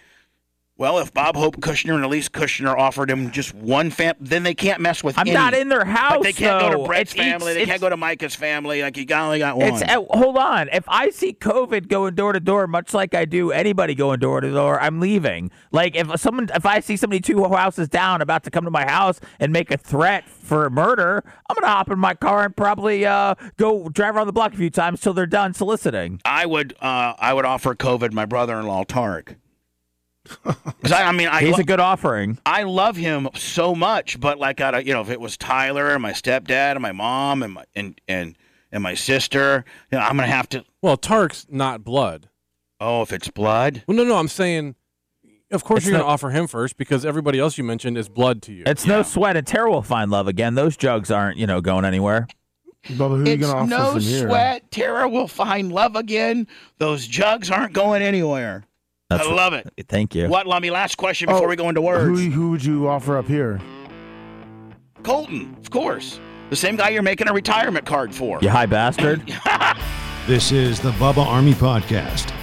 Well, 0.76 0.98
if 0.98 1.14
Bob 1.14 1.36
Hope 1.36 1.58
Kushner 1.58 1.94
and 1.94 2.04
Elise 2.04 2.28
Kushner 2.28 2.76
offered 2.76 3.08
him 3.08 3.30
just 3.30 3.54
one 3.54 3.90
fam, 3.90 4.16
then 4.18 4.42
they 4.42 4.54
can't 4.54 4.80
mess 4.80 5.04
with. 5.04 5.16
I'm 5.16 5.28
any. 5.28 5.32
not 5.32 5.54
in 5.54 5.68
their 5.68 5.84
house. 5.84 6.14
Like 6.14 6.22
they 6.22 6.32
can't 6.32 6.60
go 6.60 6.76
to 6.76 6.84
Brett's 6.84 7.12
It's 7.12 7.20
family. 7.20 7.54
They 7.54 7.64
can't 7.64 7.80
go 7.80 7.88
to 7.88 7.96
Micah's 7.96 8.34
family. 8.34 8.82
Like 8.82 8.96
you 8.96 9.06
only 9.14 9.38
got 9.38 9.56
one. 9.56 9.68
It's 9.68 9.82
uh, 9.82 10.02
hold 10.10 10.36
on. 10.36 10.68
If 10.72 10.82
I 10.88 11.10
see 11.10 11.32
COVID 11.32 11.86
going 11.86 12.16
door 12.16 12.32
to 12.32 12.40
door, 12.40 12.66
much 12.66 12.92
like 12.92 13.14
I 13.14 13.24
do 13.24 13.52
anybody 13.52 13.94
going 13.94 14.18
door 14.18 14.40
to 14.40 14.50
door, 14.50 14.80
I'm 14.80 14.98
leaving. 14.98 15.52
Like 15.70 15.94
if 15.94 16.18
someone, 16.18 16.50
if 16.52 16.66
I 16.66 16.80
see 16.80 16.96
somebody 16.96 17.20
two 17.20 17.44
houses 17.44 17.88
down 17.88 18.20
about 18.20 18.42
to 18.42 18.50
come 18.50 18.64
to 18.64 18.70
my 18.72 18.84
house 18.84 19.20
and 19.38 19.52
make 19.52 19.70
a 19.70 19.76
threat 19.76 20.28
for 20.28 20.68
murder, 20.70 21.22
I'm 21.48 21.54
gonna 21.54 21.72
hop 21.72 21.88
in 21.92 22.00
my 22.00 22.14
car 22.14 22.46
and 22.46 22.56
probably 22.56 23.06
uh, 23.06 23.36
go 23.58 23.88
drive 23.90 24.16
around 24.16 24.26
the 24.26 24.32
block 24.32 24.54
a 24.54 24.56
few 24.56 24.70
times 24.70 25.00
till 25.00 25.14
they're 25.14 25.24
done 25.24 25.54
soliciting. 25.54 26.20
I 26.24 26.46
would 26.46 26.74
uh, 26.80 27.14
I 27.16 27.32
would 27.32 27.44
offer 27.44 27.76
COVID 27.76 28.12
my 28.12 28.26
brother-in-law 28.26 28.84
Tark. 28.84 29.36
'Cause 30.44 30.92
I, 30.92 31.04
I 31.04 31.12
mean, 31.12 31.28
I 31.28 31.40
He's 31.40 31.52
lo- 31.52 31.58
a 31.58 31.64
good 31.64 31.80
offering. 31.80 32.38
I 32.46 32.62
love 32.62 32.96
him 32.96 33.28
so 33.34 33.74
much, 33.74 34.18
but 34.20 34.38
like 34.38 34.60
I, 34.60 34.78
you 34.80 34.92
know, 34.92 35.00
if 35.02 35.10
it 35.10 35.20
was 35.20 35.36
Tyler 35.36 35.90
and 35.90 36.02
my 36.02 36.12
stepdad 36.12 36.72
and 36.72 36.80
my 36.82 36.92
mom 36.92 37.42
and 37.42 37.54
my 37.54 37.64
and 37.74 38.00
and 38.08 38.36
and 38.72 38.82
my 38.82 38.94
sister, 38.94 39.64
you 39.92 39.98
know, 39.98 40.04
I'm 40.04 40.16
gonna 40.16 40.26
have 40.28 40.48
to. 40.50 40.64
Well, 40.82 40.96
Tark's 40.96 41.46
not 41.50 41.84
blood. 41.84 42.28
Oh, 42.80 43.02
if 43.02 43.12
it's 43.12 43.28
blood, 43.28 43.82
Well, 43.86 43.96
no, 43.96 44.04
no, 44.04 44.16
I'm 44.16 44.28
saying, 44.28 44.74
of 45.50 45.62
course 45.64 45.78
It's 45.78 45.86
you're 45.86 45.92
going 45.98 46.04
to 46.04 46.10
offer 46.10 46.30
him 46.30 46.46
first 46.48 46.76
because 46.76 47.06
everybody 47.06 47.38
else 47.38 47.56
you 47.56 47.64
mentioned 47.64 47.96
is 47.96 48.08
blood 48.08 48.42
to 48.42 48.52
you. 48.52 48.64
It's 48.66 48.84
no 48.84 49.02
sweat, 49.02 49.36
and 49.36 49.46
Tara 49.46 49.70
will 49.70 49.80
find 49.80 50.10
love 50.10 50.26
again. 50.26 50.54
Those 50.54 50.76
jugs 50.76 51.10
aren't, 51.10 51.38
you 51.38 51.46
know, 51.46 51.60
going 51.62 51.84
anywhere. 51.84 52.26
Bubba, 52.88 52.96
who 53.16 53.22
are 53.22 53.26
you 53.26 53.32
it's 53.34 53.46
gonna 53.46 53.58
offer 53.60 53.70
no 53.70 53.92
from 53.92 54.00
here? 54.00 54.28
sweat. 54.28 54.70
Tara 54.70 55.08
will 55.08 55.28
find 55.28 55.72
love 55.72 55.96
again. 55.96 56.46
Those 56.78 57.06
jugs 57.06 57.50
aren't 57.50 57.72
going 57.72 58.02
anywhere. 58.02 58.64
That's 59.18 59.28
I 59.28 59.32
love 59.32 59.52
it. 59.52 59.70
Thank 59.88 60.14
you. 60.14 60.28
What, 60.28 60.46
Lummy? 60.46 60.70
Last 60.70 60.96
question 60.96 61.26
before 61.28 61.46
Oh, 61.46 61.48
we 61.48 61.56
go 61.56 61.68
into 61.68 61.80
words. 61.80 62.20
Who, 62.20 62.30
who 62.30 62.50
would 62.50 62.64
you 62.64 62.88
offer 62.88 63.16
up 63.16 63.26
here? 63.26 63.60
Colton, 65.02 65.54
of 65.60 65.70
course, 65.70 66.18
the 66.50 66.56
same 66.56 66.76
guy 66.76 66.88
you're 66.90 67.02
making 67.02 67.28
a 67.28 67.32
retirement 67.32 67.84
card 67.84 68.14
for. 68.14 68.38
You 68.42 68.48
high 68.50 68.66
bastard. 68.66 69.22
This 70.26 70.52
is 70.52 70.80
the 70.80 70.90
Bubba 70.92 71.18
Army 71.26 71.52
Podcast. 71.52 72.33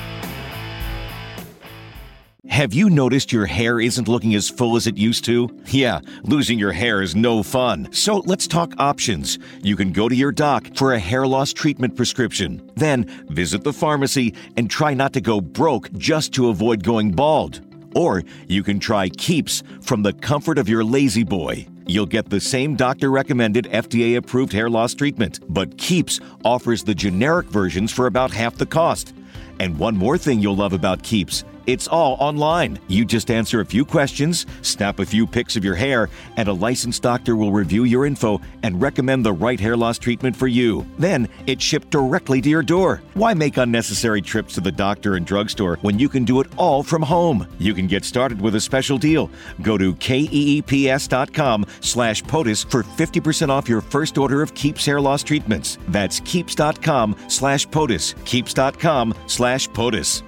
Have 2.61 2.75
you 2.75 2.91
noticed 2.91 3.31
your 3.31 3.47
hair 3.47 3.79
isn't 3.79 4.07
looking 4.07 4.35
as 4.35 4.47
full 4.47 4.75
as 4.75 4.85
it 4.85 4.95
used 4.95 5.25
to? 5.25 5.49
Yeah, 5.65 5.99
losing 6.21 6.59
your 6.59 6.71
hair 6.71 7.01
is 7.01 7.15
no 7.15 7.41
fun. 7.41 7.91
So 7.91 8.17
let's 8.27 8.45
talk 8.45 8.75
options. 8.77 9.39
You 9.63 9.75
can 9.75 9.91
go 9.91 10.07
to 10.07 10.13
your 10.13 10.31
doc 10.31 10.67
for 10.75 10.93
a 10.93 10.99
hair 10.99 11.25
loss 11.25 11.53
treatment 11.53 11.95
prescription. 11.95 12.61
Then 12.75 13.05
visit 13.29 13.63
the 13.63 13.73
pharmacy 13.73 14.35
and 14.57 14.69
try 14.69 14.93
not 14.93 15.11
to 15.13 15.21
go 15.21 15.41
broke 15.41 15.91
just 15.93 16.35
to 16.35 16.49
avoid 16.49 16.83
going 16.83 17.13
bald. 17.13 17.61
Or 17.95 18.21
you 18.47 18.61
can 18.61 18.79
try 18.79 19.09
Keeps 19.09 19.63
from 19.81 20.03
the 20.03 20.13
comfort 20.13 20.59
of 20.59 20.69
your 20.69 20.83
La-Z-Boy. 20.83 21.65
You'll 21.87 22.05
get 22.05 22.29
the 22.29 22.39
same 22.39 22.75
doctor 22.75 23.09
recommended 23.09 23.65
FDA 23.71 24.17
approved 24.17 24.53
hair 24.53 24.69
loss 24.69 24.93
treatment, 24.93 25.39
but 25.49 25.79
Keeps 25.79 26.19
offers 26.45 26.83
the 26.83 26.93
generic 26.93 27.47
versions 27.47 27.91
for 27.91 28.05
about 28.05 28.29
half 28.29 28.55
the 28.57 28.67
cost. 28.67 29.15
And 29.59 29.79
one 29.79 29.97
more 29.97 30.19
thing 30.19 30.41
you'll 30.41 30.55
love 30.55 30.73
about 30.73 31.01
Keeps 31.01 31.43
it's 31.67 31.87
all 31.87 32.17
online. 32.19 32.79
You 32.87 33.05
just 33.05 33.31
answer 33.31 33.61
a 33.61 33.65
few 33.65 33.85
questions, 33.85 34.45
snap 34.61 34.99
a 34.99 35.05
few 35.05 35.27
pics 35.27 35.55
of 35.55 35.63
your 35.63 35.75
hair, 35.75 36.09
and 36.37 36.47
a 36.47 36.53
licensed 36.53 37.01
doctor 37.01 37.35
will 37.35 37.51
review 37.51 37.83
your 37.83 38.05
info 38.05 38.39
and 38.63 38.81
recommend 38.81 39.25
the 39.25 39.33
right 39.33 39.59
hair 39.59 39.75
loss 39.75 39.97
treatment 39.97 40.35
for 40.35 40.47
you. 40.47 40.85
Then 40.97 41.27
it's 41.47 41.63
shipped 41.63 41.89
directly 41.89 42.41
to 42.41 42.49
your 42.49 42.63
door. 42.63 43.01
Why 43.13 43.33
make 43.33 43.57
unnecessary 43.57 44.21
trips 44.21 44.55
to 44.55 44.61
the 44.61 44.71
doctor 44.71 45.15
and 45.15 45.25
drugstore 45.25 45.77
when 45.81 45.99
you 45.99 46.09
can 46.09 46.23
do 46.23 46.39
it 46.39 46.47
all 46.57 46.83
from 46.83 47.01
home? 47.01 47.47
You 47.59 47.73
can 47.73 47.87
get 47.87 48.05
started 48.05 48.41
with 48.41 48.55
a 48.55 48.61
special 48.61 48.97
deal. 48.97 49.29
Go 49.61 49.77
to 49.77 49.93
keeps.com 49.95 51.65
slash 51.81 52.23
POTUS 52.23 52.69
for 52.69 52.83
50% 52.83 53.49
off 53.49 53.69
your 53.69 53.81
first 53.81 54.17
order 54.17 54.41
of 54.41 54.53
Keeps 54.53 54.85
hair 54.85 55.01
loss 55.01 55.23
treatments. 55.23 55.77
That's 55.87 56.19
keeps.com 56.21 57.15
slash 57.27 57.67
POTUS. 57.67 58.25
Keeps.com 58.25 59.13
slash 59.27 59.67
POTUS. 59.69 60.23